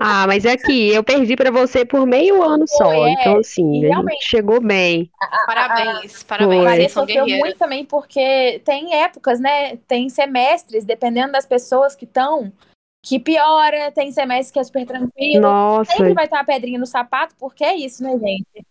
[0.02, 2.91] Ah, mas é que eu perdi pra você por meio ano só.
[2.91, 3.12] É.
[3.12, 3.82] Então, assim,
[4.22, 5.12] chegou bem.
[5.45, 6.90] Parabéns, parabéns, Foi.
[6.90, 7.40] Sofreu guerreiras.
[7.40, 9.76] muito também, porque tem épocas, né?
[9.88, 12.52] Tem semestres, dependendo das pessoas que estão,
[13.03, 15.41] que piora, tem semestres que é super tranquilo.
[15.41, 18.65] Nossa, Sempre vai ter uma pedrinha no sapato, porque é isso, né, gente?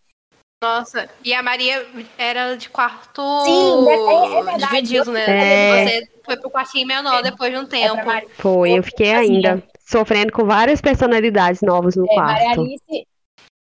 [0.61, 1.85] Nossa, e a Maria
[2.17, 4.65] era de quarto Sim, é- é- é verdade.
[4.65, 5.25] dividido, né?
[5.27, 5.85] É.
[5.85, 8.05] Você foi pro quartinho menor depois de um É tempo.
[8.05, 8.71] Maria, foi.
[8.71, 12.61] Eu fiquei ainda sofrendo com várias personalidades novas no é, Maria quarto.
[12.61, 13.07] Alice,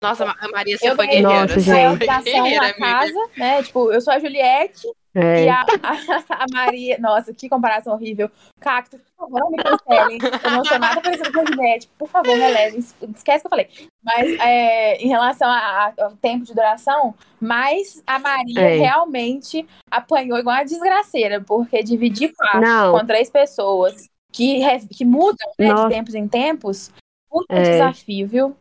[0.04, 1.42] Nossa, a Maria, você eu foi guerreira.
[1.42, 2.04] Nossa, gente.
[2.04, 2.80] atração guerreira, na amiga.
[2.80, 3.64] casa, né?
[3.64, 5.46] Tipo, eu sou a Juliette É.
[5.46, 6.98] e a, a, a Maria.
[7.00, 8.30] Nossa, que comparação horrível.
[8.60, 10.20] Cacto, por favor, não me cancelem.
[10.44, 11.90] Eu não sou nada parecida com a Juliette.
[11.98, 12.78] Por favor, relevem.
[12.80, 13.68] Esquece que eu falei.
[14.04, 18.78] Mas é, em relação a- a- ao tempo de duração, mas a Maria É.
[18.78, 24.62] realmente apanhou igual uma desgraceira, porque dividir quarto Não, com três pessoas que,
[24.96, 26.92] que mudam né, de tempos em tempos,
[27.28, 27.62] puta É.
[27.64, 28.56] desafio, viu?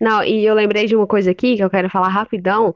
[0.00, 2.74] Não, e eu lembrei de uma coisa aqui que eu quero falar rapidão.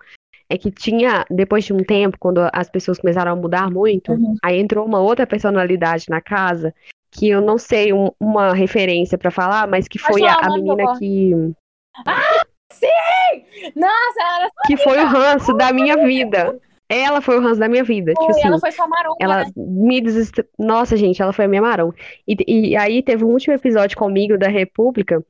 [0.51, 4.35] É que tinha, depois de um tempo, quando as pessoas começaram a mudar muito, Uhum.
[4.43, 6.75] aí entrou uma outra personalidade na casa,
[7.11, 10.51] que eu não sei um- uma referência pra falar, mas que foi falar a, a
[10.55, 11.35] menina que,
[13.77, 16.59] Nossa, ela que foi o ranço da minha vida.
[16.89, 18.13] Ela foi o ranço da minha vida.
[18.13, 19.53] Tipo foi, assim, ela foi sua maromba, Ela né?
[19.55, 20.47] me desestra...
[20.59, 21.93] Nossa, gente, ela foi a minha marão.
[22.27, 25.23] E, e aí teve um último episódio comigo da República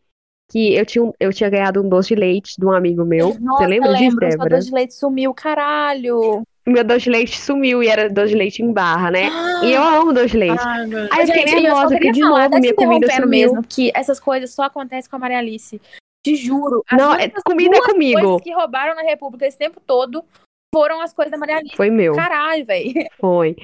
[0.50, 3.36] que eu tinha, eu tinha ganhado um doce de leite de um amigo meu.
[3.40, 4.56] Nossa, Você lembra disso, lembro, Débora?
[4.56, 6.42] doce de leite sumiu, caralho.
[6.66, 9.28] Meu doce de leite sumiu e era doce de leite em barra, né?
[9.62, 10.64] E eu amo doce de leite.
[10.64, 11.08] Meu Deus.
[11.12, 13.28] Aí eu fiquei Gente, nervosa, porque queria de falar, novo minha comida sumiu.
[13.28, 15.80] mesmo, que essas coisas só acontecem com a Maria Alice.
[16.24, 16.82] Te juro.
[16.90, 18.20] As Não, é, comida é comigo.
[18.20, 20.22] coisas que roubaram na República esse tempo todo
[20.74, 21.76] foram as coisas da Maria Alice.
[21.76, 22.92] Foi meu, Caralho, velho.
[23.18, 23.56] foi.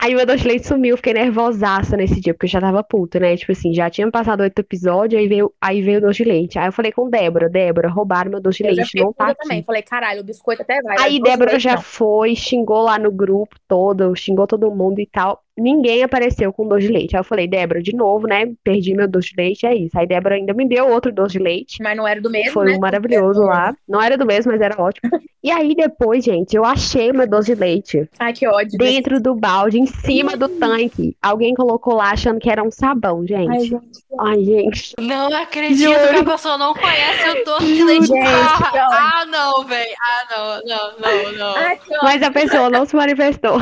[0.00, 2.84] Aí o meu doce de leite sumiu, fiquei nervosaça nesse dia, porque eu já tava
[2.84, 3.36] puta, né?
[3.36, 6.56] Tipo assim, já tinha passado oito episódios, aí veio, aí veio o doce de leite.
[6.56, 9.42] Aí eu falei com Débora, Débora, roubaram meu doce de leite, não tá aqui.
[9.42, 9.62] também.
[9.64, 10.96] Falei, caralho, o biscoito até vai.
[11.00, 11.82] Aí Débora já não.
[11.82, 15.42] foi, xingou lá no grupo todo, xingou todo mundo e tal.
[15.58, 17.16] Ninguém apareceu com doce de leite.
[17.16, 18.52] Aí eu falei, Débora, de novo, né?
[18.62, 19.98] Perdi meu doce de leite, é isso.
[19.98, 21.82] Aí Débora ainda me deu outro doce de leite.
[21.82, 22.76] Mas não era do mesmo, Foi né?
[22.76, 23.74] um maravilhoso lá.
[23.88, 25.10] Não era do mesmo, mas era ótimo.
[25.40, 28.76] E aí depois, gente, eu achei meu doce de leite Ai, que ódio.
[28.76, 31.16] dentro do balde, em cima do tanque.
[31.22, 33.68] Alguém colocou lá achando que era um sabão, Ai, gente.
[33.68, 34.04] gente.
[34.18, 34.94] Ai, gente.
[34.98, 36.08] Não acredito Juro.
[36.08, 38.80] que a pessoa não conhece o doce de leite Gente, que ódio.
[38.90, 39.90] Ah, não, velho.
[40.02, 41.56] Ah, não, não, não, não.
[41.56, 41.78] Ai.
[42.02, 43.58] Mas a pessoa não se manifestou.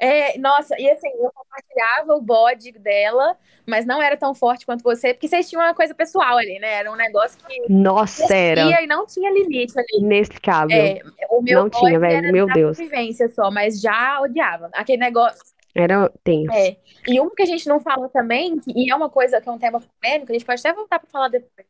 [0.00, 3.36] É, nossa, e assim, eu compartilhava o bode dela,
[3.66, 6.74] mas não era tão forte quanto você, porque vocês tinham uma coisa pessoal ali, né?
[6.74, 9.86] Era um negócio que Nossa, era e não tinha limite ali.
[9.98, 10.76] inexplicável.
[10.76, 11.00] É,
[11.30, 12.76] o meu Não tinha, velho, era meu Deus.
[12.76, 14.70] convivência só, mas já odiava.
[14.72, 15.40] Aquele negócio.
[15.74, 16.52] Era tenso.
[16.52, 16.76] É.
[17.06, 19.58] E uma que a gente não fala também, e é uma coisa que é um
[19.58, 21.66] tema polêmico, a gente pode até voltar para falar depois,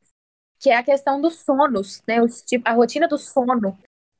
[0.60, 2.22] que é a questão dos sonos, né?
[2.22, 3.76] Os, tipo, a rotina do sono.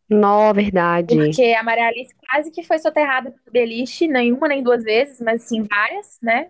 [0.09, 1.17] Nó, verdade.
[1.17, 5.43] Porque a Maria Alice quase que foi soterrada pelo beliche, nenhuma nem duas vezes, mas
[5.43, 6.49] sim várias, né?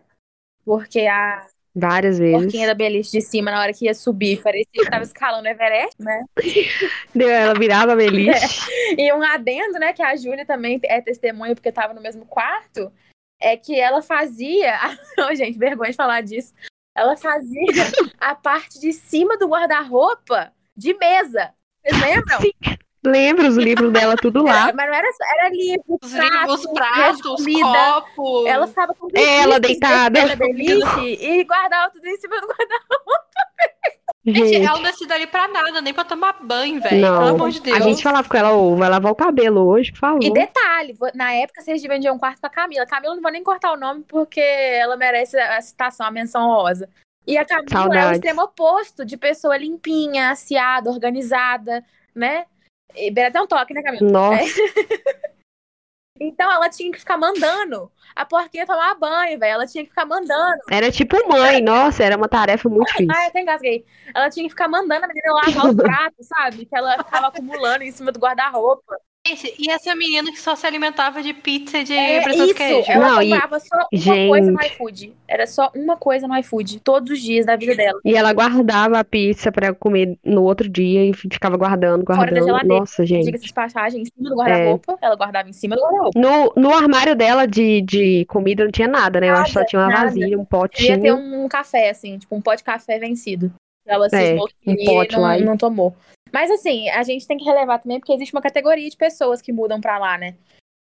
[0.64, 1.46] Porque a
[1.78, 2.66] Várias porquinha vezes.
[2.68, 5.94] da beliche de cima, na hora que ia subir, parecia que tava escalando o Everest,
[6.00, 6.24] né?
[7.14, 8.32] Deu, ela virava a beliche.
[8.96, 12.90] E um adendo, né, que a Júlia também é testemunha porque tava no mesmo quarto,
[13.38, 14.74] é que ela fazia.
[15.18, 16.54] Oh, gente, vergonha de falar disso.
[16.94, 17.64] Ela fazia
[18.18, 21.52] a parte de cima do guarda-roupa de mesa.
[21.82, 22.40] Vocês lembram?
[22.40, 22.52] Sim.
[23.08, 24.72] Lembra os livros dela tudo lá.
[24.74, 27.66] Mas não era só, era livro, Os, livros, os prato, pratos, comida.
[27.68, 28.46] copos.
[28.46, 30.18] Ela estava com Ela beliche, deitada.
[30.18, 33.26] ela beliche, e guardava tudo em cima do guarda-roupa.
[34.28, 37.00] Gente, Gente, ela não decide ali pra nada, nem pra tomar banho, velho.
[37.00, 37.76] Pelo amor de Deus.
[37.76, 40.24] a gente falava com ela, ô, vai lavar o cabelo hoje, por favor.
[40.24, 42.84] E detalhe, na época vocês dividiam um quarto com a Camila.
[42.86, 46.88] Camila não vou nem cortar o nome porque ela merece a citação, a menção honrosa.
[47.24, 48.12] E a Camila é o Saudades.
[48.14, 52.46] extremo oposto de pessoa limpinha, aciada, organizada, né?
[53.12, 54.10] Beira até um toque, né, Camila?
[54.10, 54.42] Nossa,
[56.20, 59.52] Então ela tinha que ficar mandando a porquinha tomar banho, velho.
[59.52, 60.58] Ela tinha que ficar mandando.
[60.70, 63.10] era tipo mãe, nossa, era uma tarefa muito difícil.
[63.10, 63.84] até engasguei.
[64.14, 66.64] Ela tinha que ficar mandando a menina lavar os pratos, sabe?
[66.64, 68.96] Que ela ficava acumulando em cima do guarda-roupa.
[69.26, 72.54] Gente, e essa menina que só se alimentava de pizza e de É presunto isso.
[72.54, 72.90] queijo?
[72.92, 74.72] Ela Não, e- comprava só uma coisa no gente.
[74.72, 75.12] iFood.
[75.28, 77.98] Era só uma coisa no iFood, todos os dias da vida dela.
[78.04, 82.24] E ela guardava a pizza pra comer no outro dia e ficava guardando, Fora da
[82.24, 82.44] guardando.
[82.46, 82.78] geladeira.
[82.80, 83.24] Nossa, gente.
[83.24, 84.98] Diga-se de passagem, em cima do guarda-roupa.
[85.02, 86.18] Ela guardava em cima do guarda-roupa.
[86.18, 89.30] No, no armário dela de, de comida não tinha nada, né?
[89.30, 90.04] Eu acho que só Nada, tinha uma nada.
[90.04, 91.00] vasilha, um Devia potinho.
[91.02, 93.52] ter um café, assim, tipo um pote de café vencido.
[93.86, 95.94] Ela É, cismou que um pote e não, lá e- não tomou.
[96.36, 99.50] Mas assim, a gente tem que relevar também, porque existe uma categoria de pessoas que
[99.50, 100.34] mudam pra lá, né?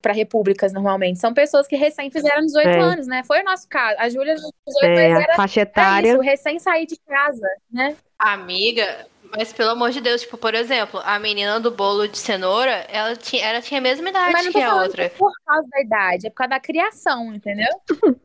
[0.02, 1.20] Pra repúblicas, normalmente.
[1.20, 2.80] São pessoas que recém fizeram 18 É.
[2.80, 3.22] anos, né?
[3.26, 3.98] Foi o nosso caso.
[4.00, 6.08] A Júlia, nos 18 É, anos, a era, faixa era etária.
[6.14, 7.98] isso, recém sair de casa, né?
[8.18, 12.86] Amiga, mas pelo amor de Deus, tipo, por exemplo, a menina do bolo de cenoura,
[12.90, 15.10] ela tinha, ela tinha a mesma idade Mas não tô que a outra.
[15.10, 17.68] por causa da idade, é por causa da criação, entendeu?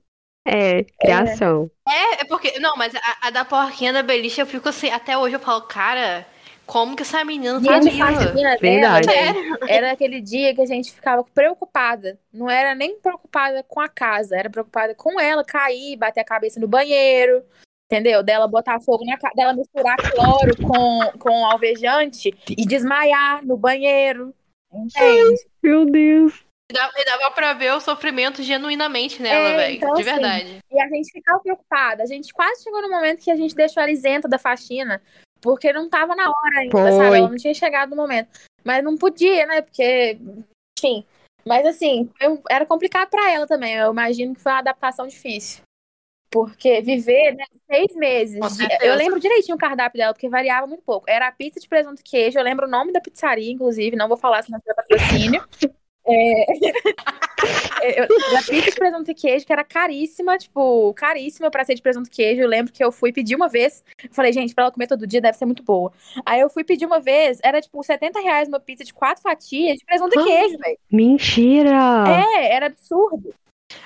[0.49, 1.69] É, criação.
[1.89, 2.61] É, é porque.
[2.61, 5.63] Não, mas a, a da porquinha da beliche, eu fico assim, até hoje eu falo,
[5.63, 6.25] cara,
[6.67, 7.97] como que essa menina tá viva?
[7.97, 9.07] faxina dela, Verdade.
[9.09, 12.19] velho, era aquele dia que a gente ficava preocupada.
[12.33, 16.59] Não era nem preocupada com a casa, era preocupada com ela cair, bater a cabeça
[16.61, 17.45] no banheiro,
[17.91, 18.23] entendeu?
[18.23, 24.35] Dela botar fogo na casa, dela misturar cloro com, com alvejante e desmaiar no banheiro.
[24.73, 25.47] Entende?
[25.63, 26.45] Meu Deus.
[26.69, 29.77] E dava, dava pra ver o sofrimento genuinamente nela, É, velho.
[29.77, 30.59] então, de assim, verdade.
[30.69, 32.03] E a gente ficava preocupada.
[32.03, 35.01] A gente quase chegou no momento que a gente deixou ela isenta da faxina,
[35.47, 36.93] porque não tava na hora ainda, Foi.
[36.93, 37.17] sabe?
[37.17, 38.29] Ela não tinha chegado no momento.
[38.65, 39.63] Mas não podia, né?
[39.63, 40.19] Porque,
[40.77, 41.05] enfim.
[41.47, 43.75] Mas assim, eu- era complicado pra ela também.
[43.75, 45.63] Eu imagino que foi uma adaptação difícil.
[46.29, 48.41] Porque viver, né, seis meses.
[48.81, 51.09] Eu lembro direitinho o cardápio dela, porque variava muito pouco.
[51.09, 52.37] Era a pizza de presunto e queijo.
[52.37, 53.95] Eu lembro o nome da pizzaria, inclusive.
[53.97, 55.47] Não vou falar se não tiver patrocínio.
[56.09, 56.47] É,
[58.03, 61.83] eu- da pizza de presunto e queijo, que era caríssima, tipo, caríssima pra ser de
[61.83, 62.41] presunto e queijo.
[62.43, 63.85] Eu lembro que eu fui pedir uma vez.
[64.11, 65.93] Falei, gente, pra ela comer todo dia deve ser muito boa.
[66.25, 69.77] Aí eu fui pedir uma vez, era tipo 70 reais uma pizza de quatro fatias
[69.77, 70.25] de presunto e Ah.
[70.25, 70.79] queijo, velho.
[70.91, 72.05] Mentira!
[72.09, 73.35] É, era absurdo.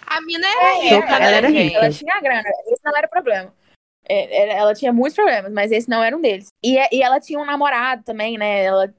[0.06, 1.76] A mina É, era rica, ela né, era rica.
[1.78, 3.55] Ela tinha grana, esse não era o problema.
[4.09, 6.48] É, era- ela tinha muitos problemas, mas esse não era um deles.
[6.64, 8.64] E, e ela tinha um namorado também, né?
[8.64, 8.92] Ela.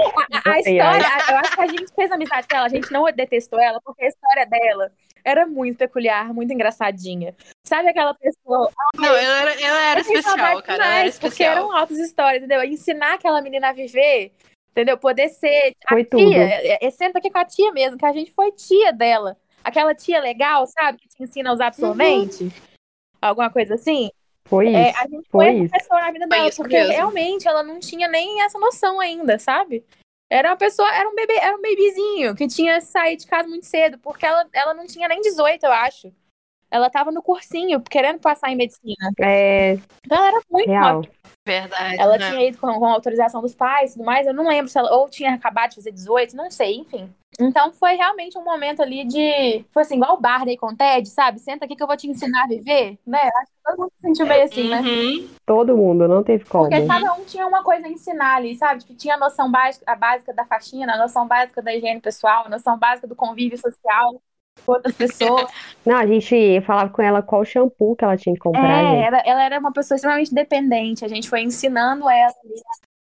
[0.00, 2.70] A, a- a história, a- eu acho que a gente fez amizade com ela, a
[2.70, 4.92] gente não detestou ela, porque a história dela
[5.24, 7.34] era muito peculiar, muito engraçadinha.
[7.64, 8.70] Sabe aquela pessoa.
[8.94, 10.44] Não, ela era, ela era especial, cara.
[10.44, 11.52] Ela era demais, Porque especial.
[11.56, 12.62] eram altas histórias, entendeu?
[12.62, 14.32] Ensinar aquela menina a viver,
[14.70, 14.96] entendeu?
[14.96, 16.10] Poder ser a Foi tia.
[16.10, 16.32] tudo.
[16.32, 19.36] É, é, senta aqui com a tia mesmo, que a gente foi tia dela.
[19.64, 20.98] Aquela tia legal, sabe?
[20.98, 22.52] Que te ensina a usar absorvente.
[23.20, 24.10] Alguma coisa assim.
[24.48, 24.98] Foi É, isso.
[24.98, 25.72] a gente foi foi essa isso.
[25.74, 26.92] pessoa na vida Foi dela, isso porque mesmo.
[26.92, 29.84] realmente ela não tinha nem essa noção ainda, sabe?
[30.30, 33.66] Era uma pessoa, era um bebê, era um bebezinho que tinha saído de casa muito
[33.66, 36.12] cedo, porque ela, ela não tinha nem 18, eu acho.
[36.76, 39.10] Ela tava no cursinho, querendo passar em medicina.
[39.20, 40.94] É, Então ela era muito real.
[40.94, 41.08] nova.
[41.44, 41.96] Verdade.
[42.00, 42.30] Ela né?
[42.30, 44.26] tinha ido com, com autorização dos pais e tudo mais.
[44.26, 47.08] Eu não lembro se ela ou tinha acabado de fazer 18, não sei, enfim.
[47.38, 49.64] Então foi realmente um momento ali de.
[49.70, 51.38] Foi assim, igual o Barney com o Ted, sabe?
[51.38, 53.18] Senta aqui que eu vou te ensinar a viver, né?
[53.18, 54.80] Acho que todo mundo se sentiu meio assim, né?
[54.80, 55.28] Uhum.
[55.44, 56.68] Todo mundo, não teve como.
[56.68, 58.80] Porque cada um tinha uma coisa a ensinar ali, sabe?
[58.80, 62.44] Tipo, tinha a noção básica, a básica da faxina, a noção básica da higiene pessoal,
[62.46, 64.20] a noção básica do convívio social.
[64.64, 65.50] Com outras pessoas.
[65.84, 69.18] Não, a gente falava com ela qual shampoo que ela tinha que comprar, É, ela,
[69.24, 71.04] ela era uma pessoa extremamente dependente.
[71.04, 72.32] A gente foi ensinando ela.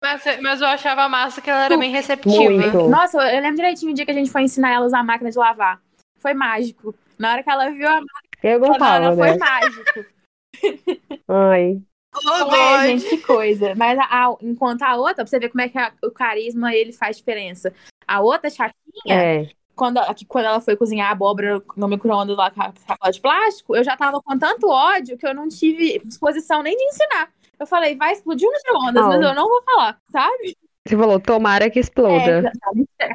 [0.03, 2.37] Mas, mas eu achava massa que ela era bem receptiva.
[2.53, 2.89] Muito.
[2.89, 5.05] Nossa, eu lembro direitinho o dia que a gente foi ensinar ela a usar a
[5.05, 5.81] máquina de lavar.
[6.19, 6.95] Foi mágico.
[7.19, 8.01] Na hora que ela viu a
[8.43, 9.39] Eu máquina, gostava, foi né?
[9.39, 10.05] mágico.
[11.29, 11.81] Ai.
[12.17, 13.75] Oh, É, gente, que coisa.
[13.75, 16.73] Mas a- a- enquanto a outra, pra você ver como é que a- o carisma
[16.75, 17.73] ele faz diferença.
[18.07, 18.73] A outra chatinha,
[19.09, 19.47] É.
[19.75, 23.13] quando, a- que quando ela foi cozinhar a abóbora no micro-ondas lá com a sacola
[23.13, 26.83] de plástico, eu já tava com tanto ódio que eu não tive disposição nem de
[26.85, 27.29] ensinar.
[27.59, 30.57] Eu falei, vai explodir o micro-ondas, mas eu não vou falar, sabe?
[30.87, 32.53] Você falou, tomara que exploda.
[33.01, 33.15] É,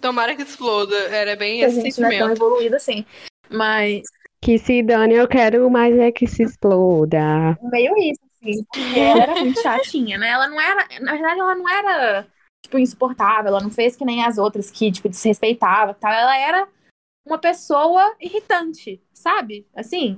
[0.00, 0.94] Tomara que exploda.
[1.08, 2.36] Era bem esse gente não é tão sentimento.
[2.46, 3.04] evoluído assim.
[3.50, 4.02] Mas
[4.40, 7.58] Que se dane, eu quero mais é que se exploda.
[7.70, 8.64] meio isso, assim.
[8.96, 10.28] Ela era muito chatinha, né?
[10.28, 10.86] Ela não era.
[11.00, 12.26] Na verdade, ela não era,
[12.70, 13.48] tipo, insuportável.
[13.48, 16.12] Ela não fez que nem as outras que, tipo, desrespeitava e tal.
[16.12, 16.68] Ela era
[17.26, 19.66] uma pessoa irritante, sabe?
[19.74, 20.16] Assim.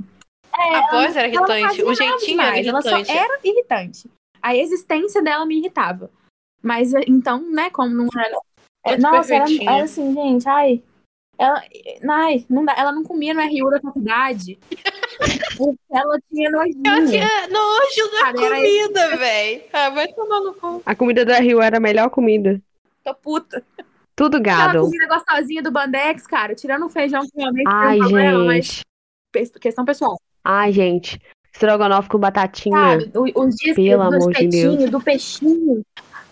[0.54, 3.18] É, A voz era irritante, o jeitinho era demais, Ela só irritante.
[3.18, 4.10] era irritante.
[4.42, 6.10] A existência dela me irritava.
[6.62, 8.36] Mas então, né, como não era.
[8.86, 9.70] Muito Nossa, era, perfeitinha.
[9.72, 10.82] era assim, gente, ai.
[11.38, 11.62] Ela,
[12.10, 14.58] ai, não dá, ela não comia no RU da faculdade.
[15.56, 16.82] Porque ela tinha nojinho.
[16.86, 19.62] Eu tinha nojo da Cara, comida, velho.
[19.72, 20.82] Ah, vai tomar no cu.
[20.84, 22.60] A comida do Rio era a melhor comida.
[23.04, 23.62] Tô puta.
[24.14, 24.80] Tudo Aquela gado.
[24.82, 28.66] comida gostosinha do Bandex, cara, tirando o feijão que realmente tem Ai, um problema, mas
[28.66, 28.82] gente.
[29.32, 30.20] pe- questão pessoal.
[30.44, 31.20] Ai, gente.
[31.52, 32.76] Estrogonofe com batatinha.
[32.76, 33.10] Sabe?
[33.14, 34.90] O- Os dias Pelo dos amor de Deus.
[34.90, 35.82] do peixinho.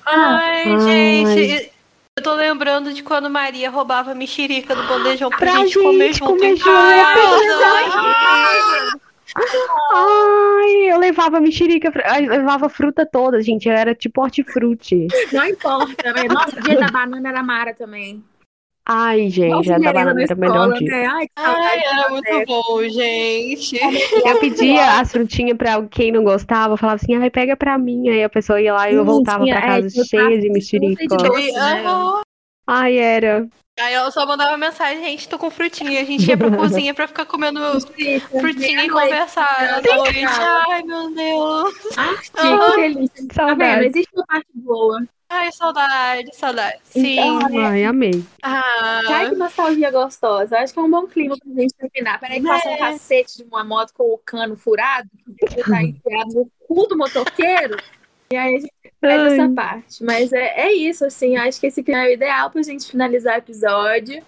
[0.06, 0.80] Ai, Ai.
[0.80, 1.72] gente.
[2.20, 6.08] Eu tô lembrando de quando Maria roubava a mexerica do bandejão pra, Pra gente, comer
[6.08, 6.64] gente junto comer junto.
[6.70, 7.40] casa.
[9.94, 11.90] Ai, eu levava mexerica,
[12.20, 13.70] eu levava fruta toda, gente.
[13.70, 15.06] Eu era tipo hortifruti.
[15.32, 16.24] Não importa, né?
[16.24, 18.22] Nossa, o dia da banana era Mara também.
[18.92, 20.90] Ai, gente, Nossa, a da merenda banana na era o melhor dia.
[20.90, 21.06] né?
[21.06, 22.46] Ai, que Ai, saudade era do muito Bandex.
[22.48, 23.80] bom, gente.
[24.26, 28.08] Eu pedia as frutinhas pra quem não gostava, eu falava assim, ai, pega pra mim.
[28.08, 31.04] Aí a pessoa ia lá e eu voltava pra é, casa tinha cheia de mexerica.
[31.16, 32.22] né?
[32.66, 33.48] Ai, era.
[33.78, 36.00] Aí eu só mandava mensagem, gente, tô com frutinha.
[36.00, 37.60] A gente ia pra cozinha pra ficar comendo
[38.40, 39.56] frutinha e conversar.
[39.56, 41.74] Ai, meu Deus.
[41.96, 42.72] Ai, Aham.
[42.72, 43.26] que delícia.
[43.34, 43.58] Tá vendo?
[43.58, 43.86] Saudade.
[43.86, 45.00] Existe uma parte boa.
[45.32, 46.78] Ai, saudade, saudade.
[46.82, 47.20] Sim.
[47.20, 48.24] Então, Ai, amei.
[48.42, 50.58] Ah, Ai, que nostalgia gostosa.
[50.58, 52.18] Acho que é um bom clima pra gente terminar.
[52.18, 52.76] Peraí que passa um É.
[52.78, 55.08] cacete de uma moto com o cano furado,
[55.38, 57.76] que tá enfiado no cu do motoqueiro.
[58.32, 59.38] E aí a gente perde Ai.
[59.40, 60.04] essa parte.
[60.04, 61.36] Mas é, é isso, assim.
[61.36, 64.20] Acho que esse clima é o ideal pra gente finalizar o episódio.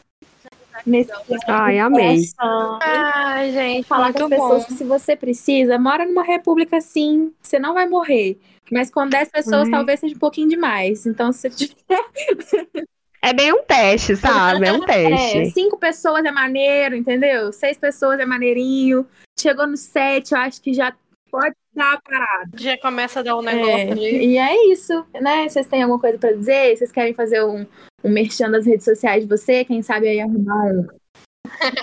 [0.86, 1.10] Nesse
[1.48, 2.22] Ai, amei.
[2.40, 4.68] Ai, gente, falar com as pessoas bom.
[4.68, 8.40] que se você precisa, mora numa república sim, você não vai morrer.
[8.70, 9.70] Mas com 10 pessoas Ai.
[9.70, 11.05] talvez seja um pouquinho demais.
[11.06, 12.86] Então, se você tiver
[13.20, 14.66] É bem um teste, sabe?
[14.66, 15.51] É um é, teste.
[15.52, 17.52] cinco pessoas é maneiro, entendeu?
[17.52, 19.06] Seis pessoas é maneirinho.
[19.39, 20.93] Chegou no sete, eu acho que já
[21.30, 22.51] pode dar uma parada.
[22.56, 24.16] Já começa a dar um É, negócio de...
[24.24, 25.48] e é isso, né?
[25.48, 26.76] Vocês têm alguma coisa pra dizer?
[26.76, 27.66] Vocês querem fazer um,
[28.05, 29.64] um merchan das redes sociais de você?
[29.64, 30.86] Quem sabe aí arrumar um,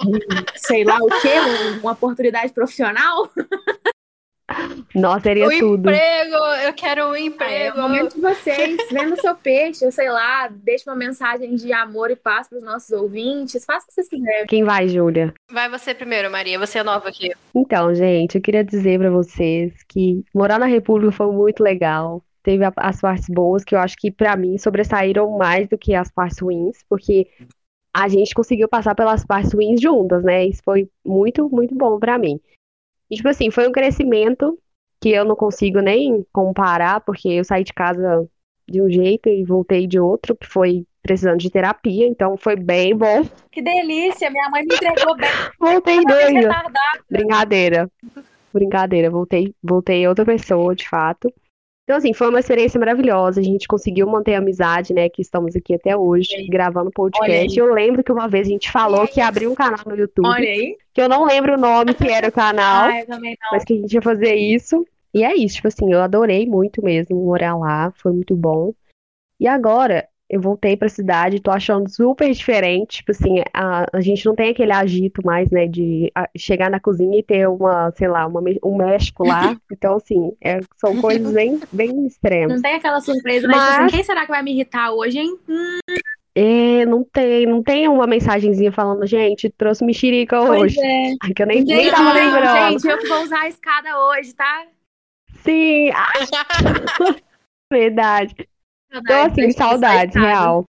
[0.08, 0.20] um
[0.56, 1.34] sei lá o quê?
[1.40, 3.30] Um- uma oportunidade profissional?
[4.96, 5.90] Nossa, seria O tudo.
[5.90, 6.36] emprego,
[6.66, 7.78] eu quero um É, emprego.
[7.78, 12.10] o momento de vocês, vendo seu peixe, ou sei lá, deixe uma mensagem de amor
[12.12, 13.64] e paz para os nossos ouvintes.
[13.66, 14.46] Faça o que vocês quiserem.
[14.48, 15.34] Quem vai, Júlia?
[15.52, 16.58] Vai você primeiro, Maria.
[16.60, 17.32] Você é nova aqui.
[17.56, 22.24] Então, gente, eu queria dizer pra vocês que morar na República foi muito legal.
[22.42, 26.10] Teve as partes boas que eu acho que pra mim sobressaíram mais do que as
[26.10, 27.28] partes ruins, porque
[27.96, 30.46] a gente conseguiu passar pelas partes ruins juntas, né?
[30.46, 32.40] Isso foi muito, muito bom pra mim.
[33.10, 34.58] E, tipo assim, foi um crescimento
[35.02, 38.28] que eu não consigo nem comparar, porque eu saí de casa
[38.68, 42.96] de um jeito e voltei de outro, que foi precisando de terapia, então foi bem
[42.96, 43.24] bom.
[43.52, 44.30] Que delícia!
[44.30, 45.30] Minha mãe me entregou bem.
[45.60, 46.50] Voltei doida.
[47.10, 47.92] Brincadeira.
[48.54, 51.34] Brincadeira, voltei, voltei outra pessoa, de fato.
[51.90, 53.42] Então, assim, foi uma experiência maravilhosa.
[53.42, 55.10] A gente conseguiu manter a amizade, né?
[55.10, 56.48] Que estamos aqui até hoje, aí.
[56.48, 57.58] gravando podcast.
[57.58, 60.28] Eu lembro que uma vez a gente falou que ia abrir um canal no YouTube,
[60.28, 60.78] Olha aí.
[60.94, 63.50] que eu não lembro o nome que era o canal, Ah, eu também não.
[63.54, 64.86] mas que a gente ia fazer isso.
[65.12, 68.72] E é isso, tipo assim, eu adorei muito mesmo morar lá, foi muito bom.
[69.40, 74.26] E agora eu voltei pra cidade, tô achando super diferente, tipo assim, a, a gente
[74.26, 78.08] não tem aquele agito mais, né, de a- chegar na cozinha e ter uma, sei
[78.08, 79.56] lá, uma um México lá.
[79.72, 82.56] Então, assim, é- são coisas bem, bem extremas.
[82.56, 83.48] Não tem aquela surpresa?
[83.48, 85.38] Mas- Tipo assim, quem será que vai me irritar hoje, hein?
[85.48, 85.80] Hum,
[86.36, 90.80] É, não tem, não tem uma mensagenzinha falando, gente, trouxe mexerica pois hoje.
[90.80, 91.12] é.
[91.24, 92.80] Ai, Que eu nem, nem Gente, tava lembrando.
[92.80, 94.66] gente, eu vou usar a escada hoje, tá?
[95.44, 96.12] Sim, ah,
[97.72, 98.36] verdade.
[98.92, 100.20] Então, assim, eu escada.
[100.20, 100.66] real.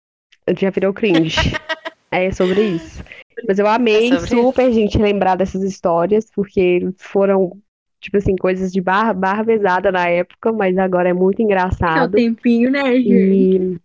[0.58, 1.38] Já virou cringe.
[2.12, 3.04] É sobre isso.
[3.48, 7.56] Mas eu amei É super, gente, lembrar dessas histórias, porque foram,
[8.02, 12.16] tipo assim, coisas de barra, barra pesada na época, mas agora é muito é engraçado.
[12.16, 13.80] tempinho, né, gente?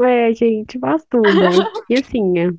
[0.00, 1.22] E é, gente, faz tudo.
[1.88, 2.50] E assim, é,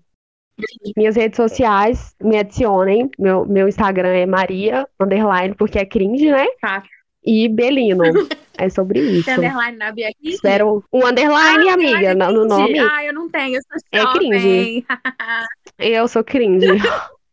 [0.96, 3.10] minhas redes sociais, me adicionem.
[3.20, 6.46] Meu, meu Instagram é Maria, underline, porque é cringe, né?
[6.62, 6.84] Tá.
[7.24, 8.04] E Belino.
[8.58, 9.26] É sobre isso.
[9.26, 10.30] Tem underline na Bia aqui?
[10.30, 12.80] Espero um underline, Ah, amiga, underline no, nome.
[12.80, 14.86] Ah, eu não tenho, eu sou É cringe.
[15.80, 16.68] Eu sou cringe.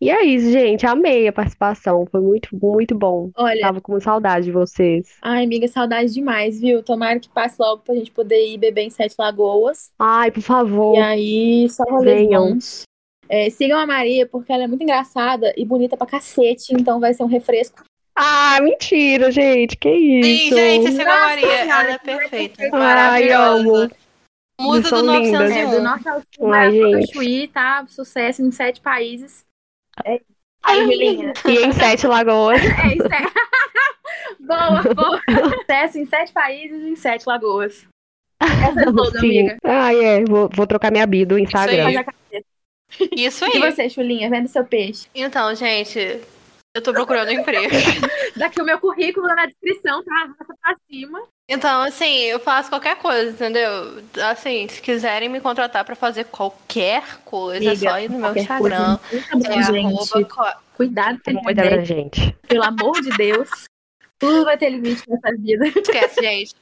[0.00, 0.86] E é isso, gente.
[0.86, 2.06] Amei a participação.
[2.10, 3.30] Foi muito, muito bom.
[3.36, 5.16] Olha, Tava com saudade de vocês.
[5.22, 6.82] ai, amiga, saudade demais, viu?
[6.82, 9.90] Tomara que passe logo pra gente poder ir beber em Sete Lagoas.
[9.98, 10.96] Ai, por favor.
[10.96, 12.58] E aí, só Venham.
[13.28, 17.14] É, sigam a Maria, porque ela é muito engraçada e bonita pra cacete, então vai
[17.14, 17.82] ser um refresco.
[18.16, 19.76] Ah, mentira, gente.
[19.76, 20.56] Que Sim, isso?
[20.56, 21.56] gente, siga a Nossa Maria.
[21.60, 22.62] Ela é perfeita.
[22.64, 23.60] Ai, Maravilhosa.
[23.60, 23.90] amo.
[24.60, 25.50] Musa do lindas.
[25.50, 25.82] É, do 901.
[25.82, 27.12] norte ao sul, Ai, gente.
[27.12, 27.84] Chuí, tá?
[27.88, 29.44] Sucesso em sete países.
[30.04, 30.24] É isso.
[30.62, 31.32] Aí, Julinha.
[31.44, 32.60] E em Sete Lagoas.
[32.62, 33.26] É isso aí.
[34.40, 35.20] boa, boa.
[35.58, 37.84] Sucesso em sete países e em sete lagoas.
[38.40, 39.40] Essa é toda, Sim.
[39.40, 39.56] amiga.
[39.64, 40.24] Ai, é.
[40.24, 41.84] Vou, vou trocar minha bio do Instagram.
[41.84, 42.44] Faz a cabeça.
[43.16, 43.72] Isso E aí.
[43.72, 45.06] você, Chulinha, vendo seu peixe?
[45.14, 46.20] Então, gente,
[46.74, 47.72] eu tô procurando um emprego.
[48.36, 50.12] Daqui o meu currículo na descrição, tá?
[50.22, 51.22] Arrasta pra cima.
[51.48, 54.02] Então, assim, eu faço qualquer coisa, entendeu?
[54.30, 58.36] Assim, se quiserem me contratar pra fazer qualquer coisa, é Amiga, só ir no meu
[58.36, 58.98] Instagram.
[58.98, 59.56] coisa.
[59.56, 59.86] É gente.
[59.86, 62.36] arroba Cuidado com a Muito internet, abrangente.
[62.48, 63.48] pelo amor de Deus.
[64.18, 65.66] Tudo vai ter limite nessa vida.
[65.68, 66.54] Esquece, gente.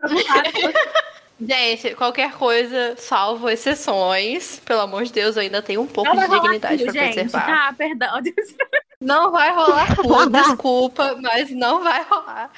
[1.38, 4.58] Gente, qualquer coisa, salvo exceções.
[4.64, 6.92] Pelo amor de Deus, eu ainda tenho um pouco Não de dignidade gente.
[6.92, 7.68] preservar.
[7.68, 8.20] Ah, perdão.
[9.06, 12.50] Não vai rolar tudo, desculpa, mas não vai rolar.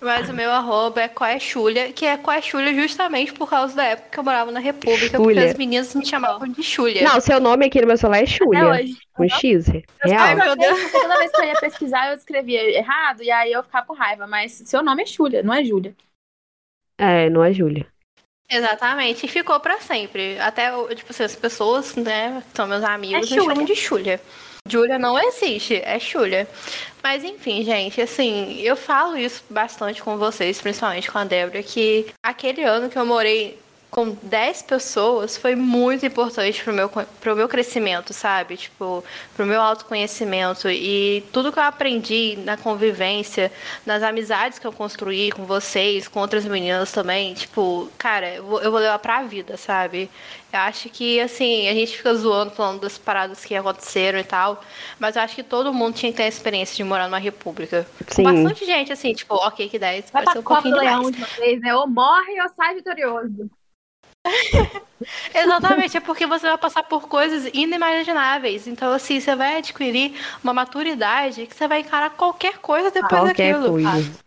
[0.00, 4.18] Mas o meu arroba é Coexulha, que é Coexulha justamente por causa da época que
[4.18, 5.50] eu morava na República, porque Xulha.
[5.50, 7.02] as meninas me chamavam de Xulha.
[7.02, 8.96] Não, seu nome aqui no meu celular é hoje.
[9.14, 9.68] Com X.
[9.68, 10.20] Eu Real.
[10.20, 10.80] Ai, meu Deus.
[10.80, 13.94] porque Toda vez que eu ia pesquisar, eu escrevia errado, e aí eu ficava com
[13.94, 14.26] raiva.
[14.26, 15.94] Mas seu nome é Júlia, não é Júlia.
[16.96, 17.86] É, não é Júlia.
[18.50, 20.38] Exatamente, e ficou pra sempre.
[20.38, 24.20] Até, tipo assim, as pessoas, né, que são meus amigos, É me chamam de Xúlia.
[24.66, 26.48] Júlia não existe, é Xúlia.
[27.02, 32.06] Mas enfim, gente, assim, eu falo isso bastante com vocês, principalmente com a Débora, que
[32.22, 33.58] aquele ano que eu morei
[33.94, 38.56] com 10 pessoas foi muito importante pro meu, pro meu crescimento, sabe?
[38.56, 39.04] Tipo,
[39.36, 43.52] pro meu autoconhecimento e tudo que eu aprendi na convivência,
[43.86, 48.60] nas amizades que eu construí com vocês, com outras meninas também, tipo, cara, eu vou,
[48.62, 50.10] eu vou levar pra vida, sabe?
[50.52, 54.60] Eu acho que, assim, a gente fica zoando falando das paradas que aconteceram e tal,
[54.98, 57.86] mas eu acho que todo mundo tinha que ter a experiência de morar numa república.
[58.08, 58.22] Com Sim.
[58.24, 61.16] bastante gente, assim, tipo, ok, que 10 Vai vai ser um pouquinho Leão demais.
[61.16, 61.76] de uma vez, né?
[61.76, 63.48] Ou morre ou sai vitorioso.
[65.34, 68.66] Exatamente, é porque você vai passar por coisas inimagináveis.
[68.66, 73.54] Então, assim, você vai adquirir uma maturidade que você vai encarar qualquer coisa depois Qualquer
[73.54, 73.72] daquilo.
[73.72, 74.24] coisa.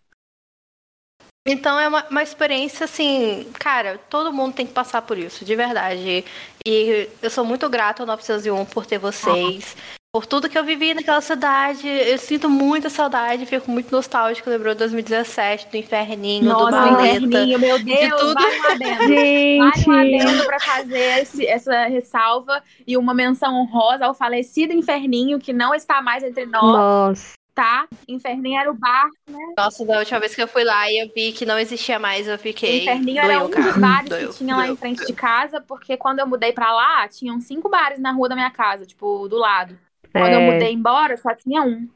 [1.50, 5.56] Então é uma, uma experiência assim, cara, todo mundo tem que passar por isso, de
[5.56, 6.26] verdade.
[6.66, 9.78] E eu sou muito grata ao 901 por ter vocês,
[10.18, 11.88] por tudo que eu vivi naquela cidade.
[11.88, 17.18] Eu sinto muita saudade, fico muito nostálgica, lembrou de 2017, do Inferninho, do Nossa, Baleta.
[17.20, 18.34] inferninho, meu Deus, tudo.
[18.34, 18.98] vai um adendo.
[19.08, 19.92] Vai um Gente,
[20.26, 25.76] adendo pra fazer esse- essa ressalva e uma menção honrosa ao falecido Inferninho, que não
[25.76, 27.34] está mais entre nós, nossa.
[27.54, 27.88] tá?
[28.08, 29.08] Inferninho era o bar.
[29.56, 32.28] Nossa, da última vez que eu fui lá e eu vi que não existia mais,
[32.28, 32.82] eu fiquei.
[32.82, 33.68] Inferninho era um cara.
[33.72, 35.08] dos bares Doeu, que tinha lá doeu, em frente doeu.
[35.08, 38.52] de casa, porque quando eu mudei pra lá, tinham cinco bares na rua da minha
[38.52, 39.78] casa, tipo, do lado.
[40.12, 41.88] Quando eu É, mudei embora, só tinha um.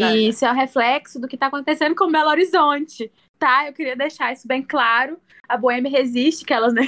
[0.00, 3.66] E isso é o reflexo do que tá acontecendo com Belo Horizonte, tá?
[3.66, 5.18] Eu queria deixar isso bem claro.
[5.48, 6.82] A Boêmia resiste, que elas, né?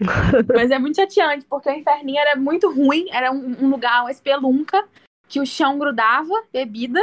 [0.54, 4.10] Mas é muito chateante, porque o Inferninho era muito ruim, era um, um lugar, uma
[4.10, 4.82] espelunca,
[5.28, 7.00] que o chão grudava, bebida,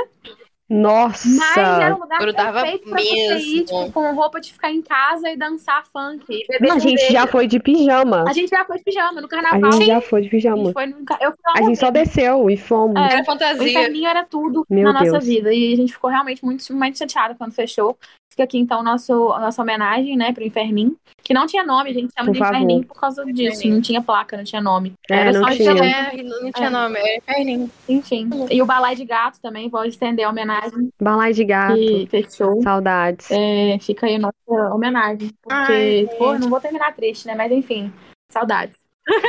[0.69, 1.95] mas era Nossa.
[1.95, 3.65] um lugar Grudava perfeito pra você ir, mesmo.
[3.65, 6.23] tipo, com roupa de ficar em casa e dançar funk.
[6.29, 8.23] E Não, a gente já foi de pijama.
[8.27, 9.71] A gente já foi de pijama no A carnaval.
[9.71, 10.63] gente já foi de A pijama.
[10.65, 10.93] gente foi
[11.55, 12.95] A gente só desceu e fomos.
[13.01, 13.13] É.
[13.13, 13.67] Era O fantasia.
[13.69, 15.25] inferninho era tudo Meu na nossa Deus.
[15.25, 15.51] vida.
[15.51, 17.97] E a gente ficou realmente muito, muito chateada quando fechou.
[18.39, 20.95] Fica aqui, então, nosso, a nossa homenagem, né, pro Inferninho.
[21.21, 22.55] Que não tinha nome, a gente chama Por de favor.
[22.55, 23.67] Inferninho por causa disso.
[23.67, 24.93] Não tinha placa, não tinha nome.
[25.11, 25.71] É, Era não só tinha.
[25.71, 26.69] É, não tinha É.
[26.69, 27.69] nome, é Inferninho.
[27.89, 28.29] Enfim.
[28.49, 31.75] E o Balai de Gato também, vou estender a homenagem Balai de gato.
[31.75, 32.61] que fechou.
[32.61, 33.29] Saudades.
[33.29, 35.31] É, fica aí a nossa homenagem.
[35.43, 37.35] Porque, Ai, pô, não vou terminar triste, né?
[37.35, 37.91] Mas enfim,
[38.31, 38.77] saudades.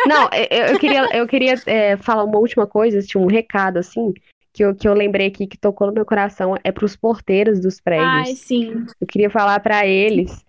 [0.06, 4.14] Não, eu, eu queria, eu queria é, falar uma última coisa, tinha um recado, assim,
[4.52, 7.76] que eu, que eu lembrei aqui que tocou no meu coração, é pros porteiros dos
[7.78, 7.82] Ai,
[8.24, 8.38] prédios.
[8.40, 8.86] sim.
[9.00, 10.44] Eu queria falar pra eles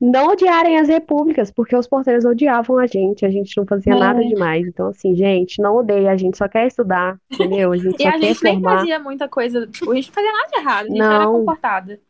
[0.00, 3.98] não odiarem as repúblicas, porque os porteiros odiavam a gente, a gente não fazia É.
[3.98, 4.66] nada demais.
[4.66, 7.72] Então, assim, gente, não odeia, a gente só quer estudar, entendeu?
[7.72, 8.78] A gente E só a quer gente nem formar.
[8.78, 9.66] fazia muita coisa.
[9.66, 11.32] tipo, A gente não fazia nada de errado, a gente era Não.
[11.32, 12.00] comportada.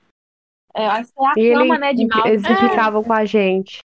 [0.77, 1.03] É, a
[1.37, 2.27] E ele- fama, né, de mal.
[2.27, 3.79] eles ficavam com a gente.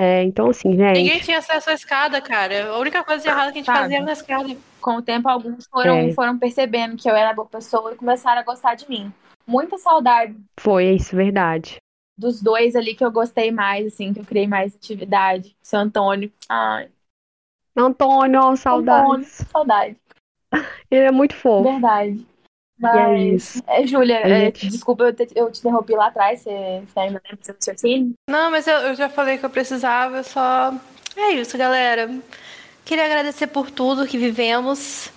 [0.00, 2.68] É, então, assim, Ninguém gente, tinha acesso à escada, cara.
[2.70, 3.78] A única coisa de errado que a gente Sabe?
[3.80, 4.56] fazia era na escada.
[4.80, 6.12] Com o tempo, alguns foram, É.
[6.12, 9.12] foram percebendo que eu era boa pessoa e começaram a gostar de mim.
[9.44, 11.78] Muita saudade foi isso, verdade.
[12.16, 15.56] dos dois ali que eu gostei mais, assim, que eu criei mais atividade.
[15.62, 16.30] Seu Antônio.
[16.48, 16.88] Ai,
[17.76, 19.44] Antônio, ó, Antônio, saudades.
[19.52, 19.96] saudade.
[20.90, 21.70] Ele é muito fofo.
[21.72, 22.26] Verdade.
[22.80, 23.62] E é Mas, isso.
[23.66, 27.20] é, Júlia, é, gente- desculpa eu te, eu te interrompi lá atrás, você, você ainda
[27.24, 28.12] lembra do seu raciocínio?
[28.30, 30.72] Não, mas eu, eu já falei que eu precisava, eu só.
[31.16, 32.08] É isso, galera.
[32.84, 35.10] Queria agradecer por tudo que vivemos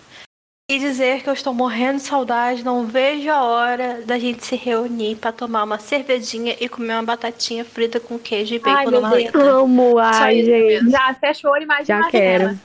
[0.71, 2.63] e dizer que eu estou morrendo de saudade.
[2.63, 7.03] Não vejo a hora da gente se reunir para tomar uma cervejinha e comer uma
[7.03, 9.37] batatinha frita com queijo e bacon na roleta.
[9.37, 10.89] Amo, ai, gente.
[10.89, 12.57] Já fecha o olho, imagina Já quero.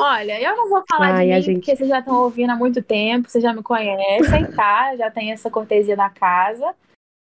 [0.00, 2.50] Olha, eu não vou falar Ai, de a mim, gente- porque vocês já estão ouvindo
[2.50, 4.96] há muito tempo, vocês já me conhecem, tá?
[4.96, 6.74] Já tem essa cortesia da casa.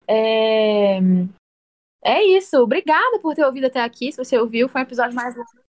[0.07, 0.97] É...
[2.03, 2.57] é isso.
[2.57, 4.11] Obrigada por ter ouvido até aqui.
[4.11, 5.64] Se você ouviu, foi um episódio mais longo.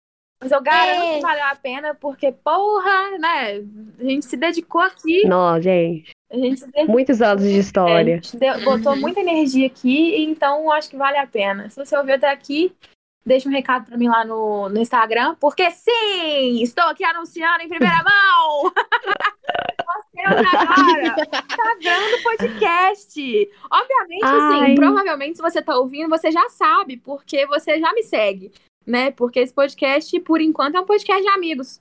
[0.46, 1.16] Mas eu garanto É.
[1.16, 3.64] que valeu a pena, porque, porra, né?
[4.00, 5.28] A gente se dedicou aqui.
[5.28, 6.12] Não, gente.
[6.32, 6.94] A gente se dedicou.
[6.94, 8.16] Muitos anos de A história.
[8.16, 11.70] gente deu- botou muita energia aqui, então acho que vale a pena.
[11.70, 12.76] Se você ouviu até aqui,
[13.26, 17.68] deixa um recado pra mim lá no, no Instagram, porque sim, estou aqui anunciando em
[17.68, 18.72] primeira mão.
[19.86, 23.50] Nós temos agora Instagram do podcast.
[23.72, 24.76] Obviamente, assim, Ai.
[24.76, 28.52] provavelmente se você tá ouvindo, você já sabe, porque você já me segue,
[28.86, 29.12] né?
[29.12, 31.80] Porque esse podcast, por enquanto, é um podcast de amigos.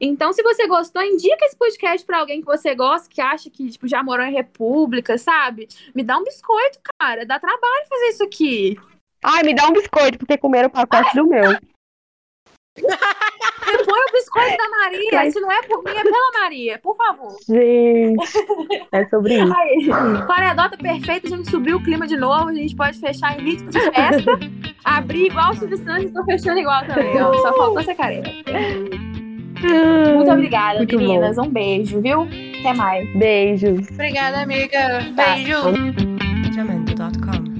[0.00, 3.68] Então, se você gostou, indica esse podcast pra alguém que você gosta, que acha que
[3.68, 5.68] tipo, já morou em república, sabe?
[5.94, 7.26] Me dá um biscoito, cara.
[7.26, 8.78] Dá trabalho fazer isso aqui.
[9.22, 11.50] Ai, me dá um biscoito, porque comeram o pacote do meu.
[12.80, 15.10] Põe o biscoito da Maria.
[15.12, 16.78] Mas- Se não é por mim, é pela Maria.
[16.82, 17.36] Por favor.
[17.48, 18.18] Gente,
[18.92, 19.54] é sobre isso.
[19.56, 19.86] Aí,
[20.26, 22.48] com a anedota perfeita, a gente subiu o clima de novo.
[22.48, 24.38] A gente pode fechar em ritmo de festa.
[24.84, 27.32] Abrir igual o Silvio Santos e tô fechando igual também, ó.
[27.34, 28.30] Só faltou ser careta.
[30.16, 31.36] Muito obrigada, Muito meninas.
[31.38, 32.22] Um beijo, viu?
[32.60, 33.08] Até mais.
[33.14, 33.88] Beijos.
[33.90, 34.78] Obrigada, amiga.
[35.14, 35.34] Tá.
[35.34, 36.54] Beijo.
[36.54, 37.59] Jamendo.com.